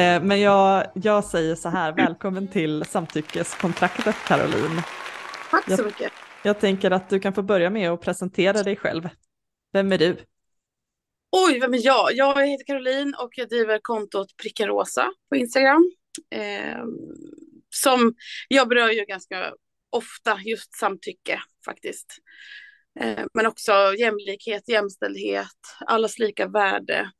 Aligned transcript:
Eh, 0.00 0.22
men 0.22 0.40
jag, 0.40 0.86
jag 0.94 1.24
säger 1.24 1.54
så 1.54 1.68
här, 1.68 1.92
välkommen 1.92 2.48
till 2.48 2.84
samtyckeskontraktet 2.84 4.16
Caroline. 4.26 4.82
Tack 5.50 5.64
så 5.64 5.70
jag, 5.70 5.84
mycket. 5.84 6.12
Jag 6.44 6.60
tänker 6.60 6.90
att 6.90 7.08
du 7.08 7.20
kan 7.20 7.32
få 7.32 7.42
börja 7.42 7.70
med 7.70 7.90
att 7.90 8.00
presentera 8.00 8.62
dig 8.62 8.76
själv. 8.76 9.08
Vem 9.72 9.92
är 9.92 9.98
du? 9.98 10.16
Oj, 11.32 11.60
vem 11.60 11.74
är 11.74 11.86
jag? 11.86 12.08
Jag 12.12 12.46
heter 12.46 12.64
Caroline 12.64 13.14
och 13.14 13.30
jag 13.36 13.48
driver 13.48 13.78
kontot 13.82 14.36
Pricka 14.42 14.66
Rosa 14.66 15.12
på 15.28 15.36
Instagram. 15.36 15.90
Eh, 16.30 16.84
som 17.70 18.14
jag 18.48 18.68
berör 18.68 18.90
ju 18.90 19.04
ganska 19.04 19.52
ofta 19.90 20.38
just 20.44 20.78
samtycke 20.78 21.40
faktiskt. 21.64 22.06
Eh, 23.00 23.24
men 23.34 23.46
också 23.46 23.72
jämlikhet, 23.98 24.68
jämställdhet, 24.68 25.58
allas 25.86 26.18
lika 26.18 26.46
värde. 26.46 27.10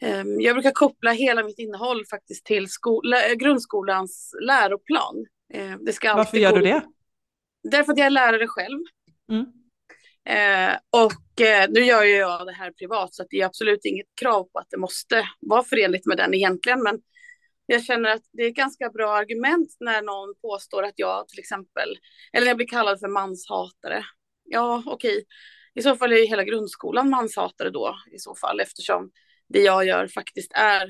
Eh, 0.00 0.24
jag 0.38 0.54
brukar 0.54 0.70
koppla 0.70 1.10
hela 1.10 1.44
mitt 1.44 1.58
innehåll 1.58 2.06
faktiskt 2.06 2.44
till 2.44 2.66
grundskolans 3.36 4.34
läroplan. 4.46 5.26
Eh, 5.54 5.76
det 5.80 5.92
ska 5.92 6.14
Varför 6.14 6.38
gör 6.38 6.52
du 6.52 6.60
det? 6.60 6.82
Därför 7.62 7.92
att 7.92 7.98
jag 7.98 8.06
är 8.06 8.10
lärare 8.10 8.46
själv. 8.46 8.80
Mm. 9.30 9.46
Eh, 10.28 10.76
och 10.90 11.40
eh, 11.40 11.70
nu 11.70 11.80
gör 11.80 12.04
ju 12.04 12.16
jag 12.16 12.46
det 12.46 12.52
här 12.52 12.70
privat 12.70 13.14
så 13.14 13.24
det 13.30 13.40
är 13.40 13.46
absolut 13.46 13.84
inget 13.84 14.06
krav 14.20 14.44
på 14.52 14.58
att 14.58 14.70
det 14.70 14.76
måste 14.76 15.28
vara 15.40 15.62
förenligt 15.62 16.06
med 16.06 16.16
den 16.16 16.34
egentligen. 16.34 16.82
Men 16.82 17.00
jag 17.66 17.84
känner 17.84 18.10
att 18.10 18.22
det 18.32 18.42
är 18.42 18.48
ett 18.48 18.54
ganska 18.54 18.90
bra 18.90 19.16
argument 19.16 19.76
när 19.80 20.02
någon 20.02 20.34
påstår 20.42 20.82
att 20.82 20.94
jag 20.96 21.28
till 21.28 21.38
exempel, 21.38 21.88
eller 22.32 22.46
jag 22.46 22.56
blir 22.56 22.66
kallad 22.66 23.00
för 23.00 23.08
manshatare. 23.08 24.04
Ja, 24.44 24.82
okej, 24.86 25.24
i 25.74 25.82
så 25.82 25.96
fall 25.96 26.12
är 26.12 26.28
hela 26.28 26.44
grundskolan 26.44 27.10
manshatare 27.10 27.70
då 27.70 27.96
i 28.12 28.18
så 28.18 28.34
fall 28.34 28.60
eftersom 28.60 29.10
det 29.48 29.60
jag 29.60 29.86
gör 29.86 30.08
faktiskt 30.08 30.52
är 30.54 30.88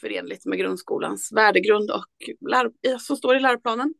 förenligt 0.00 0.46
med 0.46 0.58
grundskolans 0.58 1.32
värdegrund 1.32 1.90
och 1.90 2.06
lär, 2.50 2.98
som 2.98 3.16
står 3.16 3.36
i 3.36 3.40
läroplanen. 3.40 3.94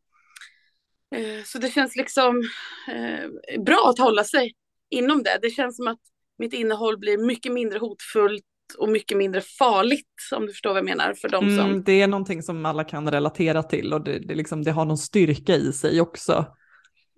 Eh, 1.15 1.43
så 1.45 1.57
det 1.57 1.69
känns 1.69 1.95
liksom 1.95 2.43
eh, 2.87 3.61
bra 3.61 3.89
att 3.89 3.99
hålla 3.99 4.23
sig 4.23 4.53
inom 4.89 5.23
det. 5.23 5.39
Det 5.41 5.49
känns 5.49 5.75
som 5.75 5.87
att 5.87 5.99
mitt 6.37 6.53
innehåll 6.53 6.97
blir 6.97 7.17
mycket 7.17 7.51
mindre 7.51 7.79
hotfullt 7.79 8.43
och 8.77 8.89
mycket 8.89 9.17
mindre 9.17 9.41
farligt, 9.41 10.07
om 10.35 10.45
du 10.45 10.51
förstår 10.51 10.69
vad 10.69 10.77
jag 10.77 10.85
menar. 10.85 11.13
för 11.13 11.29
dem 11.29 11.57
som... 11.57 11.69
Mm, 11.69 11.83
det 11.83 12.01
är 12.01 12.07
någonting 12.07 12.43
som 12.43 12.65
alla 12.65 12.83
kan 12.83 13.11
relatera 13.11 13.63
till 13.63 13.93
och 13.93 14.03
det, 14.03 14.19
det, 14.19 14.35
liksom, 14.35 14.63
det 14.63 14.71
har 14.71 14.85
någon 14.85 14.97
styrka 14.97 15.55
i 15.55 15.73
sig 15.73 16.01
också. 16.01 16.45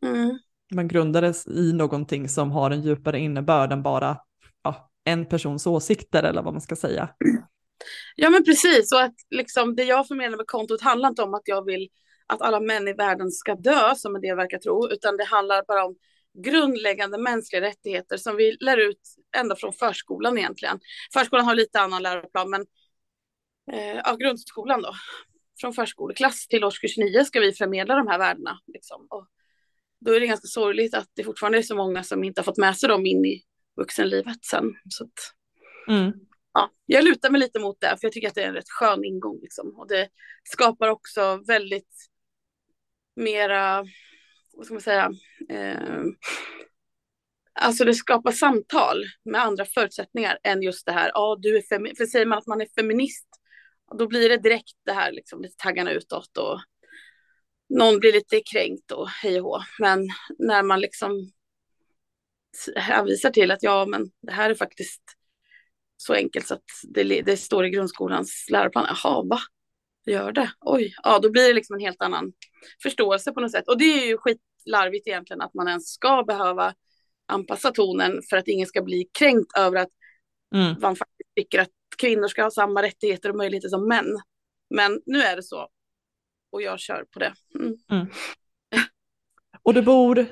Mm. 0.05 0.39
Man 0.73 0.87
grundar 0.87 1.21
det 1.21 1.47
i 1.47 1.73
någonting 1.73 2.29
som 2.29 2.51
har 2.51 2.71
en 2.71 2.81
djupare 2.81 3.19
innebörd 3.19 3.71
än 3.71 3.83
bara 3.83 4.17
en 5.03 5.25
persons 5.25 5.67
åsikter 5.67 6.23
eller 6.23 6.41
vad 6.41 6.53
man 6.53 6.61
ska 6.61 6.75
säga. 6.75 7.09
Ja 8.15 8.29
men 8.29 8.43
precis, 8.43 8.91
och 8.91 9.01
att 9.01 9.15
liksom, 9.29 9.75
det 9.75 9.83
jag 9.83 10.07
förmedlar 10.07 10.37
med 10.37 10.47
kontot 10.47 10.81
handlar 10.81 11.09
inte 11.09 11.21
om 11.21 11.33
att 11.33 11.41
jag 11.45 11.65
vill 11.65 11.89
att 12.27 12.41
alla 12.41 12.59
män 12.59 12.87
i 12.87 12.93
världen 12.93 13.31
ska 13.31 13.55
dö, 13.55 13.95
som 13.95 14.15
en 14.15 14.21
del 14.21 14.35
verkar 14.35 14.57
tro, 14.57 14.89
utan 14.89 15.17
det 15.17 15.23
handlar 15.23 15.63
bara 15.67 15.85
om 15.85 15.95
grundläggande 16.43 17.17
mänskliga 17.17 17.61
rättigheter 17.61 18.17
som 18.17 18.35
vi 18.35 18.57
lär 18.59 18.77
ut 18.77 19.01
ända 19.37 19.55
från 19.55 19.73
förskolan 19.73 20.37
egentligen. 20.37 20.79
Förskolan 21.13 21.45
har 21.45 21.55
lite 21.55 21.79
annan 21.79 22.03
läroplan, 22.03 22.49
men 22.49 22.61
eh, 23.71 24.01
ja, 24.05 24.15
grundskolan 24.15 24.81
då. 24.81 24.93
Från 25.61 25.73
förskoleklass 25.73 26.47
till 26.47 26.63
årskurs 26.63 26.97
9 26.97 27.25
ska 27.25 27.39
vi 27.39 27.53
förmedla 27.53 27.95
de 27.95 28.07
här 28.07 28.19
värdena. 28.19 28.59
Liksom. 28.67 29.07
Och 29.09 29.27
då 29.99 30.11
är 30.11 30.19
det 30.19 30.27
ganska 30.27 30.47
sorgligt 30.47 30.93
att 30.93 31.09
det 31.13 31.23
fortfarande 31.23 31.57
är 31.57 31.61
så 31.61 31.75
många 31.75 32.03
som 32.03 32.23
inte 32.23 32.41
har 32.41 32.43
fått 32.43 32.57
med 32.57 32.77
sig 32.77 32.89
dem 32.89 33.05
in 33.05 33.25
i 33.25 33.43
vuxenlivet 33.75 34.45
sen. 34.45 34.75
Så 34.89 35.03
att, 35.03 35.33
mm. 35.87 36.11
ja, 36.53 36.71
jag 36.85 37.03
lutar 37.03 37.29
mig 37.29 37.41
lite 37.41 37.59
mot 37.59 37.81
det, 37.81 37.87
för 37.87 37.99
jag 38.01 38.11
tycker 38.11 38.27
att 38.27 38.35
det 38.35 38.43
är 38.43 38.47
en 38.47 38.53
rätt 38.53 38.69
skön 38.69 39.03
ingång. 39.03 39.39
Liksom. 39.41 39.75
Och 39.77 39.87
det 39.87 40.09
skapar 40.43 40.87
också 40.87 41.43
väldigt 41.47 42.09
mera, 43.15 43.85
vad 44.53 44.65
ska 44.65 44.73
man 44.73 44.81
säga, 44.81 45.11
eh, 45.49 46.03
alltså 47.59 47.85
det 47.85 47.93
skapar 47.93 48.31
samtal 48.31 49.03
med 49.25 49.41
andra 49.41 49.65
förutsättningar 49.65 50.39
än 50.43 50.61
just 50.61 50.85
det 50.85 50.91
här, 50.91 51.11
ja 51.13 51.37
du 51.39 51.57
är 51.57 51.61
feminist, 51.61 51.97
för 51.97 52.05
säger 52.05 52.25
man 52.25 52.37
att 52.37 52.47
man 52.47 52.61
är 52.61 52.67
feminist, 52.75 53.27
då 53.97 54.07
blir 54.07 54.29
det 54.29 54.37
direkt 54.37 54.77
det 54.85 54.93
här 54.93 55.11
liksom 55.11 55.41
lite 55.41 55.55
taggarna 55.57 55.91
utåt 55.91 56.37
och 56.37 56.61
någon 57.69 57.99
blir 57.99 58.13
lite 58.13 58.41
kränkt 58.51 58.91
och 58.91 59.09
hej 59.09 59.41
och 59.41 59.45
hå. 59.45 59.63
Men 59.79 60.07
när 60.39 60.63
man 60.63 60.79
liksom 60.79 61.31
hänvisar 62.75 63.29
till 63.29 63.51
att 63.51 63.63
ja, 63.63 63.85
men 63.85 64.11
det 64.21 64.31
här 64.31 64.49
är 64.49 64.55
faktiskt 64.55 65.01
så 65.97 66.13
enkelt 66.13 66.47
så 66.47 66.53
att 66.53 66.63
det, 66.83 67.03
det 67.03 67.37
står 67.37 67.65
i 67.65 67.69
grundskolans 67.69 68.47
läroplan. 68.49 68.85
Jaha, 68.89 69.23
va? 69.23 69.39
Gör 70.05 70.31
det? 70.31 70.51
Oj, 70.59 70.93
ja, 71.03 71.19
då 71.19 71.29
blir 71.29 71.47
det 71.47 71.53
liksom 71.53 71.73
en 71.73 71.79
helt 71.79 72.01
annan 72.01 72.33
förståelse 72.83 73.31
på 73.31 73.39
något 73.39 73.51
sätt. 73.51 73.67
Och 73.67 73.77
det 73.77 73.85
är 74.03 74.07
ju 74.07 74.17
skitlarvigt 74.17 75.07
egentligen 75.07 75.41
att 75.41 75.53
man 75.53 75.67
ens 75.67 75.93
ska 75.93 76.23
behöva 76.23 76.73
anpassa 77.25 77.71
tonen 77.71 78.21
för 78.29 78.37
att 78.37 78.47
ingen 78.47 78.67
ska 78.67 78.81
bli 78.81 79.09
kränkt 79.19 79.57
över 79.57 79.77
att 79.77 79.89
mm. 80.55 80.75
man 80.81 80.95
faktiskt 80.95 81.29
tycker 81.35 81.59
att 81.59 81.69
kvinnor 81.97 82.27
ska 82.27 82.43
ha 82.43 82.51
samma 82.51 82.81
rättigheter 82.81 83.29
och 83.29 83.35
möjligheter 83.35 83.69
som 83.69 83.87
män. 83.87 84.21
Men 84.69 85.01
nu 85.05 85.21
är 85.21 85.35
det 85.35 85.43
så. 85.43 85.67
Och 86.51 86.61
jag 86.61 86.79
kör 86.79 87.05
på 87.11 87.19
det. 87.19 87.33
Mm. 87.55 87.77
Mm. 87.91 88.07
Och 89.63 89.73
du 89.73 89.81
bor 89.81 90.27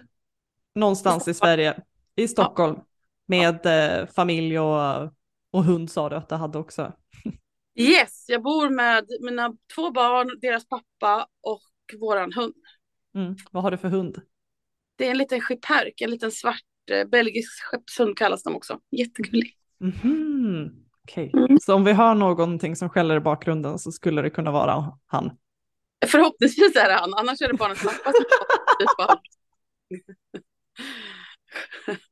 någonstans 0.76 1.28
i 1.28 1.34
Sverige, 1.34 1.80
i 2.22 2.28
Stockholm, 2.28 2.76
ja. 2.78 2.86
med 3.26 3.59
ja. 3.64 3.72
Eh, 3.72 4.08
familj 4.08 4.59
och, 4.59 5.12
och 5.52 5.64
hund 5.64 5.92
sa 5.92 6.09
du 6.09 6.16
att 6.16 6.30
du 6.30 6.36
hade 6.36 6.58
också. 6.58 6.94
Yes, 7.76 8.26
jag 8.28 8.44
bor 8.44 8.70
med 8.70 9.06
mina 9.22 9.54
två 9.76 9.92
barn, 9.92 10.40
deras 10.42 10.68
pappa 10.68 11.28
och 11.42 11.62
våran 12.00 12.34
hund. 12.34 12.54
Mm. 13.16 13.36
Vad 13.52 13.64
har 13.64 13.72
du 13.72 13.78
för 13.78 13.88
hund? 13.88 14.22
Det 14.96 15.08
är 15.08 15.12
en 15.12 15.18
liten 15.18 15.42
schipperk, 15.42 16.02
en 16.02 16.12
liten 16.12 16.31
svart 16.31 16.64
eh, 16.92 17.08
belgisk 17.08 17.64
skeppshund 17.64 18.18
kallas 18.18 18.44
de 18.44 18.56
också. 18.56 18.80
Jättegullig. 18.92 19.58
Mm 19.81 19.94
-hmm. 19.94 20.70
Okej, 21.04 21.28
okay. 21.28 21.46
mm. 21.46 21.60
så 21.60 21.76
om 21.76 21.84
vi 21.84 21.94
hör 21.94 22.16
någonting 22.16 22.76
som 22.76 22.90
skäller 22.90 23.16
i 23.16 23.20
bakgrunden 23.20 23.80
så 23.80 23.92
skulle 23.92 24.22
det 24.22 24.30
kunna 24.30 24.52
vara 24.52 24.98
han? 25.06 25.38
Förhoppningsvis 26.06 26.76
är 26.76 26.88
det 26.88 26.94
han, 26.94 27.14
annars 27.14 27.42
är 27.42 27.48
det 27.48 27.54
barnens 27.54 27.84
pappa 27.84 28.12
som 28.12 28.26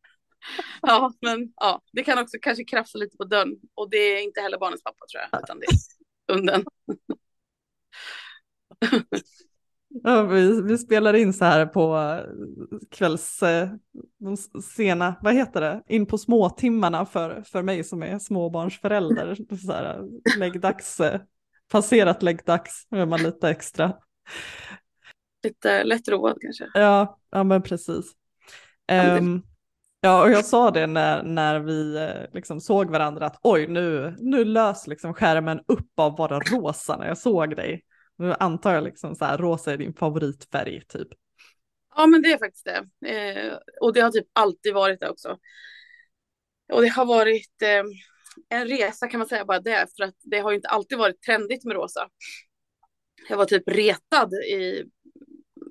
Ja, 0.82 1.14
men 1.22 1.54
ja, 1.56 1.82
det 1.92 2.04
kan 2.04 2.20
också 2.20 2.38
kanske 2.42 2.64
krafsa 2.64 2.98
lite 2.98 3.18
på 3.18 3.24
dörren 3.24 3.56
och 3.76 3.90
det 3.90 3.98
är 3.98 4.24
inte 4.24 4.42
heller 4.42 4.58
barnens 4.58 4.84
pappa 4.84 5.06
tror 5.12 5.24
jag, 5.32 5.44
utan 5.44 5.60
det 5.60 5.66
är 5.66 6.36
hunden. 6.36 6.66
Ja, 10.04 10.24
vi, 10.24 10.62
vi 10.62 10.78
spelar 10.78 11.14
in 11.14 11.34
så 11.34 11.46
här 11.46 11.66
på 11.66 12.16
kvälls, 12.92 13.44
eh, 13.44 13.70
sena, 14.76 15.16
vad 15.22 15.34
heter 15.34 15.62
det, 15.62 15.84
in 15.88 16.06
på 16.06 16.18
småtimmarna 16.18 17.06
för, 17.06 17.42
för 17.42 17.62
mig 17.62 17.84
som 17.84 18.04
är 18.04 18.20
småbarnsförälder. 18.20 19.36
Så 19.66 19.72
här, 19.72 20.04
läggdags, 20.38 21.00
eh, 21.00 21.22
passerat 21.72 22.24
läggdags, 22.24 22.88
nu 22.90 23.02
är 23.02 23.06
man 23.06 23.24
lite 23.24 23.50
extra. 23.50 23.94
Lite 25.44 25.84
lätt 25.84 26.08
road 26.08 26.38
kanske. 26.42 26.68
Ja, 26.74 27.20
ja 27.32 27.44
men 27.44 27.62
precis. 27.62 28.12
Um, 28.92 29.44
Ja, 30.02 30.24
och 30.24 30.32
jag 30.32 30.46
sa 30.46 30.72
det 30.72 30.88
när, 30.88 31.24
när 31.24 31.60
vi 31.60 31.96
eh, 31.96 32.34
liksom 32.34 32.62
såg 32.62 32.92
varandra 32.92 33.26
att 33.26 33.40
oj, 33.44 33.68
nu, 33.68 34.16
nu 34.20 34.46
lös 34.46 34.88
liksom 34.88 35.14
skärmen 35.14 35.60
upp 35.68 36.00
av 36.00 36.16
bara 36.16 36.40
rosa 36.40 36.98
när 36.98 37.08
jag 37.08 37.18
såg 37.18 37.56
dig. 37.56 37.84
Nu 38.18 38.36
antar 38.40 38.74
jag 38.74 38.84
liksom 38.84 39.16
så 39.16 39.26
här, 39.26 39.38
rosa 39.38 39.74
är 39.74 39.78
din 39.78 39.94
favoritfärg 39.94 40.82
typ. 40.88 41.08
Ja, 41.96 42.08
men 42.08 42.22
det 42.22 42.32
är 42.32 42.38
faktiskt 42.38 42.66
det. 42.66 43.10
Eh, 43.10 43.58
och 43.82 43.94
det 43.94 44.02
har 44.02 44.12
typ 44.12 44.28
alltid 44.34 44.74
varit 44.74 45.00
det 45.00 45.10
också. 45.10 45.38
Och 46.74 46.82
det 46.82 46.88
har 46.88 47.06
varit 47.06 47.62
eh, 47.62 47.84
en 48.50 48.68
resa 48.68 49.08
kan 49.08 49.18
man 49.18 49.28
säga 49.28 49.46
bara 49.46 49.60
det, 49.60 49.88
för 49.98 50.04
att 50.04 50.16
det 50.24 50.40
har 50.40 50.52
ju 50.52 50.56
inte 50.56 50.70
alltid 50.70 50.98
varit 50.98 51.22
trendigt 51.22 51.66
med 51.66 51.76
rosa. 51.76 52.10
Jag 53.30 53.38
var 53.38 53.46
typ 53.46 53.64
retad 53.68 54.34
i 54.34 54.84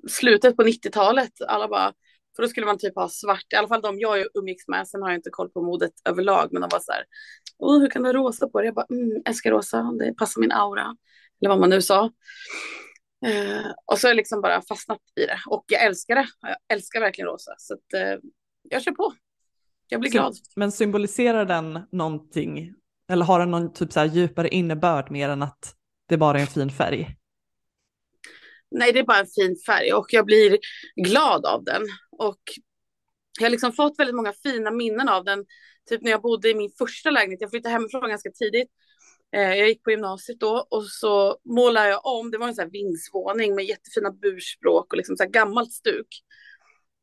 slutet 0.09 0.55
på 0.55 0.63
90-talet. 0.63 1.41
Alla 1.47 1.67
bara, 1.67 1.93
för 2.39 2.43
då 2.43 2.49
skulle 2.49 2.65
man 2.65 2.77
typ 2.77 2.95
ha 2.95 3.09
svart, 3.09 3.53
i 3.53 3.55
alla 3.55 3.67
fall 3.67 3.81
de 3.81 3.99
jag 3.99 4.25
umgicks 4.33 4.67
med, 4.67 4.87
sen 4.87 5.01
har 5.01 5.09
jag 5.09 5.17
inte 5.17 5.29
koll 5.29 5.49
på 5.49 5.61
modet 5.61 5.91
överlag, 6.05 6.49
men 6.51 6.61
de 6.61 6.69
var 6.71 6.79
så 6.79 6.91
här, 6.91 7.03
oh, 7.57 7.79
hur 7.79 7.89
kan 7.89 8.03
du 8.03 8.13
rosa 8.13 8.49
på 8.49 8.59
dig? 8.59 8.67
Jag 8.67 8.75
bara, 8.75 8.85
mm, 8.89 9.21
älskar 9.25 9.51
rosa, 9.51 9.81
det 9.99 10.13
passar 10.13 10.41
min 10.41 10.51
aura, 10.51 10.95
eller 11.41 11.49
vad 11.49 11.59
man 11.59 11.69
nu 11.69 11.81
sa. 11.81 12.03
Uh, 13.27 13.71
och 13.85 13.99
så 13.99 14.07
har 14.07 14.09
jag 14.09 14.15
liksom 14.15 14.41
bara 14.41 14.61
fastnat 14.61 14.99
i 15.15 15.25
det, 15.25 15.39
och 15.47 15.65
jag 15.67 15.83
älskar 15.83 16.15
det, 16.15 16.27
jag 16.41 16.57
älskar 16.77 16.99
verkligen 16.99 17.27
rosa, 17.27 17.55
så 17.57 17.73
att, 17.73 18.01
uh, 18.01 18.29
jag 18.69 18.83
kör 18.83 18.91
på. 18.91 19.13
Jag 19.87 20.01
blir 20.01 20.11
glad. 20.11 20.35
Men 20.55 20.71
symboliserar 20.71 21.45
den 21.45 21.79
någonting, 21.91 22.73
eller 23.11 23.25
har 23.25 23.39
den 23.39 23.51
någon 23.51 23.73
typ 23.73 23.93
så 23.93 23.99
här 23.99 24.07
djupare 24.07 24.49
innebörd 24.49 25.11
mer 25.11 25.29
än 25.29 25.43
att 25.43 25.75
det 26.07 26.17
bara 26.17 26.37
är 26.37 26.41
en 26.41 26.47
fin 26.47 26.69
färg? 26.69 27.19
nej 28.71 28.93
det 28.93 28.99
är 28.99 29.03
bara 29.03 29.19
en 29.19 29.27
fin 29.35 29.55
färg 29.65 29.93
och 29.93 30.07
jag 30.09 30.25
blir 30.25 30.57
glad 30.95 31.45
av 31.45 31.63
den. 31.63 31.81
Och 32.19 32.41
jag 33.39 33.45
har 33.45 33.49
liksom 33.49 33.73
fått 33.73 33.99
väldigt 33.99 34.15
många 34.15 34.33
fina 34.33 34.71
minnen 34.71 35.09
av 35.09 35.23
den. 35.23 35.45
Typ 35.89 36.01
när 36.01 36.11
jag 36.11 36.21
bodde 36.21 36.49
i 36.49 36.55
min 36.55 36.71
första 36.77 37.11
lägenhet, 37.11 37.41
jag 37.41 37.49
flyttade 37.49 37.73
hemifrån 37.73 38.09
ganska 38.09 38.31
tidigt. 38.31 38.69
Eh, 39.35 39.55
jag 39.55 39.67
gick 39.67 39.83
på 39.83 39.91
gymnasiet 39.91 40.39
då 40.39 40.67
och 40.69 40.85
så 40.85 41.37
målade 41.45 41.89
jag 41.89 42.05
om, 42.05 42.31
det 42.31 42.37
var 42.37 42.47
en 42.47 42.55
sån 42.55 42.63
här 42.63 42.71
vindsvåning 42.71 43.55
med 43.55 43.65
jättefina 43.65 44.11
burspråk 44.11 44.93
och 44.93 44.97
liksom 44.97 45.17
så 45.17 45.25
gammalt 45.25 45.71
stuk. 45.71 46.07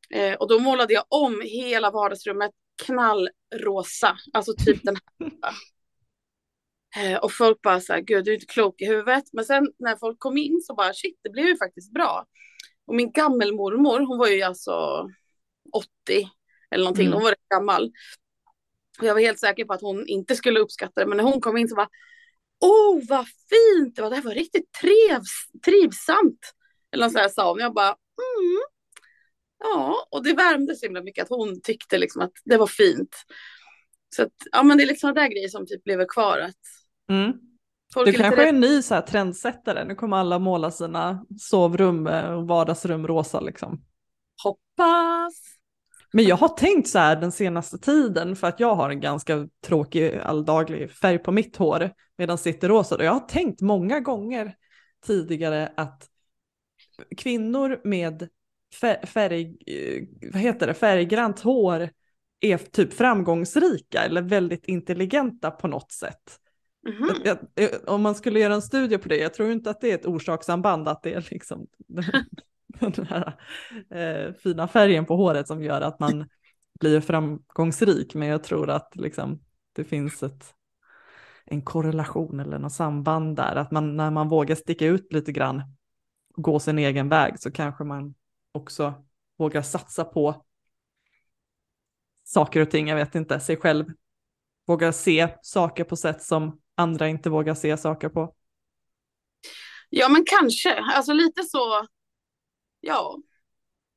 Eh, 0.09 0.33
och 0.33 0.49
då 0.49 0.59
målade 0.59 0.93
jag 0.93 1.03
om 1.09 1.41
hela 1.41 1.91
vardagsrummet 1.91 2.51
knallrosa, 2.85 4.17
alltså 4.33 4.53
typ 4.65 4.83
den 4.83 4.95
här. 4.95 5.53
Eh, 6.95 7.17
och 7.17 7.33
folk 7.33 7.61
bara 7.61 7.81
så 7.81 7.93
här, 7.93 8.01
gud 8.01 8.25
du 8.25 8.31
är 8.31 8.35
inte 8.35 8.45
klok 8.45 8.81
i 8.81 8.85
huvudet. 8.85 9.23
Men 9.33 9.45
sen 9.45 9.71
när 9.79 9.95
folk 9.95 10.19
kom 10.19 10.37
in 10.37 10.61
så 10.61 10.75
bara, 10.75 10.93
shit 10.93 11.19
det 11.23 11.29
blev 11.29 11.45
ju 11.45 11.57
faktiskt 11.57 11.93
bra. 11.93 12.25
Och 12.87 12.95
min 12.95 13.11
gammelmormor, 13.11 13.99
hon 13.99 14.17
var 14.17 14.27
ju 14.27 14.41
alltså 14.41 15.07
80 15.73 16.29
eller 16.71 16.83
någonting, 16.83 17.05
mm. 17.05 17.13
hon 17.13 17.23
var 17.23 17.31
rätt 17.31 17.49
gammal. 17.49 17.91
Och 18.99 19.05
jag 19.05 19.13
var 19.13 19.21
helt 19.21 19.39
säker 19.39 19.65
på 19.65 19.73
att 19.73 19.81
hon 19.81 20.07
inte 20.07 20.35
skulle 20.35 20.59
uppskatta 20.59 21.01
det, 21.01 21.07
men 21.07 21.17
när 21.17 21.23
hon 21.23 21.41
kom 21.41 21.57
in 21.57 21.67
så 21.67 21.75
var 21.75 21.87
Åh, 22.59 23.01
vad 23.09 23.25
fint! 23.27 23.95
Det 23.95 24.01
var, 24.01 24.33
riktigt 24.33 24.71
trevs, 24.71 25.61
trivsamt. 25.65 26.53
Eller 26.91 27.05
något 27.05 27.13
sånt 27.13 27.33
sa 27.33 27.49
hon. 27.49 27.59
Jag 27.59 27.73
bara, 27.73 27.87
mm. 27.87 28.61
Ja, 29.59 30.07
och 30.11 30.23
det 30.23 30.33
värmde 30.33 30.75
så 30.75 30.85
himla 30.85 31.03
mycket 31.03 31.23
att 31.23 31.29
hon 31.29 31.61
tyckte 31.61 31.97
liksom 31.97 32.21
att 32.21 32.31
det 32.45 32.57
var 32.57 32.67
fint. 32.67 33.15
Så 34.15 34.23
att, 34.23 34.33
ja 34.51 34.63
men 34.63 34.77
det 34.77 34.83
är 34.83 34.87
liksom 34.87 35.13
där 35.13 35.27
grejer 35.27 35.49
som 35.49 35.65
typ 35.65 35.87
lever 35.87 36.05
kvar. 36.09 36.39
Att 36.39 36.55
mm. 37.09 37.33
Du 37.95 38.13
kanske 38.13 38.43
är 38.43 38.49
en 38.49 38.59
ny 38.59 38.81
så 38.81 38.95
här, 38.95 39.01
trendsättare. 39.01 39.85
Nu 39.85 39.95
kommer 39.95 40.17
alla 40.17 40.39
måla 40.39 40.71
sina 40.71 41.25
sovrum 41.39 42.07
och 42.07 42.47
vardagsrum 42.47 43.07
rosa 43.07 43.39
liksom. 43.39 43.81
Hoppas! 44.43 45.33
Men 46.13 46.25
jag 46.25 46.35
har 46.35 46.47
tänkt 46.47 46.87
så 46.87 46.99
här 46.99 47.15
den 47.15 47.31
senaste 47.31 47.77
tiden 47.77 48.35
för 48.35 48.47
att 48.47 48.59
jag 48.59 48.75
har 48.75 48.89
en 48.89 48.99
ganska 48.99 49.47
tråkig 49.65 50.15
alldaglig 50.15 50.91
färg 50.91 51.17
på 51.17 51.31
mitt 51.31 51.55
hår 51.57 51.91
medan 52.17 52.37
sitter 52.37 52.69
rosa. 52.69 52.95
Och 52.95 53.03
jag 53.03 53.11
har 53.11 53.19
tänkt 53.19 53.61
många 53.61 53.99
gånger 53.99 54.55
tidigare 55.05 55.71
att 55.77 56.07
kvinnor 57.17 57.81
med 57.83 58.29
färg, 59.05 59.57
vad 60.33 60.41
heter 60.41 60.67
det, 60.67 60.73
färggrant 60.73 61.39
hår 61.39 61.89
är 62.39 62.57
typ 62.57 62.93
framgångsrika 62.93 64.03
eller 64.03 64.21
väldigt 64.21 64.65
intelligenta 64.65 65.51
på 65.51 65.67
något 65.67 65.91
sätt. 65.91 66.39
Mm 66.87 67.03
-hmm. 67.03 67.47
jag, 67.55 67.69
om 67.87 68.01
man 68.01 68.15
skulle 68.15 68.39
göra 68.39 68.53
en 68.53 68.61
studie 68.61 68.97
på 68.97 69.09
det, 69.09 69.17
jag 69.17 69.33
tror 69.33 69.51
inte 69.51 69.69
att 69.69 69.81
det 69.81 69.91
är 69.91 69.95
ett 69.95 70.05
orsakssamband, 70.05 70.87
att 70.87 71.03
det 71.03 71.13
är 71.13 71.27
liksom 71.31 71.67
den 72.79 73.05
här 73.05 73.39
eh, 73.89 74.33
fina 74.33 74.67
färgen 74.67 75.05
på 75.05 75.15
håret 75.15 75.47
som 75.47 75.63
gör 75.63 75.81
att 75.81 75.99
man 75.99 76.29
blir 76.79 77.01
framgångsrik. 77.01 78.15
Men 78.15 78.27
jag 78.27 78.43
tror 78.43 78.69
att 78.69 78.95
liksom, 78.95 79.39
det 79.73 79.83
finns 79.83 80.23
ett, 80.23 80.53
en 81.45 81.61
korrelation 81.61 82.39
eller 82.39 82.59
något 82.59 82.73
samband 82.73 83.35
där. 83.35 83.55
Att 83.55 83.71
man, 83.71 83.97
när 83.97 84.11
man 84.11 84.29
vågar 84.29 84.55
sticka 84.55 84.85
ut 84.85 85.13
lite 85.13 85.31
grann, 85.31 85.61
gå 86.35 86.59
sin 86.59 86.79
egen 86.79 87.09
väg, 87.09 87.39
så 87.39 87.51
kanske 87.51 87.83
man 87.83 88.15
också 88.51 88.93
vågar 89.37 89.61
satsa 89.61 90.03
på 90.05 90.45
saker 92.23 92.61
och 92.61 92.71
ting, 92.71 92.87
jag 92.87 92.95
vet 92.95 93.15
inte, 93.15 93.39
sig 93.39 93.57
själv. 93.57 93.85
Vågar 94.67 94.91
se 94.91 95.29
saker 95.41 95.83
på 95.83 95.95
sätt 95.95 96.21
som 96.21 96.59
andra 96.77 97.07
inte 97.07 97.29
vågar 97.29 97.55
se 97.55 97.77
saker 97.77 98.09
på. 98.09 98.35
Ja, 99.89 100.09
men 100.09 100.23
kanske. 100.25 100.73
Alltså 100.73 101.13
lite 101.13 101.43
så 101.43 101.87
ja, 102.79 103.17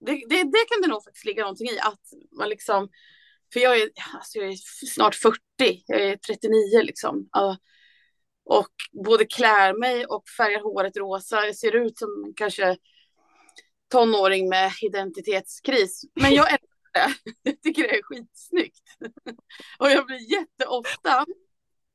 det, 0.06 0.12
det, 0.12 0.42
det, 0.42 0.64
kan 0.68 0.82
det 0.82 0.88
nog 0.88 1.04
faktiskt 1.04 1.24
ligga 1.24 1.42
någonting 1.42 1.68
i. 1.68 1.78
Att 1.78 2.00
man 2.38 2.48
liksom, 2.48 2.88
för 3.52 3.60
jag 3.60 3.80
är, 3.80 3.90
alltså 4.14 4.38
jag 4.38 4.48
är 4.48 4.56
snart 4.86 5.14
40, 5.14 5.38
jag 5.86 6.00
är 6.00 6.16
39 6.16 6.82
liksom. 6.82 7.28
och 8.44 8.74
både 9.04 9.24
klär 9.24 9.78
mig 9.78 10.06
och 10.06 10.28
färgar 10.28 10.60
håret 10.60 10.96
rosa. 10.96 11.46
Jag 11.46 11.56
ser 11.56 11.76
ut 11.76 11.98
som 11.98 12.32
kanske 12.36 12.76
tonåring 13.90 14.48
med 14.48 14.72
identitetskris. 14.82 16.02
Men 16.14 16.34
jag 16.34 16.46
älskar 16.52 16.68
det. 16.92 17.14
Jag 17.42 17.62
tycker 17.62 17.82
det 17.82 17.98
är 17.98 18.02
skitsnyggt. 18.02 18.88
Och 19.78 19.90
jag 19.90 20.06
blir 20.06 20.32
jätteofta, 20.32 21.26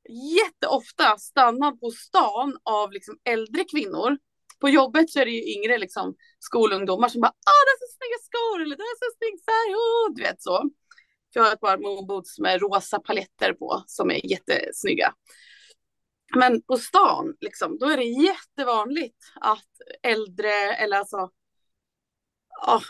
jätteofta 0.09 1.17
stannad 1.17 1.79
på 1.79 1.91
stan 1.91 2.57
av 2.63 2.91
liksom 2.91 3.17
äldre 3.23 3.63
kvinnor 3.63 4.17
på 4.59 4.69
jobbet 4.69 5.09
så 5.09 5.19
är 5.19 5.25
det 5.25 5.31
ju 5.31 5.53
yngre 5.57 5.77
liksom, 5.77 6.15
skolungdomar 6.39 7.07
som 7.07 7.21
bara 7.21 7.27
ah, 7.27 7.61
det 7.65 7.71
är 7.71 7.87
så 7.87 7.97
snygga 7.97 8.17
skor 8.21 8.61
eller 8.61 8.75
det 8.75 8.83
är 8.83 8.97
så 8.97 9.17
snygg 9.17 9.43
färg, 9.45 9.75
oh, 9.75 10.15
du 10.15 10.21
vet 10.21 10.41
så. 10.41 10.69
För 11.33 11.39
jag 11.39 11.43
har 11.43 11.53
ett 11.53 11.61
par 11.61 11.77
moonboots 11.77 12.39
med 12.39 12.61
rosa 12.61 12.99
paletter 12.99 13.53
på 13.53 13.83
som 13.87 14.11
är 14.11 14.31
jättesnygga. 14.31 15.13
Men 16.35 16.61
på 16.61 16.77
stan, 16.77 17.35
liksom, 17.41 17.77
då 17.77 17.85
är 17.85 17.97
det 17.97 18.03
jättevanligt 18.03 19.17
att 19.41 19.69
äldre 20.03 20.53
eller 20.53 20.97
alltså 20.97 21.29
oh, 22.67 22.83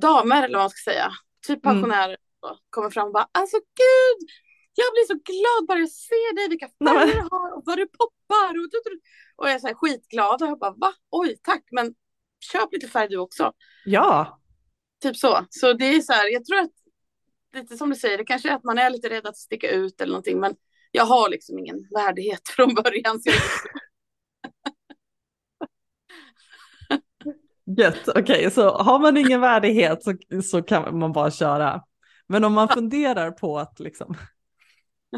damer 0.00 0.42
eller 0.42 0.58
vad 0.58 0.62
man 0.62 0.70
ska 0.70 0.90
säga, 0.90 1.12
typ 1.46 1.66
mm. 1.66 1.76
pensionärer 1.76 2.16
mm. 2.46 2.56
kommer 2.70 2.90
fram 2.90 3.06
och 3.06 3.12
bara 3.12 3.28
alltså 3.32 3.56
gud, 3.56 4.28
jag 4.74 4.92
blir 4.92 5.06
så 5.06 5.14
glad 5.14 5.68
bara 5.68 5.78
jag 5.78 5.90
ser 5.90 6.34
dig, 6.36 6.48
vilka 6.48 6.68
färger 6.84 7.14
du 7.14 7.28
har 7.30 7.56
och 7.56 7.62
vad 7.66 7.78
du 7.78 7.86
poppar. 7.86 8.50
Och, 8.58 8.66
och 9.36 9.48
jag 9.48 9.54
är 9.54 9.58
så 9.58 9.66
här 9.66 9.74
skitglad 9.74 10.42
och 10.42 10.48
jag 10.48 10.58
bara 10.58 10.74
va? 10.74 10.92
Oj 11.10 11.36
tack 11.42 11.64
men 11.70 11.94
köp 12.52 12.72
lite 12.72 12.88
färg 12.88 13.08
du 13.08 13.18
också. 13.18 13.52
Ja. 13.84 14.40
Typ 15.02 15.16
så. 15.16 15.46
Så 15.50 15.72
det 15.72 15.84
är 15.84 16.00
så 16.00 16.12
här, 16.12 16.32
jag 16.32 16.44
tror 16.44 16.58
att 16.58 16.70
lite 17.54 17.76
som 17.76 17.90
du 17.90 17.96
säger, 17.96 18.18
det 18.18 18.24
kanske 18.24 18.50
är 18.50 18.54
att 18.54 18.64
man 18.64 18.78
är 18.78 18.90
lite 18.90 19.08
rädd 19.08 19.26
att 19.26 19.36
sticka 19.36 19.70
ut 19.70 20.00
eller 20.00 20.12
någonting 20.12 20.40
men 20.40 20.56
jag 20.90 21.04
har 21.04 21.28
liksom 21.28 21.58
ingen 21.58 21.88
värdighet 21.94 22.48
från 22.56 22.74
början. 22.74 23.20
Så 23.20 23.30
Gött, 27.76 28.08
okej, 28.08 28.22
okay, 28.22 28.50
så 28.50 28.70
har 28.70 28.98
man 28.98 29.16
ingen 29.16 29.40
värdighet 29.40 30.02
så, 30.02 30.14
så 30.42 30.62
kan 30.62 30.98
man 30.98 31.12
bara 31.12 31.30
köra. 31.30 31.82
Men 32.26 32.44
om 32.44 32.52
man 32.52 32.68
funderar 32.74 33.30
på 33.30 33.58
att 33.58 33.80
liksom 33.80 34.16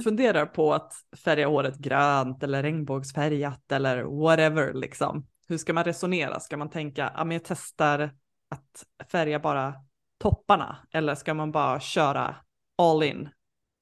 funderar 0.03 0.47
på 0.47 0.75
att 0.75 0.93
färga 1.25 1.47
håret 1.47 1.79
grönt 1.79 2.43
eller 2.43 2.63
regnbågsfärgat 2.63 3.73
eller 3.73 4.03
whatever 4.03 4.73
liksom. 4.75 5.27
Hur 5.49 5.59
ska 5.59 5.73
man 5.73 5.85
resonera? 5.85 6.41
Ska 6.41 6.57
man 6.57 6.71
tänka, 6.71 7.13
ja 7.17 7.25
men 7.25 7.35
jag 7.35 7.45
testar 7.45 8.01
att 8.49 9.09
färga 9.11 9.39
bara 9.39 9.75
topparna 10.19 10.87
eller 10.91 11.15
ska 11.15 11.35
man 11.35 11.53
bara 11.53 11.81
köra 11.81 12.37
all 12.79 13.03
in? 13.03 13.29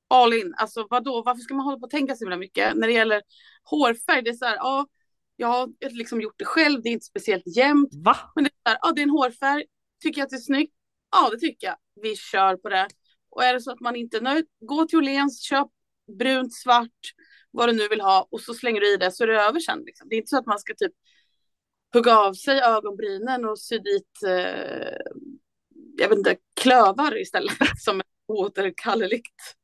All 0.08 0.32
in, 0.32 0.54
alltså 0.56 0.86
vadå, 0.90 1.22
varför 1.22 1.40
ska 1.40 1.54
man 1.54 1.64
hålla 1.64 1.78
på 1.78 1.84
och 1.84 1.90
tänka 1.90 2.14
så 2.14 2.24
himla 2.24 2.36
mycket? 2.36 2.76
När 2.76 2.86
det 2.86 2.92
gäller 2.92 3.22
hårfärg, 3.64 4.22
det 4.22 4.30
är 4.30 4.34
så 4.34 4.44
här, 4.44 4.56
ja, 4.56 4.86
jag 5.36 5.48
har 5.48 5.72
liksom 5.80 6.20
gjort 6.20 6.34
det 6.38 6.44
själv, 6.44 6.82
det 6.82 6.88
är 6.88 6.92
inte 6.92 7.06
speciellt 7.06 7.56
jämnt. 7.56 7.90
Va? 8.04 8.16
Men 8.34 8.44
det 8.44 8.48
är 8.48 8.70
så 8.70 8.70
här, 8.70 8.78
ja 8.82 8.92
det 8.92 9.00
är 9.00 9.02
en 9.02 9.10
hårfärg, 9.10 9.64
tycker 10.02 10.20
jag 10.20 10.26
att 10.26 10.30
det 10.30 10.36
är 10.36 10.40
snyggt? 10.40 10.74
Ja 11.12 11.30
det 11.30 11.38
tycker 11.38 11.66
jag, 11.66 11.76
vi 12.02 12.16
kör 12.16 12.56
på 12.56 12.68
det. 12.68 12.88
Och 13.30 13.44
är 13.44 13.54
det 13.54 13.60
så 13.60 13.72
att 13.72 13.80
man 13.80 13.96
inte 13.96 14.16
är 14.16 14.20
nöjd, 14.20 14.46
gå 14.60 14.86
till 14.86 14.98
Åhléns, 14.98 15.42
köp 15.42 15.68
brunt, 16.18 16.54
svart, 16.54 17.00
vad 17.50 17.68
du 17.68 17.72
nu 17.72 17.88
vill 17.88 18.00
ha 18.00 18.28
och 18.30 18.40
så 18.40 18.54
slänger 18.54 18.80
du 18.80 18.94
i 18.94 18.96
det 18.96 19.12
så 19.12 19.22
är 19.22 19.26
det 19.26 19.40
över 19.40 19.60
sen. 19.60 19.82
Liksom. 19.86 20.08
Det 20.08 20.14
är 20.14 20.18
inte 20.18 20.30
så 20.30 20.38
att 20.38 20.46
man 20.46 20.58
ska 20.58 20.74
typ 20.74 20.92
hugga 21.94 22.18
av 22.18 22.34
sig 22.34 22.60
ögonbrynen 22.60 23.44
och 23.44 23.58
sy 23.58 23.78
dit, 23.78 24.22
eh, 24.26 24.96
jag 25.98 26.08
vet 26.08 26.18
inte, 26.18 26.36
klövar 26.60 27.20
istället 27.20 27.52
som 27.76 28.00
är 28.00 28.06
återkalleligt. 28.26 29.56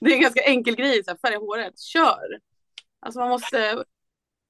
Det 0.00 0.10
är 0.10 0.14
en 0.14 0.22
ganska 0.22 0.42
enkel 0.42 0.76
grej, 0.76 1.04
så 1.04 1.10
här, 1.10 1.18
färga 1.18 1.38
håret, 1.38 1.80
kör. 1.80 2.40
Alltså 3.00 3.20
man 3.20 3.28
måste 3.28 3.84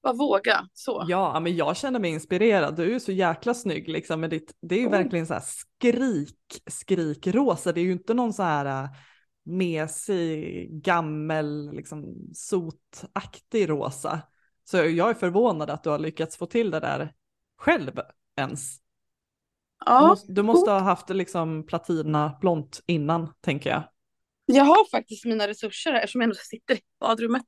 bara 0.03 0.13
våga 0.13 0.67
så. 0.73 1.05
Ja, 1.07 1.39
men 1.39 1.55
jag 1.55 1.77
känner 1.77 1.99
mig 1.99 2.11
inspirerad. 2.11 2.75
Du 2.75 2.95
är 2.95 2.99
så 2.99 3.11
jäkla 3.11 3.53
snygg 3.53 3.89
liksom 3.89 4.21
med 4.21 4.29
ditt, 4.29 4.53
det 4.61 4.75
är 4.75 4.79
ju 4.79 4.87
mm. 4.87 5.03
verkligen 5.03 5.27
så 5.27 5.33
här 5.33 5.43
skrik, 5.45 6.63
skrikrosa. 6.67 7.71
Det 7.71 7.81
är 7.81 7.85
ju 7.85 7.91
inte 7.91 8.13
någon 8.13 8.33
så 8.33 8.43
här 8.43 8.89
mesig, 9.45 10.69
gammel, 10.83 11.71
liksom 11.73 12.15
sotaktig 12.33 13.69
rosa. 13.69 14.21
Så 14.63 14.77
jag 14.77 15.09
är 15.09 15.13
förvånad 15.13 15.69
att 15.69 15.83
du 15.83 15.89
har 15.89 15.99
lyckats 15.99 16.37
få 16.37 16.45
till 16.45 16.71
det 16.71 16.79
där 16.79 17.13
själv 17.57 17.99
ens. 18.37 18.77
Ja. 19.85 20.01
Du 20.01 20.07
måste, 20.07 20.33
du 20.33 20.41
måste 20.41 20.71
ha 20.71 20.79
haft 20.79 21.09
liksom 21.09 21.65
platina 21.65 22.37
blont 22.41 22.83
innan, 22.85 23.33
tänker 23.41 23.69
jag. 23.69 23.83
Jag 24.45 24.63
har 24.63 24.89
faktiskt 24.89 25.25
mina 25.25 25.47
resurser 25.47 25.91
här 25.91 25.99
eftersom 25.99 26.21
jag 26.21 26.25
ändå 26.25 26.35
sitter 26.35 26.75
i 26.75 26.79
badrummet. 26.99 27.45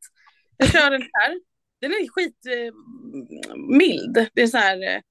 Jag 0.58 0.70
kör 0.70 0.92
den 0.92 1.02
här. 1.02 1.42
Den 1.82 1.92
är 1.92 2.10
skitmild. 2.10 4.18
Eh, 4.18 4.26
det 4.34 4.42
är 4.42 4.48
så 4.48 4.58
här 4.58 4.96
eh, 4.96 5.02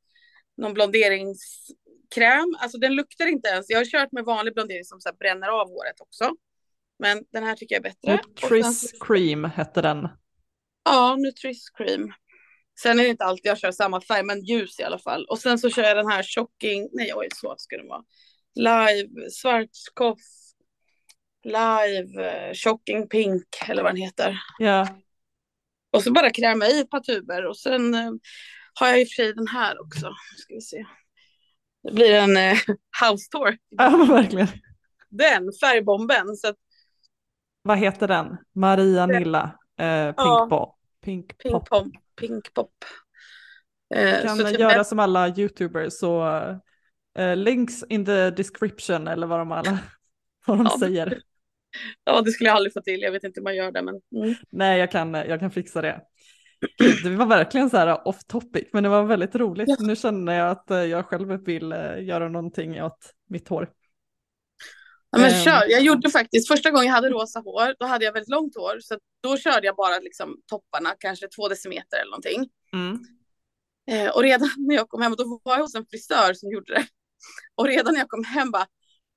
någon 0.57 0.75
blonderingskräm. 0.75 2.57
Alltså 2.59 2.79
den 2.79 2.95
luktar 2.95 3.27
inte 3.27 3.49
ens. 3.49 3.71
Jag 3.71 3.79
har 3.79 3.85
kört 3.85 4.13
med 4.13 4.25
vanlig 4.25 4.55
blondering 4.55 4.85
som 4.85 5.01
så 5.01 5.11
bränner 5.19 5.49
av 5.49 5.69
håret 5.69 6.01
också. 6.01 6.33
Men 6.99 7.25
den 7.33 7.45
här 7.45 7.55
tycker 7.57 7.75
jag 7.75 7.87
är 7.87 7.91
bättre. 7.91 8.13
Nutris 8.13 8.81
sen... 8.81 9.01
Cream 9.01 9.45
hette 9.45 9.83
den. 9.83 10.09
Ja, 10.85 11.17
Nutris 11.17 11.71
Cream. 11.71 12.13
Sen 12.83 12.99
är 12.99 13.03
det 13.03 13.09
inte 13.09 13.25
alltid 13.25 13.51
jag 13.51 13.59
kör 13.59 13.71
samma 13.71 14.01
färg, 14.01 14.23
men 14.23 14.45
ljus 14.45 14.81
i 14.81 14.83
alla 14.83 14.99
fall. 14.99 15.25
Och 15.25 15.39
sen 15.39 15.59
så 15.59 15.71
kör 15.71 15.83
jag 15.83 15.97
den 15.97 16.11
här 16.11 16.23
Shocking, 16.23 16.89
nej 16.93 17.13
oj 17.15 17.29
så 17.35 17.55
ska 17.59 17.77
den 17.77 17.89
vara. 17.89 18.03
Live, 18.55 19.31
Schwarzkopf, 19.43 20.23
Live, 21.45 22.49
uh, 22.49 22.55
Shocking 22.55 23.09
Pink 23.09 23.45
eller 23.69 23.83
vad 23.83 23.93
den 23.93 24.03
heter. 24.03 24.39
Ja. 24.59 24.89
Och 25.91 26.03
så 26.03 26.13
bara 26.13 26.31
kräma 26.31 26.67
i 26.67 26.81
ett 26.81 26.91
par 26.91 27.01
tuber 27.01 27.47
och 27.47 27.59
sen 27.59 27.95
eh, 27.95 28.11
har 28.75 28.89
jag 28.89 29.01
i 29.01 29.05
och 29.05 29.09
för 29.09 29.15
sig 29.15 29.35
den 29.35 29.49
här 29.49 29.81
också. 29.81 30.13
Ska 30.37 30.55
vi 30.55 30.61
se. 30.61 30.87
Det 31.83 31.93
blir 31.93 32.15
en 32.15 32.37
eh, 32.37 32.59
house 33.03 33.29
tour. 33.31 33.57
Ja, 33.69 34.07
verkligen. 34.09 34.49
Den, 35.09 35.53
färgbomben. 35.61 36.37
Så 36.37 36.49
att, 36.49 36.57
Vad 37.67 37.79
heter 37.79 38.09
den? 38.09 38.37
Maria 38.55 39.07
Nilla, 39.07 39.59
eh, 39.79 40.07
Pink 40.07 40.15
Ja. 40.17 40.47
Pop. 40.51 40.77
Pink 41.05 41.39
pink 41.39 41.53
Pop. 41.53 41.69
pop. 41.69 41.87
Pink 42.21 42.55
pop. 42.55 42.73
Eh, 43.95 44.23
kan 44.23 44.37
så 44.37 44.45
typ 44.45 44.59
göra 44.61 44.75
den- 44.75 44.85
som 44.85 44.99
alla 44.99 45.29
YouTubers 45.29 45.99
så 45.99 46.27
eh, 47.19 47.37
links 47.37 47.83
in 47.89 48.05
the 48.05 48.31
description 48.31 49.09
eller 49.09 49.27
vad 49.27 49.39
de 49.41 49.53
alla 49.53 49.79
vad 50.47 50.59
de 50.59 50.65
Ja. 50.71 50.77
säger. 50.81 51.19
Ja, 52.05 52.21
det 52.21 52.31
skulle 52.31 52.49
jag 52.49 52.57
aldrig 52.57 52.73
få 52.73 52.81
till. 52.81 53.01
Jag 53.03 53.13
vet 53.13 53.25
inte 53.25 53.41
hur 53.41 53.45
man 53.45 53.57
gör 53.57 53.73
det, 53.73 53.83
men 53.83 54.01
mm. 54.17 54.35
Nej, 54.51 54.79
jag 54.79 54.91
kan, 54.91 55.15
jag 55.15 55.41
kan 55.41 55.51
fixa 55.51 55.83
det. 55.83 56.01
Gud, 56.79 56.95
det 57.05 57.17
var 57.17 57.27
verkligen 57.27 57.71
så 57.71 57.77
här 57.77 58.09
off 58.09 58.25
topic, 58.25 58.69
men 58.73 58.83
det 58.83 58.89
var 58.89 59.03
väldigt 59.03 59.35
roligt. 59.35 59.69
Ja. 59.69 59.77
Nu 59.81 59.97
känner 59.97 60.33
jag 60.39 60.51
att 60.51 60.71
eh, 60.71 60.79
jag 60.79 61.07
själv 61.07 61.45
vill 61.45 61.73
eh, 61.73 62.05
göra 62.05 62.29
någonting 62.29 62.83
åt 62.83 63.13
mitt 63.29 63.49
hår. 63.49 63.69
Ja, 65.17 65.23
men 65.23 65.33
Ehm. 65.35 65.45
kör. 65.45 65.67
Jag 65.69 65.81
gjorde 65.83 66.11
faktiskt, 66.11 66.49
första 66.49 66.71
gången 66.71 66.87
jag 66.87 66.95
hade 66.95 67.11
rosa 67.11 67.41
hår, 67.41 67.75
då 67.79 67.87
hade 67.87 68.05
jag 68.05 68.13
väldigt 68.13 68.29
långt 68.31 68.57
hår. 68.57 68.79
Så 68.81 68.99
då 69.23 69.37
körde 69.37 69.67
jag 69.67 69.77
bara 69.77 69.99
liksom 69.99 70.37
topparna, 70.47 70.95
kanske 70.99 71.29
två 71.29 71.49
decimeter 71.49 71.97
eller 72.01 72.11
någonting. 72.11 72.49
Mm. 72.73 72.99
Eh, 73.91 74.11
och 74.17 74.23
redan 74.23 74.51
när 74.69 74.75
jag 74.75 74.89
kom 74.89 75.03
hem, 75.03 75.15
då 75.19 75.41
var 75.45 75.55
jag 75.57 75.63
hos 75.63 75.75
en 75.75 75.87
frisör 75.87 76.35
som 76.35 76.51
gjorde 76.51 76.75
det. 76.75 76.87
Och 77.55 77.67
redan 77.67 77.93
när 77.95 78.01
jag 78.01 78.09
kom 78.09 78.25
hem 78.25 78.51
bara, 78.51 78.67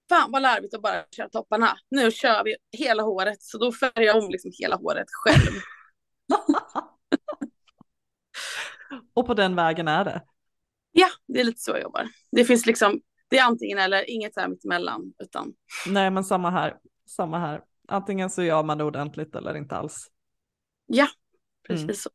fan 0.09 0.31
vad 0.31 0.41
larvigt 0.41 0.73
att 0.73 0.81
bara 0.81 1.03
köra 1.15 1.29
topparna. 1.29 1.77
Nu 1.91 2.11
kör 2.11 2.43
vi 2.43 2.55
hela 2.77 3.03
håret. 3.03 3.41
Så 3.41 3.57
då 3.57 3.71
färgade 3.71 4.05
jag 4.05 4.23
om 4.23 4.29
liksom 4.29 4.51
hela 4.53 4.75
håret 4.75 5.07
själv. 5.11 5.53
Och 9.13 9.27
på 9.27 9.33
den 9.33 9.55
vägen 9.55 9.87
är 9.87 10.05
det. 10.05 10.21
Ja, 10.91 11.07
det 11.27 11.39
är 11.39 11.43
lite 11.43 11.61
så 11.61 11.71
jag 11.71 11.81
jobbar. 11.81 12.07
Det 12.31 12.45
finns 12.45 12.65
liksom, 12.65 13.01
det 13.29 13.37
är 13.37 13.43
antingen 13.43 13.77
eller, 13.77 14.09
inget 14.09 14.35
här 14.35 14.47
mittemellan. 14.47 15.13
Utan, 15.23 15.53
Nej, 15.87 16.11
men 16.11 16.23
samma 16.23 16.49
här. 16.49 16.77
Samma 17.05 17.39
här. 17.39 17.61
Antingen 17.87 18.29
så 18.29 18.43
gör 18.43 18.63
man 18.63 18.77
det 18.77 18.83
ordentligt 18.83 19.35
eller 19.35 19.57
inte 19.57 19.75
alls. 19.75 20.07
ja, 20.85 21.07
precis 21.67 21.83
Mm. 21.83 21.95
så. 21.95 22.09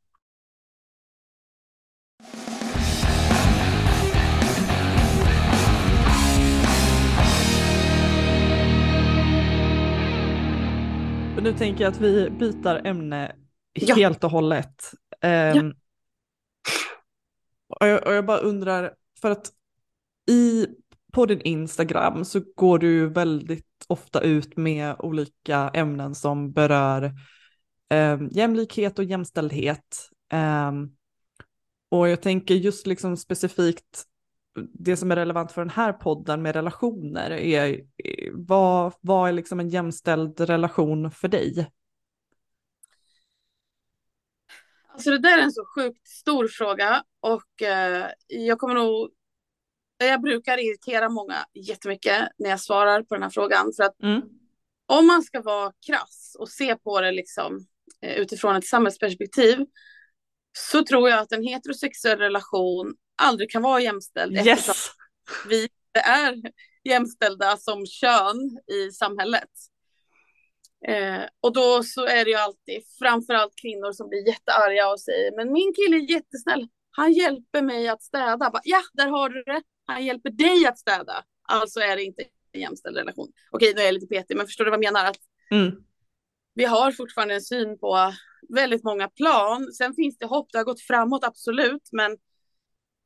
Nu 11.43 11.53
tänker 11.59 11.85
jag 11.85 11.91
att 11.93 12.01
vi 12.01 12.31
byter 12.31 12.87
ämne 12.87 13.37
Ja. 13.73 13.95
helt 13.95 14.25
och 14.25 14.31
hållet. 14.31 14.91
Ehm, 15.21 15.75
och, 17.69 17.87
jag, 17.89 18.07
och 18.07 18.13
jag 18.13 18.27
bara 18.27 18.39
undrar, 18.39 18.95
för 19.21 19.31
att 19.31 19.53
i, 20.31 20.67
på 21.15 21.27
din 21.27 21.41
Instagram 21.41 22.25
så 22.25 22.41
går 22.57 22.79
du 22.79 23.09
väldigt 23.09 23.67
ofta 23.89 24.21
ut 24.21 24.57
med 24.57 24.97
olika 24.99 25.71
ämnen 25.75 26.15
som 26.15 26.53
berör 26.53 27.13
eh, 27.91 28.19
jämlikhet 28.31 28.99
och 28.99 29.05
jämställdhet. 29.05 30.09
Eh, 30.33 30.73
och 31.89 32.09
jag 32.09 32.23
tänker 32.23 32.55
just 32.55 32.87
liksom 32.87 33.17
specifikt 33.17 34.05
det 34.73 34.97
som 34.97 35.11
är 35.11 35.17
relevant 35.17 35.53
för 35.53 35.61
den 35.61 35.71
här 35.71 35.93
podden 35.93 36.43
med 36.43 36.57
relationer 36.57 37.31
är 37.31 37.73
eh, 38.05 38.31
vad, 38.33 38.95
vad 39.01 39.29
är 39.29 39.33
liksom 39.33 39.61
en 39.61 39.69
jämställd 39.69 40.41
relation 40.41 41.11
för 41.11 41.29
dig? 41.29 41.71
Alltså 44.89 45.11
det 45.11 45.19
där 45.19 45.39
är 45.39 45.43
en 45.43 45.53
så 45.53 45.65
sjukt 45.75 46.09
stor 46.09 46.49
fråga 46.49 47.03
och 47.21 47.63
eh, 47.63 48.07
jag 48.27 48.59
kommer 48.59 48.75
nog... 48.75 49.11
Jag 49.99 50.21
brukar 50.23 50.59
irritera 50.59 51.09
många 51.09 51.47
jättemycket 51.55 52.29
när 52.39 52.51
jag 52.51 52.61
svarar 52.61 53.03
på 53.03 53.15
den 53.15 53.23
här 53.23 53.31
frågan. 53.31 53.73
För 53.77 53.83
att 53.85 54.03
Mm. 54.03 54.23
om 54.87 55.07
man 55.07 55.23
ska 55.23 55.43
vara 55.43 55.73
krass 55.87 56.37
och 56.39 56.49
se 56.49 56.77
på 56.77 57.01
det 57.01 57.13
liksom, 57.13 57.67
eh, 58.03 58.15
utifrån 58.17 58.57
ett 58.57 58.67
samhällsperspektiv 58.67 59.59
så 60.59 60.85
tror 60.85 61.09
jag 61.11 61.19
att 61.19 61.33
en 61.33 61.43
heterosexuell 61.43 62.19
relation 62.19 62.95
aldrig 63.23 63.51
kan 63.51 63.63
vara 63.63 63.81
jämställd 63.81 64.37
eftersom 64.39 64.73
Yes! 64.73 64.91
vi 65.49 65.69
är 66.05 66.43
jämställda 66.85 67.57
som 67.57 67.87
kön 67.87 68.59
i 68.73 68.91
samhället. 68.93 69.51
Eh, 70.89 71.23
och 71.41 71.53
då 71.53 71.83
så 71.83 72.07
är 72.07 72.25
det 72.25 72.31
ju 72.31 72.37
alltid 72.37 72.83
framförallt 72.99 73.53
kvinnor 73.63 73.93
som 73.93 74.09
blir 74.09 74.29
jättearga 74.29 74.89
och 74.89 75.01
säger 75.01 75.37
men 75.37 75.53
min 75.53 75.73
kille 75.75 75.97
är 75.97 76.11
jättesnäll. 76.11 76.69
Han 76.91 77.13
hjälper 77.13 77.63
mig 77.63 77.89
att 77.89 78.03
städa. 78.03 78.51
Bara, 78.51 78.61
ja, 78.65 78.83
där 78.93 79.09
har 79.09 79.29
du 79.29 79.43
det. 79.43 79.63
Han 79.87 80.05
hjälper 80.05 80.31
dig 80.31 80.67
att 80.67 80.79
städa. 80.79 81.25
Alltså 81.49 81.81
är 81.81 81.97
det 81.97 82.05
inte 82.05 82.25
en 82.53 82.61
jämställd 82.61 82.97
relation. 82.97 83.33
Okej, 83.51 83.73
nu 83.77 83.81
är 83.81 83.85
jag 83.85 83.95
lite 83.95 84.07
petig, 84.07 84.37
men 84.37 84.47
förstår 84.47 84.65
du 84.65 84.71
vad 84.71 84.85
jag 84.85 84.93
menar? 84.93 85.11
Att 85.11 85.17
Mm. 85.51 85.73
vi 86.55 86.65
har 86.65 86.93
fortfarande 86.93 87.35
en 87.35 87.43
syn 87.43 87.79
på 87.79 88.13
väldigt 88.49 88.85
många 88.85 89.09
plan. 89.09 89.73
Sen 89.73 89.95
finns 89.95 90.19
det 90.19 90.27
hopp, 90.27 90.53
det 90.53 90.59
har 90.59 90.65
gått 90.65 90.81
framåt 90.81 91.25
absolut, 91.25 91.89
men 91.93 92.17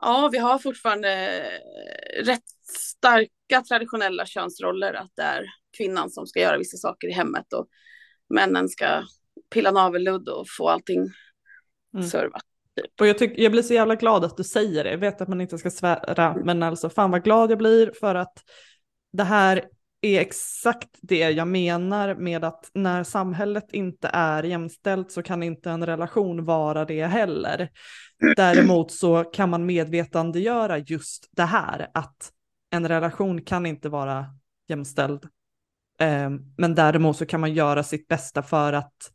ja, 0.01 0.29
vi 0.33 0.39
har 0.39 0.59
fortfarande 0.59 1.43
rätt 2.23 2.49
starka 2.73 3.63
traditionella 3.69 4.27
könsroller 4.27 4.95
att 4.95 5.13
det 5.17 5.23
är 5.23 5.47
kvinnan 5.77 6.11
som 6.11 6.27
ska 6.27 6.41
göra 6.41 6.59
vissa 6.59 6.77
saker 6.77 7.09
i 7.09 7.13
hemmet 7.13 7.53
och 7.53 7.69
männen 8.35 8.69
ska 8.69 9.03
pilla 9.51 9.71
navelludd 9.71 10.29
och 10.29 10.47
få 10.59 10.69
allting 10.69 11.11
Mm. 11.95 12.07
servat. 12.09 12.43
Och 13.01 13.07
jag, 13.07 13.19
tyck, 13.19 13.33
jag 13.37 13.53
blir 13.53 13.63
så 13.63 13.75
jävla 13.75 13.95
glad 13.95 14.25
att 14.25 14.37
du 14.37 14.45
säger 14.45 14.85
det. 14.85 14.91
Jag 14.91 14.99
vet 14.99 15.21
att 15.21 15.29
man 15.29 15.41
inte 15.41 15.59
ska 15.59 15.71
svära, 15.71 16.37
men 16.45 16.63
alltså 16.63 16.91
fan 16.91 17.11
vad 17.11 17.25
glad 17.25 17.51
jag 17.51 17.59
blir 17.59 17.93
för 18.01 18.15
att 18.15 18.39
det 19.13 19.25
här 19.25 19.65
är 20.01 20.21
exakt 20.21 20.89
det 21.01 21.19
jag 21.31 21.49
menar 21.49 22.15
med 22.15 22.45
att 22.45 22.71
när 22.75 23.05
samhället 23.05 23.73
inte 23.73 24.11
är 24.13 24.43
jämställt 24.43 25.13
så 25.13 25.23
kan 25.23 25.43
inte 25.43 25.71
en 25.71 25.87
relation 25.87 26.45
vara 26.45 26.85
det 26.85 27.07
heller. 27.07 27.71
Däremot 28.37 28.93
så 28.93 29.25
kan 29.25 29.51
man 29.51 29.67
medvetandegöra 29.67 30.79
just 30.79 31.29
det 31.31 31.45
här 31.45 31.91
att 31.95 32.33
en 32.71 32.89
relation 32.89 33.43
kan 33.43 33.67
inte 33.67 33.89
vara 33.89 34.27
jämställd. 34.69 35.25
Ehm, 35.99 36.41
men 36.57 36.75
däremot 36.75 37.17
så 37.17 37.27
kan 37.27 37.41
man 37.41 37.55
göra 37.55 37.83
sitt 37.83 38.09
bästa 38.09 38.43
för 38.43 38.73
att 38.73 39.13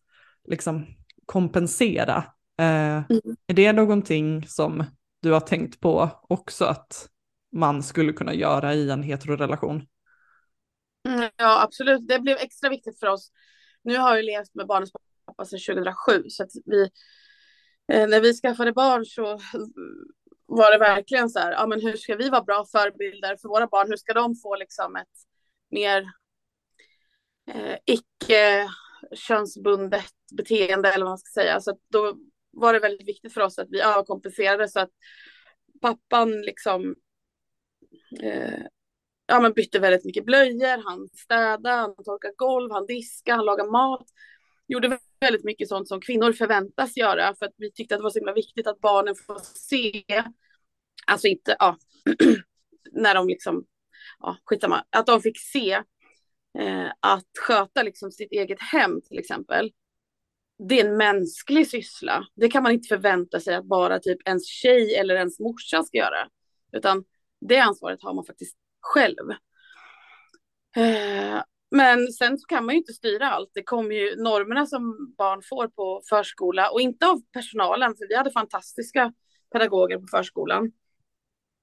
liksom 0.47 0.85
kompensera. 1.25 2.23
Eh, 2.59 3.03
är 3.47 3.53
det 3.53 3.73
någonting 3.73 4.47
som 4.47 4.83
du 5.21 5.31
har 5.31 5.39
tänkt 5.39 5.79
på 5.79 6.09
också 6.29 6.65
att 6.65 7.09
man 7.51 7.83
skulle 7.83 8.13
kunna 8.13 8.33
göra 8.33 8.73
i 8.73 8.89
en 8.89 9.03
heterorelation? 9.03 9.87
Mm, 11.07 11.29
ja, 11.37 11.61
absolut. 11.63 12.07
Det 12.07 12.19
blev 12.19 12.37
extra 12.37 12.69
viktigt 12.69 12.99
för 12.99 13.07
oss. 13.07 13.31
Nu 13.81 13.97
har 13.97 14.15
jag 14.15 14.25
levt 14.25 14.55
med 14.55 14.67
barnens 14.67 14.91
pappa 15.25 15.45
sedan 15.45 15.59
2007, 15.59 16.23
så 16.29 16.43
att 16.43 16.49
vi, 16.65 16.81
eh, 17.93 18.07
när 18.07 18.21
vi 18.21 18.33
skaffade 18.33 18.73
barn 18.73 19.05
så 19.05 19.39
var 20.45 20.71
det 20.71 20.77
verkligen 20.77 21.29
så 21.29 21.39
här, 21.39 21.51
ja 21.51 21.67
men 21.67 21.81
hur 21.81 21.97
ska 21.97 22.15
vi 22.15 22.29
vara 22.29 22.43
bra 22.43 22.65
förebilder 22.71 23.37
för 23.41 23.49
våra 23.49 23.67
barn? 23.67 23.87
Hur 23.89 23.97
ska 23.97 24.13
de 24.13 24.35
få 24.35 24.55
liksom 24.55 24.95
ett 24.95 25.17
mer 25.71 26.03
eh, 27.51 27.77
icke 27.85 28.69
könsbundet 29.15 30.11
beteende 30.37 30.89
eller 30.93 31.05
vad 31.05 31.11
man 31.11 31.17
ska 31.17 31.41
säga. 31.41 31.59
Så 31.59 31.71
att 31.71 31.79
då 31.89 32.17
var 32.53 32.73
det 32.73 32.79
väldigt 32.79 33.07
viktigt 33.07 33.33
för 33.33 33.41
oss 33.41 33.59
att 33.59 33.67
vi 33.69 33.81
överkompenserade 33.81 34.67
så 34.67 34.79
att 34.79 34.91
pappan 35.81 36.41
liksom 36.41 36.95
eh, 38.21 38.63
ja, 39.27 39.39
men 39.39 39.53
bytte 39.53 39.79
väldigt 39.79 40.05
mycket 40.05 40.25
blöjor, 40.25 40.83
han 40.83 41.09
städade, 41.13 41.69
han 41.69 41.95
torkade 41.95 42.33
golv, 42.37 42.71
han 42.71 42.85
diskade, 42.85 43.35
han 43.35 43.45
lagade 43.45 43.71
mat. 43.71 44.05
Gjorde 44.67 44.99
väldigt 45.19 45.43
mycket 45.43 45.67
sånt 45.67 45.87
som 45.87 46.01
kvinnor 46.01 46.33
förväntas 46.33 46.97
göra 46.97 47.35
för 47.35 47.45
att 47.45 47.53
vi 47.57 47.71
tyckte 47.71 47.95
att 47.95 47.99
det 47.99 48.03
var 48.03 48.09
så 48.09 48.19
himla 48.19 48.33
viktigt 48.33 48.67
att 48.67 48.79
barnen 48.79 49.15
får 49.15 49.39
se, 49.43 50.03
alltså 51.07 51.27
inte, 51.27 51.55
ja, 51.59 51.77
när 52.91 53.15
de 53.15 53.27
liksom, 53.27 53.65
ja, 54.19 54.37
skitsamma, 54.45 54.85
att 54.89 55.05
de 55.05 55.21
fick 55.21 55.39
se 55.39 55.71
eh, 56.59 56.91
att 56.99 57.27
sköta 57.47 57.83
liksom 57.83 58.11
sitt 58.11 58.31
eget 58.31 58.61
hem 58.61 59.01
till 59.01 59.19
exempel. 59.19 59.71
Det 60.69 60.79
är 60.79 60.85
en 60.85 60.97
mänsklig 60.97 61.67
syssla. 61.67 62.27
Det 62.35 62.49
kan 62.49 62.63
man 62.63 62.71
inte 62.71 62.87
förvänta 62.87 63.39
sig 63.39 63.55
att 63.55 63.65
bara 63.65 63.99
typ 63.99 64.27
ens 64.27 64.47
tjej 64.47 64.95
eller 64.95 65.15
ens 65.15 65.39
morsa 65.39 65.83
ska 65.83 65.97
göra. 65.97 66.27
Utan 66.71 67.03
det 67.41 67.57
ansvaret 67.57 68.03
har 68.03 68.13
man 68.13 68.25
faktiskt 68.25 68.57
själv. 68.81 69.29
Eh, 70.75 71.43
men 71.71 72.07
sen 72.07 72.37
så 72.37 72.47
kan 72.47 72.65
man 72.65 72.75
ju 72.75 72.79
inte 72.79 72.93
styra 72.93 73.31
allt. 73.31 73.51
Det 73.53 73.63
kommer 73.63 73.95
ju 73.95 74.15
normerna 74.15 74.65
som 74.65 75.13
barn 75.17 75.41
får 75.49 75.67
på 75.67 76.01
förskola 76.09 76.69
och 76.69 76.81
inte 76.81 77.07
av 77.07 77.21
personalen, 77.33 77.95
för 77.95 78.07
vi 78.07 78.15
hade 78.15 78.31
fantastiska 78.31 79.13
pedagoger 79.51 79.97
på 79.97 80.07
förskolan. 80.11 80.71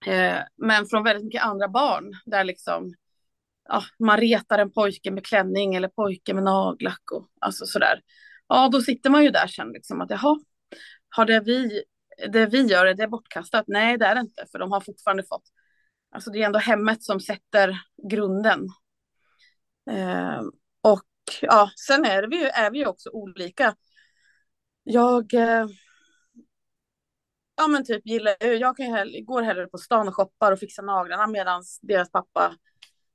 Eh, 0.06 0.38
men 0.56 0.86
från 0.86 1.04
väldigt 1.04 1.24
mycket 1.24 1.42
andra 1.42 1.68
barn 1.68 2.12
där 2.26 2.44
liksom 2.44 2.94
ja, 3.68 3.82
man 3.98 4.18
retar 4.18 4.58
en 4.58 4.72
pojke 4.72 5.10
med 5.10 5.26
klänning 5.26 5.74
eller 5.74 5.88
pojke 5.88 6.34
med 6.34 6.44
nagellack 6.44 7.12
och 7.12 7.28
alltså 7.40 7.66
sådär. 7.66 8.00
Ja, 8.50 8.68
då 8.68 8.80
sitter 8.80 9.10
man 9.10 9.24
ju 9.24 9.30
där 9.30 9.46
sen 9.46 9.72
liksom 9.72 10.00
att 10.00 10.10
jaha, 10.10 10.38
har 11.08 11.24
det 11.24 11.40
vi, 11.40 11.82
det 12.32 12.46
vi 12.46 12.62
gör, 12.62 12.86
är 12.86 12.94
det 12.94 13.08
bortkastat? 13.08 13.64
Nej, 13.68 13.98
det 13.98 14.06
är 14.06 14.14
det 14.14 14.20
inte, 14.20 14.46
för 14.52 14.58
de 14.58 14.72
har 14.72 14.80
fortfarande 14.80 15.22
fått, 15.22 15.42
alltså 16.14 16.30
det 16.30 16.42
är 16.42 16.46
ändå 16.46 16.58
hemmet 16.58 17.02
som 17.02 17.20
sätter 17.20 17.80
grunden. 18.10 18.66
Eh, 19.90 20.40
och 20.82 21.08
ja, 21.42 21.70
sen 21.88 22.04
är 22.04 22.22
vi 22.22 22.36
ju, 22.40 22.46
är 22.46 22.70
vi 22.70 22.78
ju 22.78 22.86
också 22.86 23.10
olika. 23.10 23.74
Jag, 24.84 25.34
eh, 25.34 25.66
ja 27.56 27.68
men 27.68 27.84
typ 27.84 28.06
gillar, 28.06 28.36
jag 28.44 28.76
kan 28.76 28.86
hellre, 28.86 29.20
går 29.20 29.42
hellre 29.42 29.66
på 29.66 29.78
stan 29.78 30.08
och 30.08 30.16
shoppar 30.16 30.52
och 30.52 30.58
fixar 30.58 30.82
naglarna 30.82 31.26
medan 31.26 31.62
deras 31.82 32.10
pappa 32.10 32.54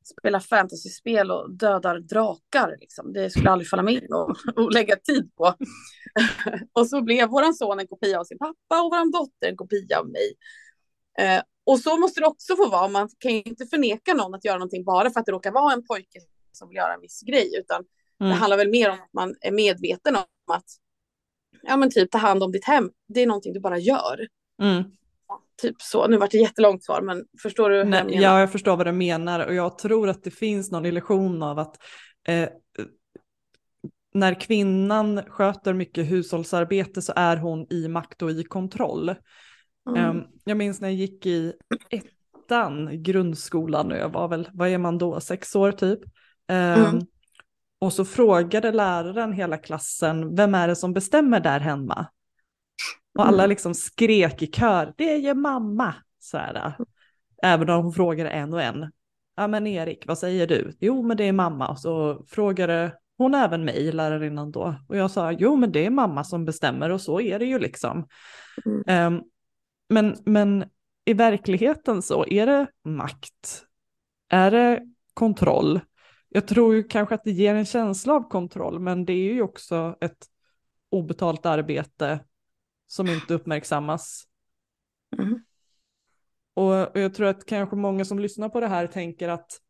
spelar 0.08 0.40
fantasyspel 0.40 1.32
och 1.32 1.52
dödar 1.52 2.00
drakar. 2.00 2.78
Liksom. 2.80 3.14
Det 3.14 3.30
skulle 3.30 3.50
aldrig 3.50 3.70
falla 3.70 3.84
mig 3.84 3.94
in 3.94 4.14
att 4.14 4.74
lägga 4.74 4.96
tid 4.96 5.36
på. 5.36 5.54
och 6.74 6.88
så 6.88 7.02
blev 7.02 7.30
vår 7.30 7.54
son 7.54 7.80
en 7.80 7.88
kopia 7.88 8.20
av 8.20 8.24
sin 8.24 8.38
pappa 8.38 8.82
och 8.82 8.92
vår 8.92 9.12
dotter 9.12 9.48
en 9.48 9.58
kopia 9.58 10.00
av 10.00 10.10
mig. 10.10 10.34
Eh, 11.20 11.44
och 11.66 11.80
så 11.80 11.98
måste 11.98 12.20
det 12.20 12.28
också 12.28 12.56
få 12.56 12.70
vara. 12.70 12.88
Man 12.88 13.10
kan 13.20 13.32
ju 13.32 13.42
inte 13.42 13.66
förneka 13.66 14.14
någon 14.14 14.36
att 14.36 14.46
göra 14.46 14.58
någonting 14.58 14.84
bara 14.84 15.10
för 15.10 15.20
att 15.20 15.26
det 15.26 15.32
råkar 15.32 15.52
vara 15.52 15.74
en 15.74 15.86
pojke 15.86 16.20
som 16.52 16.70
vill 16.70 16.78
göra 16.78 16.94
en 16.94 17.02
viss 17.02 17.22
grej, 17.22 17.52
utan 17.60 17.84
mm. 18.20 18.32
det 18.32 18.36
handlar 18.36 18.58
väl 18.58 18.70
mer 18.70 18.90
om 18.90 18.96
att 18.96 19.14
man 19.14 19.36
är 19.42 19.52
medveten 19.52 20.16
om 20.16 20.24
att 20.52 20.66
ja, 21.62 21.78
men 21.78 21.92
typ 21.92 22.12
ta 22.12 22.18
hand 22.18 22.44
om 22.44 22.52
ditt 22.52 22.66
hem. 22.66 22.92
Det 23.08 23.22
är 23.22 23.28
någonting 23.28 23.54
du 23.54 23.60
bara 23.60 23.78
gör. 23.78 24.28
Mm. 24.62 24.84
Typ 25.62 25.82
så. 25.82 26.08
Nu 26.08 26.18
vart 26.18 26.32
det 26.32 26.38
jättelångt 26.38 26.84
svar, 26.84 27.02
men 27.02 27.26
förstår 27.42 27.70
du? 27.70 27.84
Nej, 27.84 28.04
jag 28.08 28.22
ja, 28.22 28.40
jag 28.40 28.52
förstår 28.52 28.78
vad 28.78 28.88
du 28.88 28.92
menar 28.92 29.46
och 29.46 29.54
jag 29.54 29.78
tror 29.78 30.10
att 30.10 30.24
det 30.24 30.32
finns 30.32 30.72
någon 30.72 30.86
illusion 30.86 31.44
av 31.44 31.60
att 31.60 31.78
eh, 32.28 32.50
när 34.14 34.40
kvinnan 34.40 35.22
sköter 35.28 35.74
mycket 35.74 36.12
hushållsarbete 36.12 37.02
så 37.02 37.14
är 37.16 37.38
hon 37.38 37.68
i 37.70 37.88
makt 37.88 38.22
och 38.22 38.32
i 38.32 38.44
kontroll. 38.44 39.16
Mm. 39.90 40.10
Um, 40.10 40.24
jag 40.44 40.58
minns 40.58 40.82
när 40.82 40.88
jag 40.88 40.96
gick 40.96 41.26
i 41.26 41.54
ettan, 41.90 43.04
grundskolan, 43.04 43.92
och 43.92 43.98
jag 43.98 44.10
var 44.10 44.28
väl, 44.28 44.50
vad 44.54 44.70
är 44.70 44.78
man 44.78 44.98
då, 44.98 45.20
sex 45.20 45.56
år 45.56 45.72
typ. 45.72 46.00
Um, 46.48 46.56
mm. 46.56 47.02
Och 47.80 47.94
så 47.94 48.06
frågade 48.06 48.72
läraren 48.72 49.34
hela 49.34 49.58
klassen, 49.58 50.36
vem 50.36 50.56
är 50.56 50.68
det 50.68 50.76
som 50.76 50.94
bestämmer 50.94 51.40
där 51.40 51.60
hemma? 51.60 52.08
Och 53.16 53.28
alla 53.28 53.44
mm. 53.44 53.50
liksom 53.50 53.74
skrek 53.74 54.42
i 54.42 54.48
kör, 54.48 54.94
det 54.98 55.14
är 55.14 55.18
ju 55.18 55.34
mamma. 55.34 55.96
Så 56.20 56.38
här, 56.38 56.78
även 57.44 57.70
om 57.70 57.84
hon 57.84 57.94
frågade 57.94 58.30
en 58.30 58.54
och 58.54 58.62
en. 58.62 58.92
Ja 59.36 59.48
men 59.48 59.68
Erik, 59.68 60.08
vad 60.08 60.18
säger 60.18 60.48
du? 60.48 60.72
Jo 60.80 61.04
men 61.04 61.18
det 61.18 61.24
är 61.24 61.32
mamma. 61.32 61.68
Och 61.68 61.80
så 61.80 62.26
frågade 62.28 62.94
hon 63.18 63.36
även 63.36 63.66
mig, 63.66 63.92
lärarinnan 63.92 64.52
då. 64.52 64.76
Och 64.88 64.98
jag 64.98 65.12
sa, 65.12 65.32
jo 65.32 65.56
men 65.56 65.72
det 65.72 65.86
är 65.86 65.90
mamma 65.90 66.24
som 66.24 66.46
bestämmer 66.46 66.90
och 66.90 67.02
så 67.02 67.22
är 67.22 67.40
det 67.40 67.46
ju 67.46 67.60
liksom. 67.60 68.08
Mm. 68.66 69.16
Um, 69.16 69.24
men, 69.90 70.16
men 70.26 70.66
i 71.06 71.14
verkligheten 71.14 72.02
så 72.02 72.26
är 72.28 72.46
det 72.46 72.68
makt. 72.84 73.64
Är 74.30 74.52
det 74.52 74.82
kontroll? 75.14 75.80
Jag 76.30 76.48
tror 76.48 76.76
ju 76.76 76.84
kanske 76.84 77.16
att 77.16 77.24
det 77.24 77.32
ger 77.32 77.56
en 77.56 77.66
känsla 77.66 78.14
av 78.14 78.30
kontroll, 78.30 78.80
men 78.80 79.06
det 79.06 79.14
är 79.14 79.34
ju 79.34 79.42
också 79.42 79.96
ett 80.02 80.26
obetalt 80.90 81.46
arbete 81.46 82.20
som 82.88 83.08
inte 83.08 83.34
uppmärksammas. 83.34 84.28
Mm. 85.18 85.40
Och, 86.54 86.82
och, 86.82 87.00
jag 87.00 87.14
tror 87.14 87.28
att 87.28 87.46
kanske 87.46 87.76
många 87.76 88.06
som 88.06 88.20
lyssnar 88.20 88.50
på 88.50 88.60
det 88.60 88.68
här 88.68 88.88
tänker 88.88 89.30
att 89.30 89.62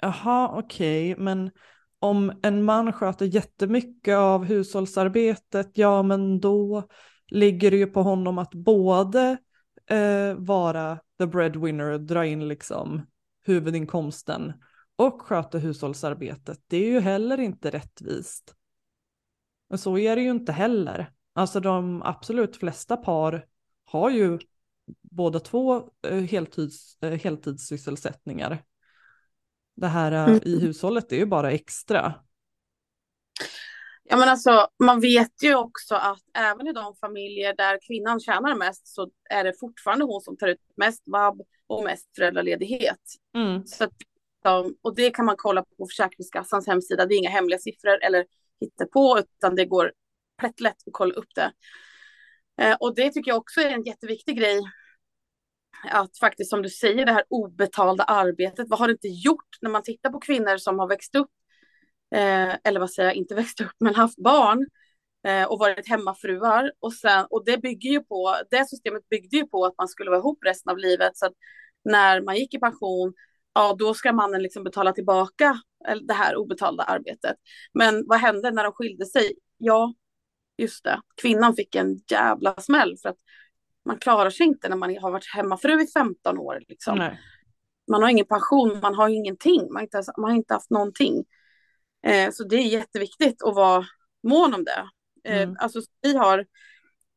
jaha, 0.00 0.58
okej, 0.58 1.12
okay, 1.12 1.24
men 1.24 1.50
om 1.98 2.40
en 2.42 2.64
man 2.64 2.92
sköter 2.92 3.26
jättemycket 3.26 4.16
av 4.16 4.44
hushållsarbetet, 4.44 5.70
ja 5.74 6.02
men 6.02 6.40
då 6.40 6.88
ligger 7.26 7.70
det 7.70 7.76
ju 7.76 7.86
på 7.86 8.02
honom 8.02 8.38
att 8.38 8.54
både 8.54 9.36
eh, 9.86 10.34
vara 10.34 10.98
the 11.18 11.26
breadwinner, 11.26 11.98
dra 11.98 12.26
in 12.26 12.48
liksom 12.48 13.06
huvudinkomsten 13.44 14.52
och 14.96 15.22
sköta 15.22 15.58
hushållsarbetet. 15.58 16.60
Det 16.66 16.76
är 16.76 16.90
ju 16.90 17.00
heller 17.00 17.40
inte 17.40 17.70
rättvist. 17.70 18.54
Men 19.68 19.78
så 19.78 19.98
är 19.98 20.16
det 20.16 20.22
ju 20.22 20.30
inte 20.30 20.52
heller. 20.52 21.12
Alltså 21.38 21.60
de 21.60 22.02
absolut 22.02 22.56
flesta 22.56 22.96
par 22.96 23.46
har 23.84 24.10
ju 24.10 24.38
båda 25.02 25.40
två 25.40 25.90
eh, 26.06 26.14
heltids, 26.14 27.02
eh, 27.02 27.10
heltidssysselsättningar. 27.10 28.62
Det 29.76 29.86
här 29.86 30.12
eh, 30.12 30.24
mm. 30.24 30.40
i 30.44 30.60
hushållet 30.60 31.12
är 31.12 31.16
ju 31.16 31.26
bara 31.26 31.50
extra. 31.50 32.14
Ja 34.04 34.16
men 34.16 34.28
alltså 34.28 34.68
man 34.84 35.00
vet 35.00 35.42
ju 35.42 35.54
också 35.54 35.94
att 35.94 36.22
även 36.34 36.66
i 36.66 36.72
de 36.72 36.94
familjer 36.94 37.54
där 37.56 37.78
kvinnan 37.86 38.20
tjänar 38.20 38.54
mest 38.54 38.86
så 38.86 39.10
är 39.30 39.44
det 39.44 39.54
fortfarande 39.60 40.04
hon 40.04 40.20
som 40.20 40.36
tar 40.36 40.48
ut 40.48 40.62
mest 40.76 41.02
vab 41.06 41.42
och 41.66 41.84
mest 41.84 42.06
föräldraledighet. 42.16 43.02
Mm. 43.34 43.66
Så 43.66 43.84
att, 43.84 43.92
och 44.82 44.94
det 44.94 45.10
kan 45.10 45.26
man 45.26 45.36
kolla 45.38 45.62
på 45.62 45.86
Försäkringskassans 45.86 46.66
hemsida. 46.66 47.06
Det 47.06 47.14
är 47.14 47.18
inga 47.18 47.30
hemliga 47.30 47.58
siffror 47.58 48.04
eller 48.04 48.26
på 48.92 49.18
utan 49.18 49.54
det 49.54 49.64
går 49.64 49.92
plättlätt 50.38 50.76
att 50.86 50.92
kolla 50.92 51.14
upp 51.14 51.34
det. 51.34 51.52
Eh, 52.60 52.76
och 52.80 52.94
det 52.94 53.10
tycker 53.10 53.30
jag 53.30 53.38
också 53.38 53.60
är 53.60 53.70
en 53.70 53.84
jätteviktig 53.84 54.38
grej. 54.38 54.60
Att 55.90 56.18
faktiskt 56.18 56.50
som 56.50 56.62
du 56.62 56.68
säger, 56.68 57.06
det 57.06 57.12
här 57.12 57.24
obetalda 57.28 58.04
arbetet. 58.04 58.66
Vad 58.68 58.78
har 58.78 58.86
det 58.88 58.92
inte 58.92 59.08
gjort 59.08 59.56
när 59.60 59.70
man 59.70 59.82
tittar 59.82 60.10
på 60.10 60.20
kvinnor 60.20 60.56
som 60.56 60.78
har 60.78 60.88
växt 60.88 61.14
upp, 61.14 61.30
eh, 62.14 62.54
eller 62.64 62.80
vad 62.80 62.90
säger 62.90 63.08
jag, 63.08 63.16
inte 63.16 63.34
växt 63.34 63.60
upp, 63.60 63.72
men 63.80 63.94
haft 63.94 64.18
barn 64.18 64.66
eh, 65.26 65.44
och 65.44 65.58
varit 65.58 65.88
hemmafruar. 65.88 66.72
Och, 66.80 66.92
sen, 66.92 67.26
och 67.30 67.44
det 67.44 67.58
bygger 67.58 67.90
ju 67.90 68.00
på, 68.00 68.34
det 68.50 68.68
systemet 68.68 69.08
byggde 69.08 69.36
ju 69.36 69.46
på 69.46 69.64
att 69.64 69.74
man 69.78 69.88
skulle 69.88 70.10
vara 70.10 70.20
ihop 70.20 70.38
resten 70.44 70.70
av 70.70 70.78
livet. 70.78 71.16
Så 71.16 71.26
att 71.26 71.34
när 71.84 72.20
man 72.20 72.36
gick 72.36 72.54
i 72.54 72.58
pension, 72.58 73.14
ja 73.54 73.76
då 73.78 73.94
ska 73.94 74.12
mannen 74.12 74.42
liksom 74.42 74.64
betala 74.64 74.92
tillbaka 74.92 75.60
eh, 75.88 75.96
det 75.96 76.14
här 76.14 76.36
obetalda 76.36 76.82
arbetet. 76.84 77.36
Men 77.74 78.04
vad 78.06 78.20
hände 78.20 78.50
när 78.50 78.64
de 78.64 78.72
skilde 78.72 79.06
sig? 79.06 79.32
Ja, 79.58 79.94
just 80.58 80.84
det, 80.84 81.00
kvinnan 81.22 81.54
fick 81.54 81.74
en 81.74 82.00
jävla 82.10 82.54
smäll 82.60 82.96
för 83.02 83.08
att 83.08 83.18
man 83.84 83.98
klarar 83.98 84.30
sig 84.30 84.46
inte 84.46 84.68
när 84.68 84.76
man 84.76 84.98
har 84.98 85.10
varit 85.10 85.34
hemmafru 85.34 85.82
i 85.82 85.86
15 85.86 86.38
år. 86.38 86.62
Liksom. 86.68 87.10
Man 87.90 88.02
har 88.02 88.10
ingen 88.10 88.26
pension, 88.26 88.80
man 88.82 88.94
har 88.94 89.08
ingenting, 89.08 89.60
man 89.72 89.76
har 89.76 89.82
inte, 89.82 90.02
man 90.16 90.30
har 90.30 90.36
inte 90.36 90.54
haft 90.54 90.70
någonting. 90.70 91.24
Eh, 92.06 92.30
så 92.30 92.44
det 92.44 92.56
är 92.56 92.66
jätteviktigt 92.66 93.42
att 93.42 93.54
vara 93.54 93.86
mån 94.28 94.54
om 94.54 94.64
det. 94.64 94.88
Eh, 95.24 95.42
mm. 95.42 95.56
Alltså 95.58 95.80
vi 96.02 96.16
har 96.16 96.46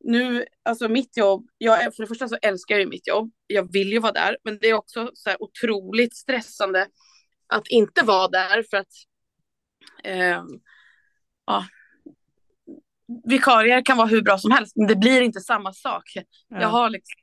nu, 0.04 0.44
alltså 0.62 0.88
mitt 0.88 1.16
jobb, 1.16 1.48
jag, 1.58 1.94
för 1.94 2.02
det 2.02 2.06
första 2.06 2.28
så 2.28 2.36
älskar 2.42 2.78
jag 2.78 2.88
mitt 2.88 3.06
jobb, 3.06 3.32
jag 3.46 3.72
vill 3.72 3.92
ju 3.92 3.98
vara 3.98 4.12
där, 4.12 4.36
men 4.44 4.58
det 4.58 4.66
är 4.66 4.74
också 4.74 5.10
så 5.14 5.30
här 5.30 5.42
otroligt 5.42 6.16
stressande 6.16 6.86
att 7.46 7.68
inte 7.68 8.04
vara 8.04 8.28
där 8.28 8.64
för 8.70 8.76
att 8.76 8.92
eh, 10.04 10.42
ja, 11.46 11.66
vikarier 13.24 13.84
kan 13.84 13.96
vara 13.96 14.08
hur 14.08 14.22
bra 14.22 14.38
som 14.38 14.50
helst, 14.50 14.76
men 14.76 14.86
det 14.86 14.96
blir 14.96 15.20
inte 15.20 15.40
samma 15.40 15.72
sak. 15.72 16.02
Ja. 16.14 16.60
Jag 16.60 16.68
har 16.68 16.90
liksom 16.90 17.22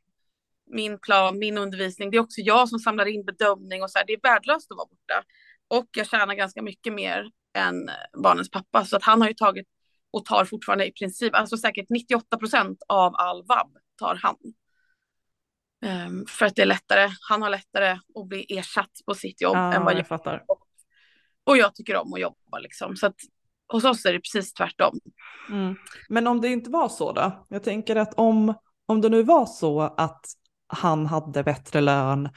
min 0.72 1.00
plan, 1.00 1.40
min 1.40 1.58
undervisning. 1.58 2.12
Det 2.12 2.18
är 2.18 2.22
också 2.22 2.42
jag 2.42 2.70
som 2.70 2.80
samlar 2.80 3.06
in 3.06 3.26
bedömning 3.26 3.84
och 3.84 3.92
så 3.92 4.00
här. 4.00 4.06
Det 4.06 4.14
är 4.14 4.20
värdelöst 4.24 4.72
att 4.72 4.78
vara 4.78 4.88
borta. 4.88 5.24
Och 5.68 5.88
jag 5.92 6.08
tjänar 6.08 6.34
ganska 6.34 6.62
mycket 6.62 6.94
mer 6.94 7.32
än 7.54 7.90
barnens 8.24 8.50
pappa, 8.50 8.86
så 8.86 8.96
att 8.96 9.04
han 9.04 9.22
har 9.22 9.28
ju 9.28 9.34
tagit 9.34 9.68
och 10.12 10.26
tar 10.26 10.46
fortfarande 10.46 10.88
i 10.88 10.92
princip, 10.92 11.36
alltså 11.36 11.58
säkert 11.58 11.90
98 11.90 12.38
procent 12.38 12.78
av 12.88 13.16
all 13.16 13.46
vab 13.46 13.78
tar 13.98 14.20
han. 14.22 14.36
Um, 15.86 16.26
för 16.30 16.46
att 16.46 16.56
det 16.56 16.62
är 16.62 16.66
lättare, 16.66 17.10
han 17.30 17.42
har 17.42 17.50
lättare 17.50 17.90
att 18.16 18.28
bli 18.28 18.58
ersatt 18.58 18.92
på 19.06 19.14
sitt 19.14 19.42
jobb 19.42 19.56
ja, 19.56 19.74
än 19.74 19.84
vad 19.84 19.94
jag, 19.94 20.00
jag 20.00 20.08
fattar. 20.08 20.44
Och 21.44 21.58
jag 21.58 21.76
tycker 21.76 21.96
om 21.96 22.14
att 22.14 22.20
jobba 22.20 22.60
liksom. 22.60 22.96
Så 22.96 23.08
att 23.08 23.16
hos 23.70 23.86
oss 23.86 24.06
är 24.06 24.14
det 24.14 24.20
precis 24.20 24.54
tvärtom. 24.54 25.00
Mm. 25.50 25.76
Men 26.10 26.28
om 26.28 26.42
det 26.42 26.48
inte 26.48 26.70
var 26.70 26.90
så 26.90 27.12
då? 27.12 27.46
Jag 27.50 27.64
tänker 27.64 27.96
att 27.96 28.14
om, 28.14 28.54
om 28.86 29.02
det 29.02 29.10
nu 29.10 29.24
var 29.24 29.46
så 29.46 29.82
att 29.82 30.26
han 30.68 31.06
hade 31.06 31.44
bättre 31.44 31.82
lön 31.82 32.30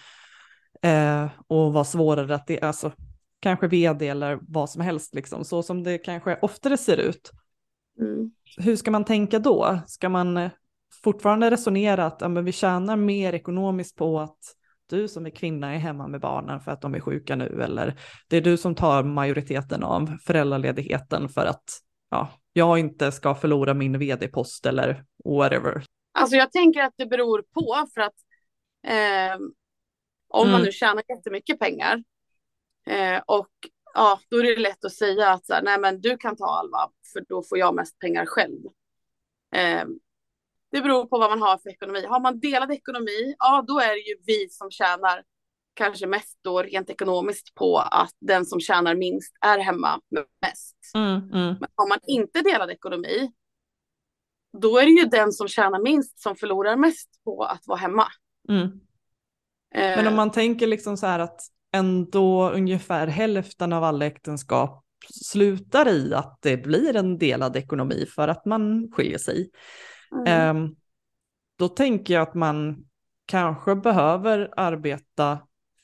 eh, 0.82 1.26
och 1.46 1.72
var 1.72 1.84
svårare 1.84 2.34
att, 2.34 2.46
det, 2.46 2.60
alltså 2.60 2.92
kanske 3.40 3.68
vd 3.68 4.08
eller 4.08 4.38
vad 4.48 4.70
som 4.70 4.82
helst, 4.82 5.14
liksom, 5.14 5.44
så 5.44 5.62
som 5.62 5.82
det 5.82 5.98
kanske 5.98 6.38
oftare 6.42 6.76
ser 6.76 6.96
ut. 6.96 7.30
Mm. 8.00 8.30
Hur 8.56 8.76
ska 8.76 8.90
man 8.90 9.04
tänka 9.04 9.38
då? 9.38 9.78
Ska 9.86 10.08
man 10.08 10.50
fortfarande 11.02 11.50
resonera 11.50 12.06
att 12.06 12.20
ja, 12.20 12.28
men 12.28 12.44
vi 12.44 12.52
tjänar 12.52 12.96
mer 12.96 13.32
ekonomiskt 13.32 13.96
på 13.96 14.20
att 14.20 14.38
du 14.92 15.08
som 15.08 15.26
är 15.26 15.30
kvinna 15.30 15.74
är 15.74 15.78
hemma 15.78 16.08
med 16.08 16.20
barnen 16.20 16.60
för 16.60 16.70
att 16.70 16.80
de 16.80 16.94
är 16.94 17.00
sjuka 17.00 17.36
nu 17.36 17.62
eller 17.62 17.94
det 18.28 18.36
är 18.36 18.40
du 18.40 18.56
som 18.56 18.74
tar 18.74 19.02
majoriteten 19.02 19.82
av 19.82 20.16
föräldraledigheten 20.26 21.28
för 21.28 21.46
att 21.46 21.64
ja, 22.10 22.28
jag 22.52 22.78
inte 22.78 23.12
ska 23.12 23.34
förlora 23.34 23.74
min 23.74 23.98
vd-post 23.98 24.66
eller 24.66 25.04
whatever. 25.24 25.84
Alltså 26.12 26.36
jag 26.36 26.52
tänker 26.52 26.80
att 26.82 26.94
det 26.96 27.06
beror 27.06 27.42
på 27.54 27.86
för 27.94 28.00
att 28.00 28.14
eh, 28.86 29.40
om 30.28 30.42
mm. 30.42 30.52
man 30.52 30.62
nu 30.62 30.72
tjänar 30.72 31.02
jättemycket 31.08 31.58
pengar 31.58 32.02
eh, 32.86 33.22
och 33.26 33.52
ja, 33.94 34.20
då 34.28 34.36
är 34.36 34.42
det 34.42 34.56
lätt 34.56 34.84
att 34.84 34.92
säga 34.92 35.30
att 35.30 35.46
så 35.46 35.54
här, 35.54 35.62
nej 35.62 35.80
men 35.80 36.00
du 36.00 36.16
kan 36.16 36.36
ta 36.36 36.46
Alva 36.46 36.90
för 37.12 37.24
då 37.28 37.42
får 37.42 37.58
jag 37.58 37.74
mest 37.74 37.98
pengar 37.98 38.26
själv. 38.26 38.60
Eh, 39.54 39.84
det 40.72 40.80
beror 40.80 41.06
på 41.06 41.18
vad 41.18 41.30
man 41.30 41.42
har 41.42 41.58
för 41.58 41.70
ekonomi. 41.70 42.06
Har 42.06 42.20
man 42.20 42.40
delad 42.40 42.70
ekonomi, 42.70 43.34
ja 43.38 43.64
då 43.66 43.80
är 43.80 43.88
det 43.88 44.00
ju 44.00 44.14
vi 44.26 44.48
som 44.50 44.70
tjänar 44.70 45.22
kanske 45.74 46.06
mest 46.06 46.38
då 46.44 46.62
rent 46.62 46.90
ekonomiskt 46.90 47.54
på 47.54 47.78
att 47.78 48.14
den 48.20 48.46
som 48.46 48.60
tjänar 48.60 48.94
minst 48.94 49.32
är 49.40 49.58
hemma 49.58 50.00
mest. 50.42 50.76
Mm, 50.94 51.16
mm. 51.16 51.56
Men 51.60 51.68
har 51.76 51.88
man 51.88 51.98
inte 52.06 52.40
delad 52.40 52.70
ekonomi, 52.70 53.32
då 54.58 54.78
är 54.78 54.84
det 54.84 54.90
ju 54.90 55.04
den 55.04 55.32
som 55.32 55.48
tjänar 55.48 55.78
minst 55.78 56.20
som 56.20 56.36
förlorar 56.36 56.76
mest 56.76 57.08
på 57.24 57.44
att 57.44 57.62
vara 57.66 57.78
hemma. 57.78 58.06
Mm. 58.48 58.80
Men 59.74 60.06
om 60.06 60.12
Eh, 60.12 60.16
man 60.16 60.30
tänker 60.30 60.66
liksom 60.66 60.96
så 60.96 61.06
här 61.06 61.18
att 61.18 61.40
ändå 61.72 62.50
ungefär 62.50 63.06
hälften 63.06 63.72
av 63.72 63.84
alla 63.84 64.06
äktenskap 64.06 64.84
slutar 65.10 65.88
i 65.88 66.14
att 66.14 66.38
det 66.42 66.56
blir 66.56 66.96
en 66.96 67.18
delad 67.18 67.56
ekonomi 67.56 68.06
för 68.14 68.28
att 68.28 68.44
man 68.44 68.90
skiljer 68.92 69.18
sig. 69.18 69.50
Mm, 70.12 70.26
Ehm, 70.26 70.76
då 71.58 71.68
tänker 71.68 72.14
jag 72.14 72.22
att 72.22 72.34
man 72.34 72.84
kanske 73.26 73.74
behöver 73.74 74.50
arbeta 74.56 75.38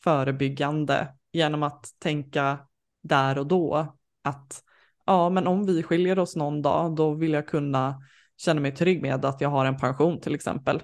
förebyggande 0.04 1.08
genom 1.32 1.62
att 1.62 1.86
tänka 1.98 2.58
där 3.02 3.38
och 3.38 3.46
då 3.46 3.96
att 4.22 4.62
ja, 5.06 5.30
men 5.30 5.46
om 5.46 5.66
vi 5.66 5.82
skiljer 5.82 6.18
oss 6.18 6.36
någon 6.36 6.62
dag, 6.62 6.96
då 6.96 7.14
vill 7.14 7.32
jag 7.32 7.48
kunna 7.48 8.02
känna 8.36 8.60
mig 8.60 8.74
trygg 8.74 9.02
med 9.02 9.24
att 9.24 9.40
jag 9.40 9.48
har 9.48 9.64
en 9.64 9.76
pension 9.76 10.20
till 10.20 10.34
exempel. 10.34 10.82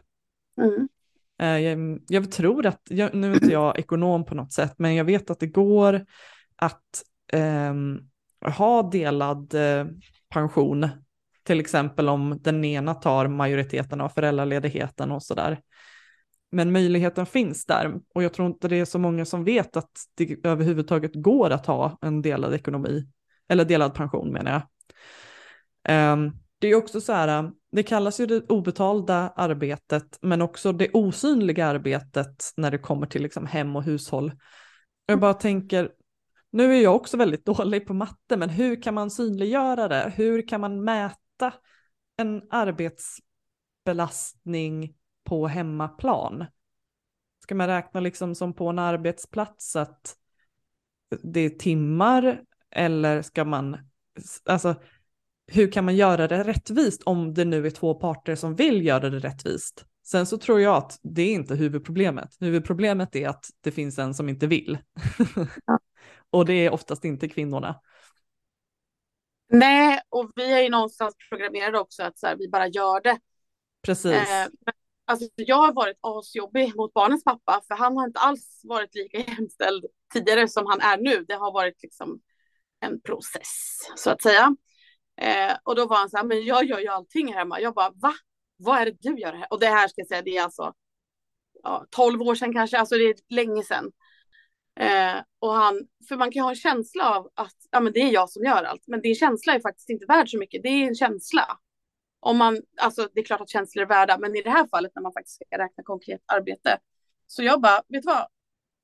mm, 0.59 0.88
Eh, 1.38 1.59
Jag, 1.59 2.00
jag 2.09 2.33
tror 2.33 2.66
att, 2.66 2.80
jag, 2.90 3.14
nu 3.14 3.30
är 3.30 3.35
inte 3.35 3.52
jag 3.52 3.78
ekonom 3.78 4.24
på 4.24 4.35
något 4.35 4.52
sätt, 4.52 4.74
men 4.78 4.94
jag 4.94 5.04
vet 5.04 5.30
att 5.30 5.40
det 5.40 5.46
går 5.46 6.07
att 6.57 7.04
ehm, 7.33 7.98
ha 8.57 8.90
delad 8.90 9.54
eh, 9.54 9.87
pension, 10.28 10.88
till 11.44 11.61
exempel 11.61 12.09
om 12.09 12.38
den 12.40 12.64
ena 12.64 12.94
tar 12.94 13.28
majoriteten 13.28 14.00
av 14.00 14.09
föräldraledigheten 14.09 15.12
och 15.12 15.22
sådär. 15.22 15.61
Men 16.52 16.72
möjligheten 16.72 17.26
finns 17.26 17.66
där 17.66 17.94
och 18.14 18.22
jag 18.22 18.33
tror 18.33 18.48
inte 18.48 18.68
det 18.68 18.76
är 18.76 18.85
så 18.85 18.98
många 18.98 19.24
som 19.24 19.44
vet 19.44 19.76
att 19.76 19.90
det 20.14 20.46
överhuvudtaget 20.46 21.14
går 21.14 21.50
att 21.50 21.66
ha 21.66 21.98
en 22.02 22.22
delad 22.22 22.54
ekonomi, 22.54 23.09
eller 23.48 23.64
delad 23.64 23.94
pension 23.94 24.33
menar 24.33 24.52
jag. 24.52 24.62
Ehm, 25.88 26.33
det 26.59 26.68
är 26.68 26.74
också 26.74 27.00
så 27.00 27.12
här, 27.12 27.50
det 27.72 27.83
kallas 27.83 28.20
ju 28.20 28.26
det 28.26 28.50
obetalda 28.50 29.33
arbetet, 29.37 30.18
men 30.22 30.42
också 30.42 30.72
det 30.72 30.90
osynliga 30.92 31.66
arbetet 31.66 32.52
när 32.57 32.70
det 32.70 32.78
kommer 32.78 33.07
till 33.07 33.22
liksom 33.22 33.46
hem 33.46 33.76
och 33.76 33.83
hushåll. 33.83 34.33
Jag 35.07 35.20
bara 35.20 35.35
tänker, 35.35 35.90
nu 36.52 36.74
är 36.74 36.83
jag 36.83 36.96
också 36.96 37.16
väldigt 37.16 37.44
dålig 37.46 37.87
på 37.87 37.94
matte, 37.94 38.37
men 38.37 38.50
hur 38.50 38.83
kan 38.83 38.94
man 38.94 39.11
synliggöra 39.11 39.88
det? 39.88 40.12
Hur 40.16 40.48
kan 40.48 40.61
man 40.61 40.85
mäta 40.85 41.18
en 42.16 42.42
arbetsbelastning 42.50 44.94
på 45.24 45.46
hemmaplan? 45.46 46.44
Ska 47.42 47.54
man 47.54 47.66
räkna 47.66 48.00
liksom 48.00 48.35
som 48.35 48.54
på 48.54 48.68
en 48.68 48.78
arbetsplats 48.78 49.76
att 49.76 50.16
det 51.22 51.40
är 51.40 51.50
timmar 51.50 52.42
eller 52.70 53.22
ska 53.22 53.44
man, 53.44 53.78
alltså 54.44 54.74
hur 55.46 55.72
kan 55.72 55.85
man 55.85 55.96
göra 55.96 56.28
det 56.28 56.44
rättvist 56.44 57.02
om 57.02 57.35
det 57.35 57.44
nu 57.44 57.66
är 57.66 57.70
två 57.70 57.94
parter 57.94 58.35
som 58.35 58.54
vill 58.54 58.87
göra 58.87 59.11
det 59.11 59.18
rättvist? 59.18 59.87
Sen 60.07 60.26
så 60.26 60.38
tror 60.38 60.61
jag 60.61 60.76
att 60.76 60.98
det 61.02 61.22
är 61.22 61.33
inte 61.33 61.54
huvudproblemet. 61.54 62.37
Huvudproblemet 62.40 63.16
är 63.16 63.28
att 63.28 63.46
det 63.61 63.70
finns 63.70 63.98
en 63.98 64.14
som 64.14 64.28
inte 64.28 64.46
vill. 64.46 64.78
och 66.30 66.46
det 66.46 66.52
är 66.52 66.72
oftast 66.72 67.04
inte 67.04 67.28
kvinnorna. 67.28 67.80
Nej, 69.48 70.00
och 70.09 70.30
vi 70.37 70.52
är 70.52 70.61
ju 70.61 70.68
någonstans 70.68 71.14
programmerade 71.28 71.78
också 71.78 72.02
att 72.02 72.18
så 72.18 72.26
här, 72.26 72.37
vi 72.37 72.48
bara 72.48 72.66
gör 72.68 73.00
det. 73.00 73.18
Precis. 73.83 74.12
Eh, 74.12 74.48
men, 74.66 74.74
alltså, 75.04 75.28
jag 75.37 75.57
har 75.57 75.72
varit 75.72 75.98
asjobbig 76.00 76.76
mot 76.76 76.92
barnens 76.92 77.24
pappa, 77.24 77.62
för 77.68 77.74
han 77.74 77.96
har 77.96 78.07
inte 78.07 78.20
alls 78.20 78.61
varit 78.64 78.94
lika 78.94 79.18
jämställd 79.33 79.85
tidigare 80.12 80.48
som 80.48 80.66
han 80.66 80.80
är 80.80 80.96
nu. 80.98 81.24
Det 81.28 81.35
har 81.35 81.52
varit 81.52 81.83
liksom 81.83 82.20
en 82.80 83.00
process, 83.00 83.78
så 83.96 84.11
att 84.11 84.22
säga. 84.22 84.57
Eh, 85.20 85.57
och 85.62 85.76
då 85.76 85.87
var 85.87 85.96
han 85.96 86.11
så 86.11 86.16
här, 86.16 86.24
men 86.24 86.44
jag 86.44 86.64
gör 86.64 86.78
ju 86.78 86.88
allting 86.88 87.35
hemma. 87.35 87.61
Jag 87.61 87.74
bara, 87.74 87.90
va? 87.90 88.14
Vad 88.57 88.80
är 88.80 88.85
det 88.85 88.96
du 89.00 89.20
gör 89.20 89.33
här? 89.33 89.46
Och 89.50 89.61
det 89.61 89.66
här 89.66 89.88
ska 89.88 90.00
jag 90.00 90.09
säga, 90.09 90.22
det 90.22 90.37
är 90.37 90.42
alltså 90.42 90.72
ja, 91.62 91.87
12 91.90 92.22
år 92.22 92.35
sedan 92.35 92.52
kanske, 92.52 92.78
alltså 92.78 92.94
det 92.94 93.04
är 93.04 93.14
länge 93.28 93.62
sedan. 93.62 93.92
Eh, 94.80 95.22
och 95.38 95.52
han, 95.52 95.87
för 96.08 96.16
man 96.16 96.32
kan 96.32 96.42
ha 96.42 96.50
en 96.50 96.56
känsla 96.56 97.10
av 97.10 97.28
att 97.34 97.56
ja, 97.70 97.80
men 97.80 97.92
det 97.92 98.00
är 98.00 98.12
jag 98.12 98.30
som 98.30 98.44
gör 98.44 98.64
allt, 98.64 98.82
men 98.87 99.00
din 99.00 99.14
känsla 99.14 99.54
är 99.54 99.60
faktiskt 99.60 99.90
inte 99.90 100.06
värd 100.06 100.30
så 100.30 100.38
mycket. 100.38 100.62
Det 100.62 100.68
är 100.68 100.87
en 100.87 100.94
känsla. 100.94 101.58
Om 102.20 102.38
man, 102.38 102.60
alltså 102.80 103.08
det 103.14 103.20
är 103.20 103.24
klart 103.24 103.40
att 103.40 103.48
känslor 103.48 103.82
är 103.82 103.88
värda, 103.88 104.18
men 104.18 104.37
i 104.37 104.42
det 104.42 104.50
här 104.50 104.66
fallet 104.66 104.92
när 104.94 105.02
man 105.02 105.12
faktiskt 105.12 105.37
ska 105.37 105.58
räkna 105.58 105.82
konkret 105.82 106.20
arbete. 106.26 106.78
Så 107.26 107.42
jag 107.42 107.60
bara, 107.60 107.82
vet 107.88 108.02
du 108.02 108.06
vad? 108.06 108.26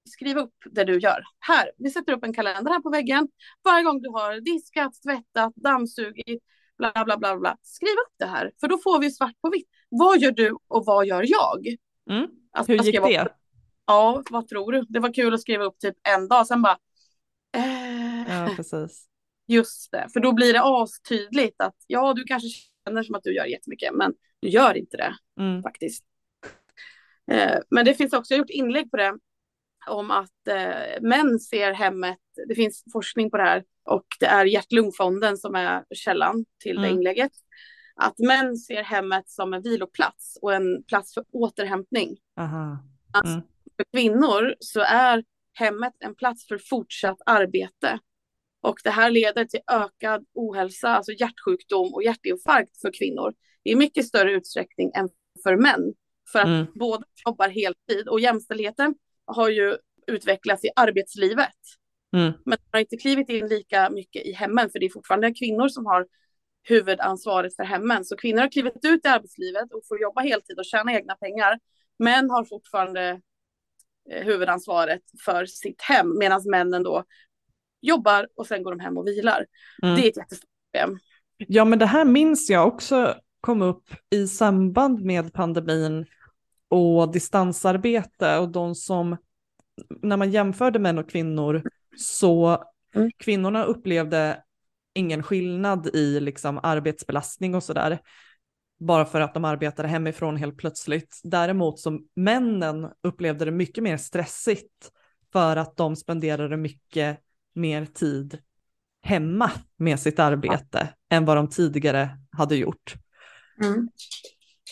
Skriv 0.08 0.38
upp 0.38 0.54
det 0.70 0.84
du 0.84 0.98
gör. 0.98 1.24
Här, 1.38 1.70
vi 1.78 1.90
sätter 1.90 2.12
upp 2.12 2.24
en 2.24 2.34
kalender 2.34 2.70
här 2.72 2.80
på 2.80 2.90
väggen. 2.90 3.28
Varje 3.64 3.84
gång 3.84 4.02
du 4.02 4.08
har 4.08 4.40
diskat, 4.40 4.92
tvättat, 5.02 5.54
dammsugit, 5.54 6.42
bla 6.78 7.04
bla 7.04 7.16
bla 7.16 7.36
bla. 7.36 7.56
Skriv 7.62 7.92
upp 7.92 8.14
det 8.18 8.26
här, 8.26 8.52
för 8.60 8.68
då 8.68 8.78
får 8.78 9.00
vi 9.00 9.10
svart 9.10 9.40
på 9.42 9.50
vitt. 9.50 9.68
Vad 9.88 10.18
gör 10.18 10.32
du 10.32 10.56
och 10.68 10.84
vad 10.86 11.06
gör 11.06 11.24
jag? 11.26 11.66
Mm. 12.10 12.30
Hur 12.66 12.74
gick 12.84 12.94
det? 13.02 13.34
Ja, 13.90 14.22
vad 14.30 14.48
tror 14.48 14.72
du? 14.72 14.82
Det 14.88 15.00
var 15.00 15.14
kul 15.14 15.34
att 15.34 15.40
skriva 15.40 15.64
upp 15.64 15.78
typ 15.78 15.96
en 16.14 16.28
dag, 16.28 16.46
sen 16.46 16.62
bara... 16.62 16.78
Eh, 17.56 18.28
Ja, 18.28 18.52
precis. 18.56 19.06
Just 19.48 19.92
det, 19.92 20.06
för 20.12 20.20
då 20.20 20.32
blir 20.32 20.52
det 20.52 20.60
astydligt 20.62 21.60
att 21.60 21.74
ja, 21.86 22.14
du 22.14 22.24
kanske 22.24 22.48
känner 22.86 23.02
som 23.02 23.14
att 23.14 23.22
du 23.22 23.34
gör 23.34 23.44
jättemycket, 23.44 23.94
men 23.94 24.14
du 24.40 24.48
gör 24.48 24.76
inte 24.76 24.96
det 24.96 25.16
Mm. 25.40 25.62
faktiskt. 25.62 26.04
Eh, 27.32 27.58
men 27.70 27.84
det 27.84 27.94
finns 27.94 28.12
också, 28.12 28.34
jag 28.34 28.38
har 28.38 28.42
gjort 28.42 28.50
inlägg 28.50 28.90
på 28.90 28.96
det, 28.96 29.18
om 29.88 30.10
att 30.10 30.48
eh, 30.48 31.00
män 31.02 31.38
ser 31.38 31.72
hemmet, 31.72 32.18
det 32.48 32.54
finns 32.54 32.84
forskning 32.92 33.30
på 33.30 33.36
det 33.36 33.42
här, 33.42 33.64
och 33.84 34.06
det 34.20 34.26
är 34.26 34.44
Hjärt-Lungfonden 34.44 35.36
som 35.36 35.54
är 35.54 35.84
källan 35.94 36.44
till 36.62 36.76
det 36.76 36.86
Mm. 36.86 36.98
inlägget. 36.98 37.32
Att 37.94 38.18
män 38.18 38.56
ser 38.56 38.82
hemmet 38.82 39.30
som 39.30 39.54
en 39.54 39.62
viloplats 39.62 40.38
och 40.42 40.54
en 40.54 40.82
plats 40.82 41.14
för 41.14 41.24
återhämtning. 41.32 42.16
Aha. 42.36 42.78
För 43.80 43.98
kvinnor 43.98 44.54
så 44.60 44.80
är 44.80 45.24
hemmet 45.52 45.92
en 46.00 46.14
plats 46.14 46.46
för 46.48 46.58
fortsatt 46.58 47.18
arbete. 47.26 47.98
Och 48.62 48.76
det 48.84 48.90
här 48.90 49.10
leder 49.10 49.44
till 49.44 49.60
ökad 49.72 50.24
ohälsa, 50.34 50.88
alltså 50.88 51.12
hjärtsjukdom 51.12 51.94
och 51.94 52.02
hjärtinfarkt 52.02 52.80
för 52.80 52.92
kvinnor 52.98 53.34
i 53.64 53.74
mycket 53.74 54.06
större 54.06 54.32
utsträckning 54.32 54.92
än 54.94 55.08
för 55.42 55.56
män. 55.56 55.94
För 56.32 56.38
att 56.38 56.46
Mm. 56.46 56.66
båda 56.74 57.04
jobbar 57.26 57.48
heltid 57.48 58.08
och 58.08 58.20
jämställdheten 58.20 58.94
har 59.26 59.48
ju 59.48 59.76
utvecklats 60.06 60.64
i 60.64 60.68
arbetslivet. 60.76 61.58
Mm. 62.16 62.32
Men 62.44 62.58
har 62.72 62.80
inte 62.80 62.96
klivit 62.96 63.28
in 63.28 63.48
lika 63.48 63.90
mycket 63.90 64.26
i 64.26 64.32
hemmen 64.32 64.70
för 64.70 64.78
det 64.78 64.86
är 64.86 64.90
fortfarande 64.90 65.34
kvinnor 65.34 65.68
som 65.68 65.86
har 65.86 66.06
huvudansvaret 66.68 67.56
för 67.56 67.64
hemmen. 67.64 68.04
Så 68.04 68.16
kvinnor 68.16 68.40
har 68.40 68.50
klivit 68.50 68.84
ut 68.84 69.04
i 69.04 69.08
arbetslivet 69.08 69.72
och 69.72 69.82
får 69.88 70.00
jobba 70.00 70.20
heltid 70.20 70.58
och 70.58 70.64
tjäna 70.64 70.92
egna 70.92 71.14
pengar. 71.14 71.58
Män 71.98 72.30
har 72.30 72.44
fortfarande 72.44 73.20
huvudansvaret 74.10 75.02
för 75.24 75.46
sitt 75.46 75.82
hem 75.82 76.18
medan 76.18 76.42
männen 76.50 76.82
då 76.82 77.04
jobbar 77.80 78.28
och 78.36 78.46
sen 78.46 78.62
går 78.62 78.70
de 78.70 78.80
hem 78.80 78.98
och 78.98 79.06
vilar. 79.06 79.46
Mm. 79.82 79.94
Det 79.94 80.06
är 80.06 80.08
ett 80.10 80.16
jättestort 80.16 80.50
problem. 80.72 80.98
Ja, 81.36 81.64
men 81.64 81.78
det 81.78 81.86
här 81.86 82.04
minns 82.04 82.50
jag 82.50 82.68
också 82.68 83.14
kom 83.40 83.62
upp 83.62 83.90
i 84.10 84.26
samband 84.26 85.04
med 85.04 85.32
pandemin 85.32 86.06
och 86.68 87.12
distansarbete 87.12 88.38
och 88.38 88.48
de 88.48 88.74
som, 88.74 89.16
när 90.02 90.16
man 90.16 90.30
jämförde 90.30 90.78
män 90.78 90.98
och 90.98 91.10
kvinnor, 91.10 91.62
så 91.96 92.64
Mm. 92.94 93.10
kvinnorna 93.18 93.64
upplevde 93.64 94.42
ingen 94.94 95.22
skillnad 95.22 95.86
i 95.86 96.20
liksom 96.20 96.60
arbetsbelastning 96.62 97.54
och 97.54 97.62
sådär, 97.62 97.98
bara 98.80 99.04
för 99.04 99.20
att 99.20 99.34
de 99.34 99.44
arbetade 99.44 99.88
hemifrån 99.88 100.36
helt 100.36 100.56
plötsligt. 100.56 101.20
Däremot 101.24 101.78
som 101.78 102.06
männen 102.16 102.90
upplevde 103.02 103.44
det 103.44 103.50
mycket 103.50 103.84
mer 103.84 103.96
stressigt 103.96 104.90
för 105.32 105.56
att 105.56 105.76
de 105.76 105.96
spenderade 105.96 106.56
mycket 106.56 107.18
mer 107.54 107.86
tid 107.86 108.38
hemma 109.02 109.50
med 109.76 110.00
sitt 110.00 110.18
arbete 110.18 110.88
än 111.08 111.24
vad 111.24 111.36
de 111.36 111.48
tidigare 111.48 112.18
hade 112.30 112.56
gjort. 112.56 112.94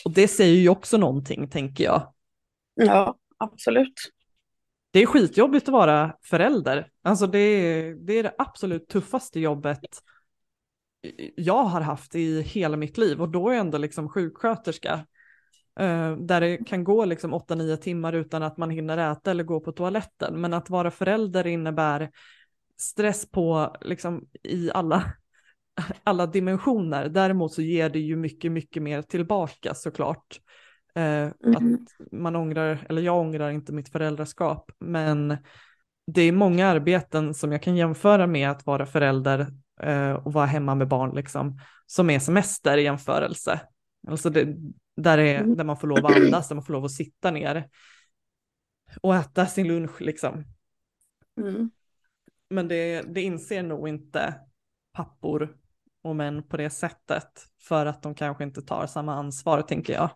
Och 0.05 0.11
det 0.11 0.27
säger 0.27 0.59
ju 0.59 0.69
också 0.69 0.97
någonting, 0.97 1.49
tänker 1.49 1.83
jag. 1.83 2.13
Ja, 2.73 3.17
absolut. 3.37 3.93
Det 4.91 4.99
är 4.99 5.05
skitjobbigt 5.05 5.67
att 5.67 5.73
vara 5.73 6.15
förälder. 6.23 6.89
Alltså 7.01 7.27
det 7.27 7.39
är, 7.39 7.95
det 7.95 8.13
är 8.13 8.23
det 8.23 8.35
absolut 8.37 8.87
tuffaste 8.87 9.39
jobbet 9.39 10.01
jag 11.35 11.63
har 11.63 11.81
haft 11.81 12.15
i 12.15 12.41
hela 12.41 12.77
mitt 12.77 12.97
liv 12.97 13.21
och 13.21 13.29
då 13.29 13.49
är 13.49 13.53
jag 13.53 13.61
ändå 13.61 13.77
liksom 13.77 14.09
sjuksköterska. 14.09 15.05
eh, 15.79 16.15
där 16.17 16.41
det 16.41 16.57
kan 16.57 16.83
gå 16.83 17.05
liksom 17.05 17.33
8-9 17.33 17.75
timmar 17.77 18.13
utan 18.13 18.43
att 18.43 18.57
man 18.57 18.69
hinner 18.69 19.11
äta 19.11 19.31
eller 19.31 19.43
gå 19.43 19.59
på 19.59 19.71
toaletten. 19.71 20.41
Men 20.41 20.53
att 20.53 20.69
vara 20.69 20.91
förälder 20.91 21.47
innebär 21.47 22.11
stress 22.77 23.31
på 23.31 23.75
liksom 23.81 24.25
i 24.43 24.71
alla, 24.71 25.03
alla 26.03 26.25
dimensioner. 26.25 27.09
Däremot 27.09 27.53
så 27.53 27.61
ger 27.61 27.89
det 27.89 27.99
ju 27.99 28.15
mycket, 28.15 28.51
mycket 28.51 28.83
mer 28.83 29.01
tillbaka 29.01 29.73
såklart. 29.73 30.39
Eh, 30.95 31.03
mm. 31.03 31.55
Att 31.55 32.11
man 32.11 32.35
ångrar, 32.35 32.85
eller 32.89 33.01
jag 33.01 33.17
ångrar 33.17 33.49
inte 33.49 33.73
mitt 33.73 33.89
föräldraskap, 33.89 34.71
men 34.79 35.37
det 36.07 36.21
är 36.21 36.31
många 36.31 36.67
arbeten 36.67 37.33
som 37.33 37.51
jag 37.51 37.63
kan 37.63 37.75
jämföra 37.75 38.27
med 38.27 38.51
att 38.51 38.65
vara 38.65 38.85
förälder 38.85 39.47
och 40.23 40.33
vara 40.33 40.45
hemma 40.45 40.75
med 40.75 40.87
barn 40.87 41.15
liksom, 41.15 41.59
som 41.85 42.09
är 42.09 42.19
semester 42.19 42.77
i 42.77 42.83
jämförelse. 42.83 43.61
Alltså 44.07 44.29
det, 44.29 44.55
där, 44.95 45.17
är, 45.17 45.39
mm. 45.39 45.57
där 45.57 45.63
man 45.63 45.77
får 45.77 45.87
lov 45.87 46.05
att 46.05 46.15
andas, 46.15 46.47
där 46.47 46.55
man 46.55 46.65
får 46.65 46.73
lov 46.73 46.85
att 46.85 46.91
sitta 46.91 47.31
ner 47.31 47.69
och 49.01 49.15
äta 49.15 49.45
sin 49.45 49.67
lunch 49.67 50.01
liksom. 50.01 50.43
Mm. 51.41 51.71
Men 52.49 52.67
det, 52.67 53.01
det 53.01 53.21
inser 53.21 53.63
nog 53.63 53.89
inte 53.89 54.35
pappor 54.93 55.57
och 56.01 56.15
män 56.15 56.43
på 56.43 56.57
det 56.57 56.69
sättet 56.69 57.47
för 57.61 57.85
att 57.85 58.03
de 58.03 58.15
kanske 58.15 58.43
inte 58.43 58.61
tar 58.61 58.87
samma 58.87 59.13
ansvar 59.13 59.61
tänker 59.61 59.93
jag. 59.93 60.09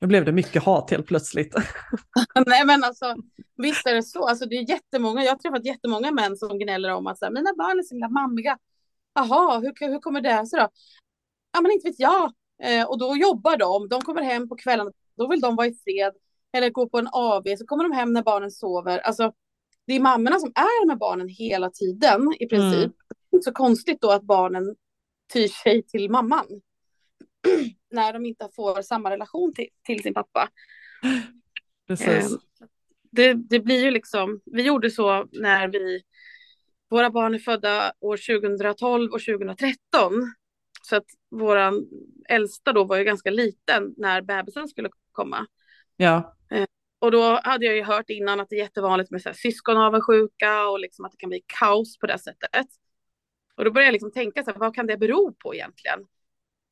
Nu 0.00 0.06
blev 0.06 0.24
det 0.24 0.32
mycket 0.32 0.62
hat 0.62 0.90
helt 0.90 1.06
plötsligt. 1.06 1.54
Nej 2.46 2.66
men 2.66 2.84
alltså 2.84 3.16
visst 3.56 3.86
är 3.86 3.94
det 3.94 4.02
så. 4.02 4.26
Alltså, 4.26 4.46
det 4.46 4.56
är 4.56 4.70
jättemånga, 4.70 5.24
jag 5.24 5.32
har 5.32 5.38
träffat 5.38 5.64
jättemånga 5.64 6.10
män 6.10 6.36
som 6.36 6.58
gnäller 6.58 6.90
om 6.90 7.06
att 7.06 7.18
så 7.18 7.24
här, 7.24 7.32
mina 7.32 7.54
barn 7.58 7.78
är 7.78 7.82
så 7.82 7.94
himla 7.94 8.08
mammiga. 8.08 8.58
Jaha, 9.14 9.58
hur, 9.58 9.90
hur 9.90 10.00
kommer 10.00 10.20
det 10.20 10.46
sig 10.46 10.60
då? 10.60 10.68
Ja 11.52 11.60
men 11.60 11.72
inte 11.72 11.88
vet 11.88 12.00
jag. 12.00 12.32
Eh, 12.62 12.84
och 12.84 12.98
då 12.98 13.16
jobbar 13.16 13.56
de, 13.56 13.88
de 13.88 14.00
kommer 14.00 14.22
hem 14.22 14.48
på 14.48 14.56
kvällen, 14.56 14.92
då 15.16 15.28
vill 15.28 15.40
de 15.40 15.56
vara 15.56 15.66
i 15.66 15.74
fred. 15.74 16.12
Eller 16.52 16.70
gå 16.70 16.88
på 16.88 16.98
en 16.98 17.08
AV, 17.12 17.56
så 17.58 17.66
kommer 17.66 17.84
de 17.84 17.92
hem 17.92 18.12
när 18.12 18.22
barnen 18.22 18.50
sover. 18.50 18.98
Alltså 18.98 19.32
det 19.86 19.94
är 19.94 20.00
mammorna 20.00 20.38
som 20.38 20.52
är 20.54 20.86
med 20.86 20.98
barnen 20.98 21.28
hela 21.28 21.70
tiden 21.70 22.34
i 22.40 22.46
princip. 22.46 22.78
Mm. 22.78 22.92
Det 23.30 23.36
är 23.36 23.40
så 23.40 23.52
konstigt 23.52 24.00
då 24.00 24.10
att 24.10 24.22
barnen 24.22 24.76
tyr 25.32 25.48
sig 25.48 25.82
till 25.82 26.10
mamman. 26.10 26.46
när 27.90 28.12
de 28.12 28.26
inte 28.26 28.48
får 28.56 28.82
samma 28.82 29.10
relation 29.10 29.54
till, 29.54 29.68
till 29.86 30.02
sin 30.02 30.14
pappa. 30.14 30.48
Precis. 31.88 32.08
Eh, 32.08 32.38
det, 33.12 33.34
det 33.34 33.60
blir 33.60 33.84
ju 33.84 33.90
liksom, 33.90 34.40
vi 34.44 34.62
gjorde 34.62 34.90
så 34.90 35.28
när 35.32 35.68
vi, 35.68 36.02
våra 36.90 37.10
barn 37.10 37.34
är 37.34 37.38
födda 37.38 37.92
år 38.00 38.40
2012 38.40 39.12
och 39.12 39.20
2013. 39.20 40.12
Så 40.82 40.96
att 40.96 41.06
våran 41.30 41.86
äldsta 42.28 42.72
då 42.72 42.84
var 42.84 42.96
ju 42.96 43.04
ganska 43.04 43.30
liten 43.30 43.94
när 43.96 44.22
bebisen 44.22 44.68
skulle 44.68 44.90
komma. 45.12 45.46
Ja. 45.96 46.36
Eh, 46.50 46.66
och 46.98 47.10
då 47.10 47.40
hade 47.44 47.66
jag 47.66 47.76
ju 47.76 47.82
hört 47.82 48.10
innan 48.10 48.40
att 48.40 48.48
det 48.48 48.56
är 48.56 48.62
jättevanligt 48.62 49.10
med 49.10 49.22
så 49.22 49.28
här 49.28 49.36
syskonavundsjuka 49.36 50.68
och 50.68 50.80
liksom 50.80 51.04
att 51.04 51.12
det 51.12 51.18
kan 51.18 51.28
bli 51.28 51.42
kaos 51.46 51.98
på 51.98 52.06
det 52.06 52.18
sättet. 52.18 52.66
Och 53.56 53.64
då 53.64 53.70
började 53.70 53.86
jag 53.86 53.92
liksom 53.92 54.12
tänka 54.12 54.44
så 54.44 54.50
här, 54.50 54.58
vad 54.58 54.74
kan 54.74 54.86
det 54.86 54.96
bero 54.96 55.32
på 55.32 55.54
egentligen? 55.54 56.00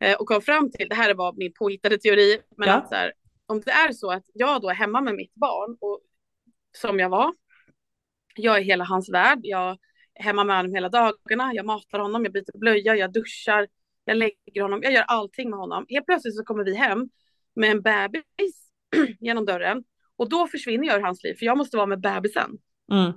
Eh, 0.01 0.17
och 0.17 0.27
kom 0.27 0.43
fram 0.43 0.71
till, 0.71 0.89
det 0.89 0.95
här 0.95 1.15
var 1.15 1.33
min 1.33 1.53
påhittade 1.59 1.99
teori, 1.99 2.41
men 2.57 2.69
ja. 2.69 2.75
att 2.75 2.91
här, 2.91 3.13
om 3.47 3.61
det 3.61 3.71
är 3.71 3.93
så 3.93 4.11
att 4.11 4.25
jag 4.35 4.63
då 4.63 4.69
är 4.69 4.75
hemma 4.75 5.01
med 5.01 5.15
mitt 5.15 5.35
barn 5.35 5.77
och 5.81 6.01
som 6.77 6.99
jag 6.99 7.09
var, 7.09 7.35
jag 8.35 8.59
är 8.59 8.63
hela 8.63 8.85
hans 8.85 9.13
värld, 9.13 9.39
jag 9.43 9.79
är 10.15 10.23
hemma 10.23 10.45
med 10.45 10.57
honom 10.57 10.75
hela 10.75 10.89
dagarna, 10.89 11.55
jag 11.55 11.67
matar 11.67 11.99
honom, 11.99 12.25
jag 12.25 12.33
byter 12.33 12.59
blöja, 12.59 12.97
jag 12.97 13.13
duschar, 13.13 13.69
jag 14.05 14.17
lägger 14.17 14.63
honom, 14.63 14.81
jag 14.83 14.93
gör 14.93 15.03
allting 15.03 15.51
med 15.51 15.59
honom. 15.59 15.87
Helt 15.89 16.07
plötsligt 16.07 16.37
så 16.37 16.45
kommer 16.45 16.65
vi 16.65 16.75
hem 16.75 17.09
med 17.55 17.71
en 17.71 17.83
bebis 17.83 18.71
genom 19.21 19.47
dörren 19.47 19.85
och 20.17 20.29
då 20.29 20.47
försvinner 20.47 20.87
jag 20.87 20.97
ur 20.97 21.03
hans 21.03 21.25
liv 21.25 21.35
för 21.35 21.47
jag 21.47 21.59
måste 21.59 21.77
vara 21.77 21.87
med 21.87 22.01
bebisen. 22.01 22.51
Mm. 22.93 23.13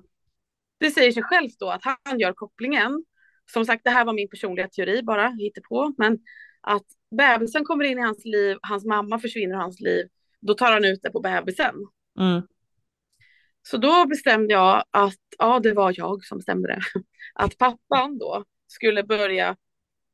Det 0.77 0.91
säger 0.91 1.11
sig 1.11 1.23
självt 1.23 1.59
då 1.59 1.69
att 1.69 1.81
han 2.03 2.19
gör 2.19 2.33
kopplingen. 2.33 3.05
Som 3.53 3.65
sagt, 3.65 3.83
det 3.83 3.89
här 3.89 4.05
var 4.05 4.13
min 4.13 4.29
personliga 4.29 4.67
teori 4.67 5.03
bara, 5.03 5.31
på, 5.69 5.93
men 5.97 6.19
att 6.61 6.85
bebisen 7.17 7.65
kommer 7.65 7.85
in 7.85 7.97
i 7.97 8.01
hans 8.01 8.25
liv, 8.25 8.57
hans 8.61 8.85
mamma 8.85 9.19
försvinner 9.19 9.55
ur 9.55 9.59
hans 9.59 9.79
liv, 9.79 10.07
då 10.41 10.53
tar 10.53 10.71
han 10.71 10.85
ut 10.85 10.99
det 11.03 11.11
på 11.11 11.19
bebisen. 11.19 11.75
Mm. 12.19 12.41
Så 13.61 13.77
då 13.77 14.05
bestämde 14.05 14.53
jag 14.53 14.83
att, 14.91 15.19
ja 15.37 15.59
det 15.59 15.73
var 15.73 15.93
jag 15.97 16.25
som 16.25 16.37
bestämde 16.37 16.67
det, 16.67 16.81
att 17.33 17.57
pappan 17.57 18.17
då 18.17 18.45
skulle 18.67 19.03
börja 19.03 19.55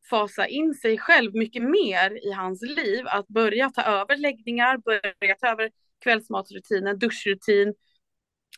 fasa 0.09 0.47
in 0.47 0.73
sig 0.73 0.97
själv 0.97 1.35
mycket 1.35 1.63
mer 1.63 2.27
i 2.27 2.31
hans 2.31 2.61
liv, 2.61 3.07
att 3.07 3.27
börja 3.27 3.69
ta 3.69 3.81
över 3.81 4.17
läggningar, 4.17 4.77
börja 4.77 5.35
ta 5.39 5.47
över 5.47 5.71
kvällsmatsrutinen, 6.03 6.99
duschrutin, 6.99 7.73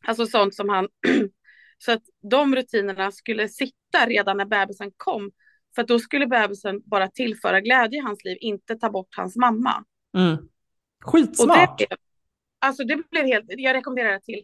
alltså 0.07 0.25
sånt 0.25 0.55
som 0.55 0.69
han, 0.69 0.87
så 1.77 1.91
att 1.91 2.03
de 2.31 2.55
rutinerna 2.55 3.11
skulle 3.11 3.47
sitta 3.47 4.05
redan 4.07 4.37
när 4.37 4.45
bebisen 4.45 4.91
kom, 4.97 5.31
för 5.75 5.83
då 5.83 5.99
skulle 5.99 6.27
bebisen 6.27 6.81
bara 6.85 7.07
tillföra 7.07 7.61
glädje 7.61 7.99
i 7.99 8.01
hans 8.01 8.23
liv, 8.23 8.37
inte 8.41 8.75
ta 8.75 8.89
bort 8.89 9.15
hans 9.17 9.35
mamma. 9.35 9.83
Mm. 10.17 10.37
Skitsmart. 11.03 11.79
Det, 11.79 11.87
alltså 12.59 12.83
det 12.83 13.09
blev 13.11 13.25
helt, 13.25 13.45
jag 13.47 13.73
rekommenderar 13.73 14.11
det 14.11 14.21
till 14.21 14.43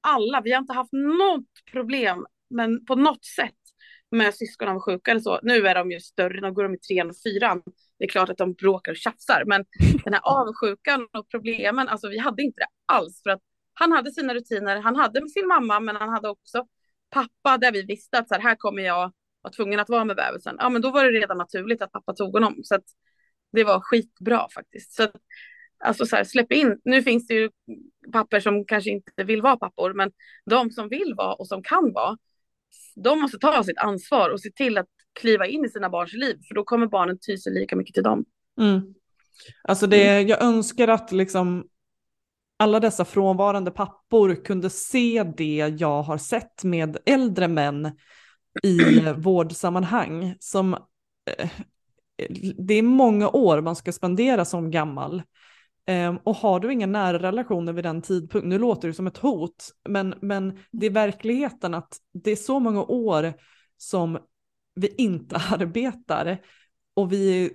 alla. 0.00 0.40
Vi 0.40 0.52
har 0.52 0.60
inte 0.60 0.72
haft 0.72 0.92
något 0.92 1.48
problem, 1.72 2.26
men 2.50 2.84
på 2.84 2.94
något 2.94 3.24
sätt 3.24 3.54
med 4.10 4.34
syskon 4.34 4.68
av 4.68 4.80
sjuka 4.80 5.10
eller 5.10 5.20
så. 5.20 5.40
Nu 5.42 5.66
är 5.66 5.74
de 5.74 5.90
ju 5.90 6.00
större, 6.00 6.40
nu 6.40 6.52
går 6.52 6.62
de 6.62 6.74
i 6.74 6.78
trean 6.78 7.10
och 7.10 7.16
fyran. 7.24 7.62
Det 7.98 8.04
är 8.04 8.08
klart 8.08 8.28
att 8.28 8.38
de 8.38 8.52
bråkar 8.52 8.92
och 8.92 8.96
tjafsar, 8.96 9.42
men 9.46 9.64
den 10.04 10.14
här 10.14 10.20
avundsjukan 10.24 11.08
och 11.12 11.28
problemen, 11.28 11.88
alltså 11.88 12.08
vi 12.08 12.18
hade 12.18 12.42
inte 12.42 12.60
det 12.60 12.94
alls 12.94 13.22
för 13.22 13.30
att 13.30 13.40
han 13.74 13.92
hade 13.92 14.12
sina 14.12 14.34
rutiner. 14.34 14.76
Han 14.76 14.96
hade 14.96 15.28
sin 15.28 15.46
mamma, 15.46 15.80
men 15.80 15.96
han 15.96 16.08
hade 16.08 16.28
också 16.28 16.66
pappa 17.10 17.58
där 17.58 17.72
vi 17.72 17.82
visste 17.82 18.18
att 18.18 18.28
så 18.28 18.34
här, 18.34 18.42
här 18.42 18.54
kommer 18.54 18.82
jag 18.82 19.12
var 19.44 19.50
tvungen 19.50 19.80
att 19.80 19.88
vara 19.88 20.04
med 20.04 20.16
bebisen. 20.16 20.56
Ja, 20.58 20.68
men 20.68 20.82
då 20.82 20.90
var 20.90 21.04
det 21.04 21.10
redan 21.10 21.38
naturligt 21.38 21.82
att 21.82 21.92
pappa 21.92 22.14
tog 22.14 22.32
honom 22.32 22.60
så 22.62 22.74
att 22.74 22.84
det 23.52 23.64
var 23.64 23.80
skitbra 23.80 24.48
faktiskt. 24.54 24.92
Så 24.92 25.02
att, 25.02 25.12
alltså 25.84 26.06
så 26.06 26.16
här, 26.16 26.24
släpp 26.24 26.52
in. 26.52 26.80
Nu 26.84 27.02
finns 27.02 27.26
det 27.26 27.34
ju 27.34 27.50
papper 28.12 28.40
som 28.40 28.64
kanske 28.64 28.90
inte 28.90 29.24
vill 29.24 29.42
vara 29.42 29.56
pappor, 29.56 29.94
men 29.94 30.12
de 30.50 30.70
som 30.70 30.88
vill 30.88 31.14
vara 31.16 31.34
och 31.34 31.48
som 31.48 31.62
kan 31.62 31.92
vara, 31.92 32.18
de 32.96 33.20
måste 33.20 33.38
ta 33.38 33.64
sitt 33.64 33.78
ansvar 33.78 34.30
och 34.30 34.40
se 34.40 34.50
till 34.50 34.78
att 34.78 34.88
kliva 35.20 35.46
in 35.46 35.64
i 35.64 35.68
sina 35.68 35.90
barns 35.90 36.12
liv, 36.12 36.38
för 36.48 36.54
då 36.54 36.64
kommer 36.64 36.86
barnen 36.86 37.18
ty 37.26 37.38
sig 37.38 37.52
lika 37.52 37.76
mycket 37.76 37.94
till 37.94 38.02
dem. 38.02 38.24
Mm. 38.60 38.94
Alltså 39.62 39.86
det, 39.86 40.08
mm. 40.08 40.28
jag 40.28 40.42
önskar 40.42 40.88
att 40.88 41.12
liksom 41.12 41.68
alla 42.56 42.80
dessa 42.80 43.04
frånvarande 43.04 43.70
pappor 43.70 44.44
kunde 44.44 44.70
se 44.70 45.32
det 45.36 45.74
jag 45.78 46.02
har 46.02 46.18
sett 46.18 46.64
med 46.64 46.96
äldre 47.06 47.48
män 47.48 47.96
i 48.62 48.98
eh, 48.98 49.16
vårdsammanhang 49.16 50.34
som 50.40 50.74
eh, 51.38 51.50
det 52.58 52.74
är 52.74 52.82
många 52.82 53.28
år 53.28 53.60
man 53.60 53.76
ska 53.76 53.92
spendera 53.92 54.44
som 54.44 54.70
gammal. 54.70 55.22
Ehm, 55.86 56.18
och 56.24 56.36
har 56.36 56.60
du 56.60 56.72
inga 56.72 56.86
nära 56.86 57.18
relationer 57.18 57.72
vid 57.72 57.84
den 57.84 58.02
tidpunkten, 58.02 58.48
nu 58.48 58.58
låter 58.58 58.88
det 58.88 58.94
som 58.94 59.06
ett 59.06 59.18
hot, 59.18 59.70
men, 59.88 60.14
men 60.22 60.58
det 60.70 60.86
är 60.86 60.90
verkligheten 60.90 61.74
att 61.74 61.96
det 62.12 62.30
är 62.30 62.36
så 62.36 62.60
många 62.60 62.82
år 62.82 63.32
som 63.76 64.18
vi 64.74 64.94
inte 64.98 65.36
arbetar 65.50 66.38
och 66.94 67.12
vi, 67.12 67.52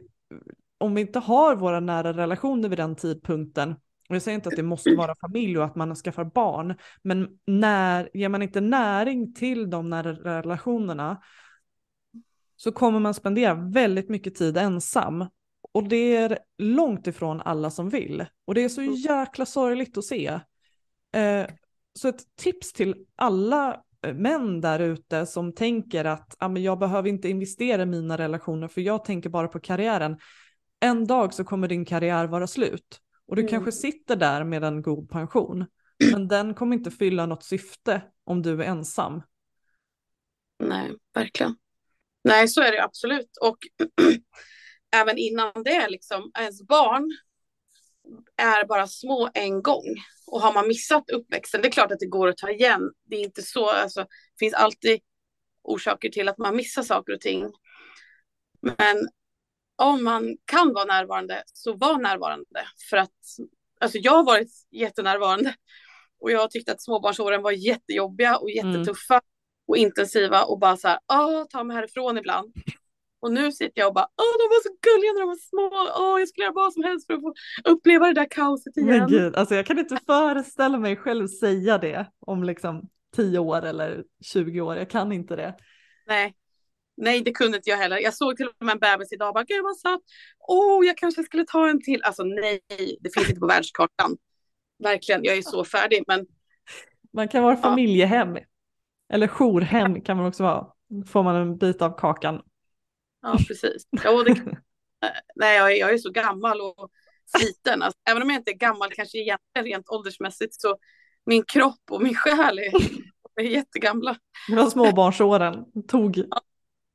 om 0.77 0.95
vi 0.95 1.01
inte 1.01 1.19
har 1.19 1.55
våra 1.55 1.79
nära 1.79 2.13
relationer 2.13 2.69
vid 2.69 2.79
den 2.79 2.95
tidpunkten, 2.95 3.75
jag 4.15 4.21
säger 4.21 4.35
inte 4.35 4.49
att 4.49 4.55
det 4.55 4.63
måste 4.63 4.95
vara 4.95 5.15
familj 5.15 5.57
och 5.57 5.65
att 5.65 5.75
man 5.75 5.95
skaffar 5.95 6.23
barn, 6.23 6.75
men 7.01 7.27
när, 7.47 8.09
ger 8.13 8.29
man 8.29 8.41
inte 8.41 8.61
näring 8.61 9.33
till 9.33 9.69
de 9.69 9.89
nära 9.89 10.13
relationerna 10.13 11.21
så 12.55 12.71
kommer 12.71 12.99
man 12.99 13.13
spendera 13.13 13.53
väldigt 13.53 14.09
mycket 14.09 14.35
tid 14.35 14.57
ensam 14.57 15.25
och 15.71 15.87
det 15.87 16.15
är 16.15 16.39
långt 16.57 17.07
ifrån 17.07 17.41
alla 17.41 17.69
som 17.69 17.89
vill. 17.89 18.25
Och 18.45 18.55
det 18.55 18.63
är 18.63 18.69
så 18.69 18.83
jäkla 18.83 19.45
sorgligt 19.45 19.97
att 19.97 20.05
se. 20.05 20.39
Eh, 21.15 21.45
så 21.93 22.07
ett 22.07 22.35
tips 22.35 22.73
till 22.73 23.05
alla 23.15 23.81
eh, 24.05 24.13
män 24.13 24.61
där 24.61 24.79
ute 24.79 25.25
som 25.25 25.53
tänker 25.53 26.05
att 26.05 26.35
ah, 26.39 26.47
men 26.47 26.63
jag 26.63 26.79
behöver 26.79 27.09
inte 27.09 27.29
investera 27.29 27.81
i 27.81 27.85
mina 27.85 28.17
relationer 28.17 28.67
för 28.67 28.81
jag 28.81 29.05
tänker 29.05 29.29
bara 29.29 29.47
på 29.47 29.59
karriären. 29.59 30.17
En 30.79 31.07
dag 31.07 31.33
så 31.33 31.43
kommer 31.43 31.67
din 31.67 31.85
karriär 31.85 32.27
vara 32.27 32.47
slut 32.47 33.01
och 33.29 33.35
du 33.35 33.41
mm. 33.41 33.49
kanske 33.49 33.71
sitter 33.71 34.15
där 34.15 34.43
med 34.43 34.63
en 34.63 34.81
god 34.81 35.09
pension. 35.09 35.65
Men 36.11 36.27
den 36.27 36.53
kommer 36.53 36.75
inte 36.75 36.91
fylla 36.91 37.25
något 37.25 37.43
syfte 37.43 38.01
om 38.23 38.41
du 38.41 38.63
är 38.63 38.67
ensam. 38.67 39.21
Nej, 40.63 40.91
verkligen. 41.13 41.55
Nej, 42.23 42.47
så 42.47 42.61
är 42.61 42.71
det 42.71 42.83
absolut. 42.83 43.37
Och 43.41 43.57
även 44.95 45.17
innan 45.17 45.51
det, 45.63 45.89
liksom, 45.89 46.31
ens 46.39 46.67
barn 46.67 47.11
är 48.37 48.65
bara 48.67 48.87
små 48.87 49.29
en 49.33 49.61
gång. 49.61 49.85
Och 50.27 50.41
har 50.41 50.53
man 50.53 50.67
missat 50.67 51.09
uppväxten, 51.09 51.61
det 51.61 51.67
är 51.67 51.71
klart 51.71 51.91
att 51.91 51.99
det 51.99 52.05
går 52.05 52.27
att 52.27 52.37
ta 52.37 52.49
igen. 52.49 52.91
Det 53.05 53.15
är 53.15 53.23
inte 53.23 53.41
så, 53.41 53.69
alltså, 53.69 53.99
det 53.99 54.39
finns 54.39 54.53
alltid 54.53 54.99
orsaker 55.63 56.09
till 56.09 56.29
att 56.29 56.37
man 56.37 56.55
missar 56.55 56.83
saker 56.83 57.13
och 57.13 57.21
ting. 57.21 57.51
Men 58.61 59.09
om 59.79 60.03
man 60.03 60.37
kan 60.45 60.73
vara 60.73 60.85
närvarande, 60.85 61.43
så 61.45 61.73
var 61.73 61.97
närvarande. 61.97 62.67
För 62.89 62.97
att 62.97 63.11
alltså, 63.79 63.97
jag 63.97 64.11
har 64.11 64.25
varit 64.25 64.51
jättenärvarande. 64.71 65.55
Och 66.21 66.31
jag 66.31 66.39
har 66.39 66.47
tyckt 66.47 66.69
att 66.69 66.81
småbarnsåren 66.81 67.41
var 67.41 67.51
jättejobbiga 67.51 68.37
och 68.37 68.49
mm. 68.49 68.71
jättetuffa 68.71 69.13
mm. 69.13 69.23
och 69.67 69.77
intensiva 69.77 70.43
och 70.43 70.59
bara 70.59 70.77
så 70.77 70.87
här, 70.87 71.45
ta 71.45 71.63
mig 71.63 71.75
härifrån 71.75 72.17
ibland. 72.17 72.53
Och 73.21 73.31
nu 73.31 73.51
sitter 73.51 73.81
jag 73.81 73.87
och 73.87 73.93
bara, 73.93 74.07
åh 74.17 74.37
de 74.39 74.43
var 74.49 74.63
så 74.63 74.69
gulliga 74.81 75.13
när 75.13 75.19
de 75.19 75.27
var 75.27 75.35
små, 75.35 76.03
åh 76.03 76.19
jag 76.19 76.27
skulle 76.27 76.43
göra 76.43 76.53
vad 76.53 76.73
som 76.73 76.83
helst 76.83 77.07
för 77.07 77.13
att 77.13 77.21
få 77.21 77.33
uppleva 77.63 78.07
det 78.07 78.13
där 78.13 78.27
kaoset 78.29 78.77
igen. 78.77 78.97
Men 78.97 79.07
gud, 79.07 79.35
alltså 79.35 79.55
jag 79.55 79.65
kan 79.65 79.79
inte 79.79 79.97
föreställa 80.05 80.77
mig 80.77 80.95
själv 80.95 81.27
säga 81.27 81.77
det 81.77 82.05
om 82.19 82.43
liksom 82.43 82.89
10 83.15 83.39
år 83.39 83.65
eller 83.65 84.03
20 84.25 84.61
år, 84.61 84.75
jag 84.75 84.89
kan 84.89 85.11
inte 85.11 85.35
det. 85.35 85.55
Nej, 86.07 86.33
nej 86.99 87.21
det 87.21 87.31
kunde 87.31 87.57
inte 87.57 87.69
jag 87.69 87.77
heller. 87.77 87.97
Jag 87.97 88.13
såg 88.13 88.37
till 88.37 88.47
och 88.47 88.65
med 88.65 88.73
en 88.73 88.79
bebis 88.79 89.13
idag 89.13 89.27
och 89.27 89.33
bara, 89.33 89.43
gud 89.43 89.63
vad 89.63 89.77
söt, 89.77 90.01
åh 90.39 90.85
jag 90.85 90.97
kanske 90.97 91.23
skulle 91.23 91.45
ta 91.45 91.69
en 91.69 91.81
till. 91.81 92.03
Alltså 92.03 92.23
nej, 92.23 92.61
det 92.99 93.13
finns 93.13 93.29
inte 93.29 93.39
på 93.39 93.47
världskartan. 93.47 94.17
Verkligen, 94.83 95.23
jag 95.23 95.37
är 95.37 95.41
så 95.41 95.63
färdig 95.63 96.03
men. 96.07 96.25
Man 97.13 97.27
kan 97.27 97.43
vara 97.43 97.57
familjehem. 97.57 98.35
Ja. 98.35 98.41
Eller 99.13 99.27
jourhem 99.27 100.01
kan 100.01 100.17
man 100.17 100.25
också 100.25 100.43
vara. 100.43 100.67
Får 101.07 101.23
man 101.23 101.35
en 101.35 101.57
bit 101.57 101.81
av 101.81 101.97
kakan. 101.97 102.41
Ja, 103.21 103.37
precis. 103.47 103.87
Ja, 104.03 104.23
det, 104.23 104.35
nej, 105.35 105.57
jag 105.57 105.71
är, 105.71 105.75
jag 105.79 105.93
är 105.93 105.97
så 105.97 106.11
gammal 106.11 106.61
och 106.61 106.89
sliten. 107.37 107.81
Alltså, 107.81 107.99
även 108.09 108.21
om 108.21 108.29
jag 108.29 108.39
inte 108.39 108.51
är 108.51 108.57
gammal, 108.57 108.89
kanske 108.91 109.17
egentligen 109.17 109.65
rent 109.65 109.89
åldersmässigt, 109.89 110.53
så 110.53 110.77
min 111.25 111.43
kropp 111.43 111.91
och 111.91 112.01
min 112.01 112.15
själ 112.15 112.59
är, 112.59 112.71
är 113.35 113.43
jättegamla. 113.43 114.17
Det 114.49 114.55
var 114.55 114.69
småbarnsåren, 114.69 115.65
tog. 115.87 116.23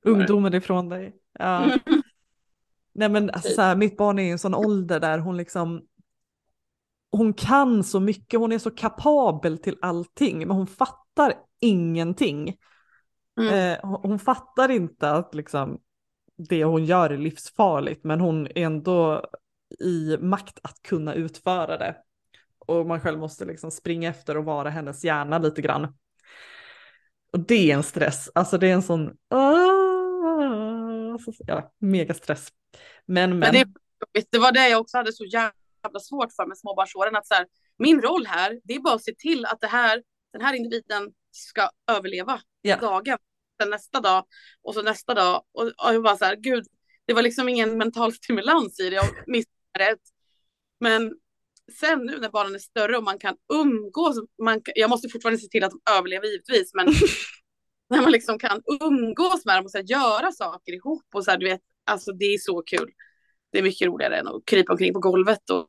Ungdomen 0.05 0.55
ifrån 0.55 0.89
dig. 0.89 1.17
Ja. 1.39 1.65
Mm. 1.65 1.79
Nej 2.95 3.09
men 3.09 3.31
alltså, 3.31 3.63
här, 3.63 3.77
mitt 3.77 3.97
barn 3.97 4.19
är 4.19 4.23
i 4.23 4.31
en 4.31 4.39
sån 4.39 4.55
ålder 4.55 5.01
där 5.01 5.19
hon 5.19 5.37
liksom 5.37 5.83
hon 7.17 7.35
kan 7.35 7.85
så 7.85 8.01
mycket, 8.01 8.41
hon 8.41 8.53
är 8.53 8.59
så 8.59 8.71
kapabel 8.71 9.59
till 9.59 9.79
allting, 9.83 10.39
men 10.39 10.51
hon 10.51 10.67
fattar 10.67 11.35
ingenting. 11.61 12.57
Mm. 13.41 13.55
Eh, 13.55 13.79
hon 13.83 14.19
fattar 14.19 14.71
inte 14.71 15.11
att 15.11 15.35
liksom, 15.35 15.81
det 16.49 16.65
hon 16.65 16.85
gör 16.85 17.11
är 17.11 17.19
livsfarligt, 17.19 18.05
men 18.05 18.21
hon 18.21 18.47
är 18.47 18.57
ändå 18.57 19.27
i 19.81 20.17
makt 20.21 20.59
att 20.63 20.83
kunna 20.83 21.15
utföra 21.15 21.79
det. 21.79 21.97
Och 22.59 22.87
man 22.87 23.01
själv 23.01 23.19
måste 23.19 23.45
liksom 23.45 23.71
springa 23.71 24.11
efter 24.11 24.37
och 24.37 24.45
vara 24.45 24.71
hennes 24.71 25.05
hjärna 25.05 25.39
lite 25.39 25.63
grann. 25.63 25.95
Och 27.33 27.41
det 27.41 27.71
är 27.71 27.77
en 27.77 27.83
stress, 27.83 28.31
alltså 28.35 28.59
det 28.59 28.69
är 28.71 28.75
en 28.75 28.83
sån, 28.83 29.17
uh, 31.15 31.35
ja, 31.47 31.73
mega 31.79 32.15
stress. 32.15 32.49
Men, 33.07 33.31
men. 33.31 33.39
men 33.39 33.53
det, 34.13 34.27
det, 34.31 34.39
var 34.39 34.53
det 34.53 34.69
jag 34.69 34.81
också 34.81 34.97
hade 34.97 35.13
så 35.13 35.25
jävla 35.25 36.01
svårt 36.01 36.33
för 36.33 36.47
med 36.47 36.59
småbarnsåren, 36.59 37.17
att 37.17 37.27
så 37.27 37.35
här, 37.35 37.47
min 37.79 38.03
roll 38.03 38.27
här, 38.27 38.61
det 38.65 38.75
är 38.75 38.81
bara 38.81 38.95
att 38.95 39.05
se 39.05 39.15
till 39.15 39.47
att 39.47 39.61
det 39.61 39.67
här, 39.67 40.03
den 40.33 40.43
här 40.43 40.55
individen 40.55 41.13
ska 41.31 41.71
överleva 41.91 42.41
yeah. 42.67 42.81
dagen 42.81 43.19
sen 43.63 43.71
nästa 43.71 44.01
dag 44.01 44.25
och 44.63 44.75
så 44.75 44.83
nästa 44.83 45.15
dag. 45.15 45.43
Och, 45.53 45.65
och 45.65 45.95
jag 45.95 46.03
bara 46.03 46.17
så 46.17 46.25
här, 46.25 46.37
gud, 46.37 46.67
det 47.07 47.15
var 47.15 47.23
liksom 47.23 47.49
ingen 47.49 47.79
mental 47.79 48.13
stimulans 48.13 48.81
i 48.81 48.91
det. 48.91 48.97
Jag 48.97 49.07
missade 49.27 49.97
Men 50.81 51.15
sen 51.81 51.99
nu 51.99 52.19
när 52.19 52.29
barnen 52.29 52.55
är 52.55 52.59
större 52.59 52.97
och 52.97 53.05
man 53.05 53.19
kan 53.19 53.37
umgås, 53.53 54.17
man, 54.43 54.61
jag 54.75 54.91
måste 54.91 55.09
fortfarande 55.09 55.41
se 55.41 55.49
till 55.49 55.65
att 55.65 55.71
de 55.71 55.93
överlever 55.93 56.27
givetvis, 56.27 56.75
men 56.75 56.87
när 57.95 58.03
man 58.03 58.13
liksom 58.13 58.39
kan 58.39 58.63
umgås 58.81 59.45
med 59.45 59.57
dem 59.57 59.65
och 59.65 59.71
så 59.71 59.79
här, 59.79 59.85
göra 59.85 60.33
saker 60.33 60.73
ihop 60.73 61.05
och 61.15 61.25
så 61.25 61.31
här, 61.31 61.39
du 61.39 61.47
vet, 61.47 61.61
alltså 61.87 62.13
det 62.13 62.25
är 62.25 62.39
så 62.39 62.63
kul. 62.63 62.91
Det 63.53 63.59
är 63.59 63.63
mycket 63.63 63.87
roligare 63.87 64.17
än 64.17 64.29
att 64.29 64.43
krypa 64.47 64.73
omkring 64.73 64.93
på 64.93 65.01
golvet 65.01 65.51
och 65.51 65.69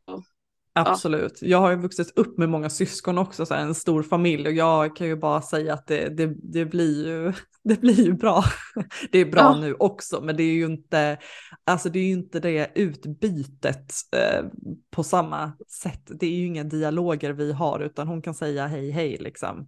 Absolut. 0.77 1.37
Ja. 1.41 1.47
Jag 1.47 1.57
har 1.57 1.71
ju 1.71 1.75
vuxit 1.75 2.17
upp 2.17 2.37
med 2.37 2.49
många 2.49 2.69
syskon 2.69 3.17
också, 3.17 3.45
så 3.45 3.53
här, 3.53 3.61
en 3.61 3.75
stor 3.75 4.03
familj 4.03 4.47
och 4.47 4.53
jag 4.53 4.95
kan 4.95 5.07
ju 5.07 5.15
bara 5.15 5.41
säga 5.41 5.73
att 5.73 5.87
det, 5.87 6.09
det, 6.09 6.33
det, 6.43 6.65
blir, 6.65 7.07
ju, 7.07 7.33
det 7.63 7.81
blir 7.81 8.05
ju 8.05 8.13
bra. 8.13 8.43
Det 9.11 9.19
är 9.19 9.25
bra 9.25 9.41
ja. 9.41 9.59
nu 9.59 9.73
också, 9.73 10.21
men 10.21 10.37
det 10.37 10.43
är 10.43 10.53
ju 10.53 10.65
inte, 10.65 11.17
alltså 11.65 11.89
det 11.89 11.99
är 11.99 12.11
inte 12.11 12.39
det 12.39 12.71
utbytet 12.75 13.93
eh, 14.15 14.45
på 14.91 15.03
samma 15.03 15.51
sätt. 15.83 16.01
Det 16.07 16.25
är 16.25 16.35
ju 16.35 16.45
inga 16.45 16.63
dialoger 16.63 17.31
vi 17.31 17.51
har, 17.51 17.79
utan 17.79 18.07
hon 18.07 18.21
kan 18.21 18.33
säga 18.33 18.67
hej 18.67 18.91
hej 18.91 19.17
liksom. 19.19 19.67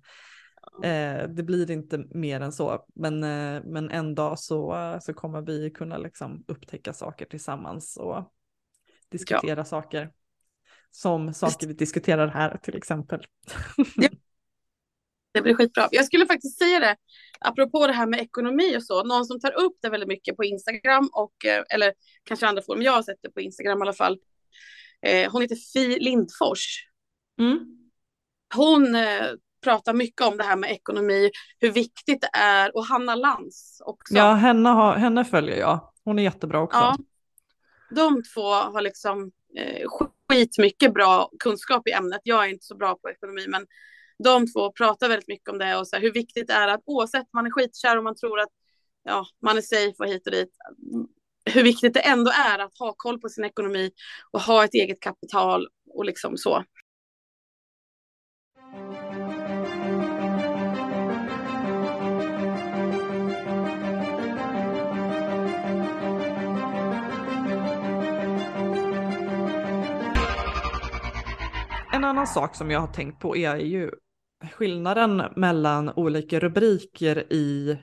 Eh, 0.83 1.29
det 1.29 1.43
blir 1.43 1.71
inte 1.71 1.97
mer 1.97 2.41
än 2.41 2.51
så, 2.51 2.85
men, 2.95 3.23
eh, 3.23 3.61
men 3.65 3.89
en 3.89 4.15
dag 4.15 4.39
så, 4.39 4.97
så 5.01 5.13
kommer 5.13 5.41
vi 5.41 5.69
kunna 5.69 5.97
liksom 5.97 6.43
upptäcka 6.47 6.93
saker 6.93 7.25
tillsammans 7.25 7.97
och 7.97 8.33
diskutera 9.09 9.59
ja. 9.59 9.65
saker. 9.65 10.11
Som 10.91 11.33
saker 11.33 11.67
vi 11.67 11.73
diskuterar 11.73 12.27
här 12.27 12.57
till 12.57 12.75
exempel. 12.75 13.25
Ja. 13.95 14.09
Det 15.31 15.41
blir 15.41 15.53
skitbra. 15.53 15.87
Jag 15.91 16.05
skulle 16.05 16.25
faktiskt 16.25 16.57
säga 16.57 16.79
det, 16.79 16.95
apropå 17.39 17.87
det 17.87 17.93
här 17.93 18.07
med 18.07 18.19
ekonomi 18.19 18.77
och 18.77 18.83
så, 18.83 19.03
någon 19.03 19.25
som 19.25 19.39
tar 19.39 19.59
upp 19.59 19.77
det 19.81 19.89
väldigt 19.89 20.09
mycket 20.09 20.35
på 20.35 20.43
Instagram 20.43 21.09
och, 21.13 21.45
eh, 21.45 21.63
eller 21.69 21.93
kanske 22.23 22.47
andra 22.47 22.61
forum, 22.61 22.81
jag 22.81 22.91
har 22.91 23.03
sett 23.03 23.19
det 23.21 23.29
på 23.29 23.41
Instagram 23.41 23.79
i 23.79 23.81
alla 23.81 23.93
fall. 23.93 24.19
Eh, 25.01 25.31
hon 25.31 25.41
heter 25.41 25.55
Fi 25.55 25.99
Lindfors. 25.99 26.87
Mm. 27.39 27.59
Hon 28.55 28.95
eh, 28.95 29.27
pratar 29.63 29.93
mycket 29.93 30.21
om 30.21 30.37
det 30.37 30.43
här 30.43 30.55
med 30.55 30.71
ekonomi, 30.71 31.31
hur 31.59 31.71
viktigt 31.71 32.21
det 32.21 32.37
är 32.37 32.75
och 32.75 32.85
Hanna 32.85 33.15
Lantz 33.15 33.81
också. 33.85 34.13
Ja, 34.13 34.33
henne, 34.33 34.69
har, 34.69 34.95
henne 34.95 35.25
följer 35.25 35.57
jag. 35.57 35.93
Hon 36.03 36.19
är 36.19 36.23
jättebra 36.23 36.59
också. 36.59 36.79
Ja, 36.79 36.97
de 37.89 38.23
två 38.23 38.53
har 38.53 38.81
liksom 38.81 39.31
eh, 39.57 39.87
skitmycket 40.29 40.93
bra 40.93 41.29
kunskap 41.39 41.87
i 41.87 41.91
ämnet. 41.91 42.21
Jag 42.23 42.45
är 42.45 42.49
inte 42.49 42.65
så 42.65 42.75
bra 42.75 42.95
på 42.95 43.09
ekonomi, 43.09 43.45
men 43.47 43.65
de 44.23 44.47
två 44.53 44.71
pratar 44.71 45.09
väldigt 45.09 45.27
mycket 45.27 45.49
om 45.49 45.57
det 45.57 45.77
och 45.77 45.87
så 45.87 45.95
här, 45.95 46.03
hur 46.03 46.13
viktigt 46.13 46.47
det 46.47 46.53
är 46.53 46.67
att 46.67 46.81
oavsett 46.85 47.33
man 47.33 47.45
är 47.45 47.51
skitkär 47.51 47.97
och 47.97 48.03
man 48.03 48.15
tror 48.15 48.39
att 48.39 48.49
ja, 49.03 49.25
man 49.41 49.57
är 49.57 49.61
safe 49.61 49.95
och 49.99 50.07
hit 50.07 50.27
och 50.27 50.31
dit, 50.31 50.49
hur 51.45 51.63
viktigt 51.63 51.93
det 51.93 51.99
ändå 51.99 52.31
är 52.31 52.59
att 52.59 52.77
ha 52.77 52.93
koll 52.97 53.19
på 53.19 53.29
sin 53.29 53.43
ekonomi 53.45 53.91
och 54.31 54.41
ha 54.41 54.63
ett 54.63 54.73
eget 54.73 54.99
kapital 54.99 55.67
och 55.93 56.05
liksom 56.05 56.37
så. 56.37 56.63
En 71.97 72.03
annan 72.03 72.27
sak 72.27 72.55
som 72.55 72.71
jag 72.71 72.79
har 72.79 72.87
tänkt 72.87 73.19
på 73.19 73.37
är 73.37 73.55
ju 73.55 73.91
skillnaden 74.51 75.23
mellan 75.35 75.89
olika 75.89 76.39
rubriker 76.39 77.33
i 77.33 77.77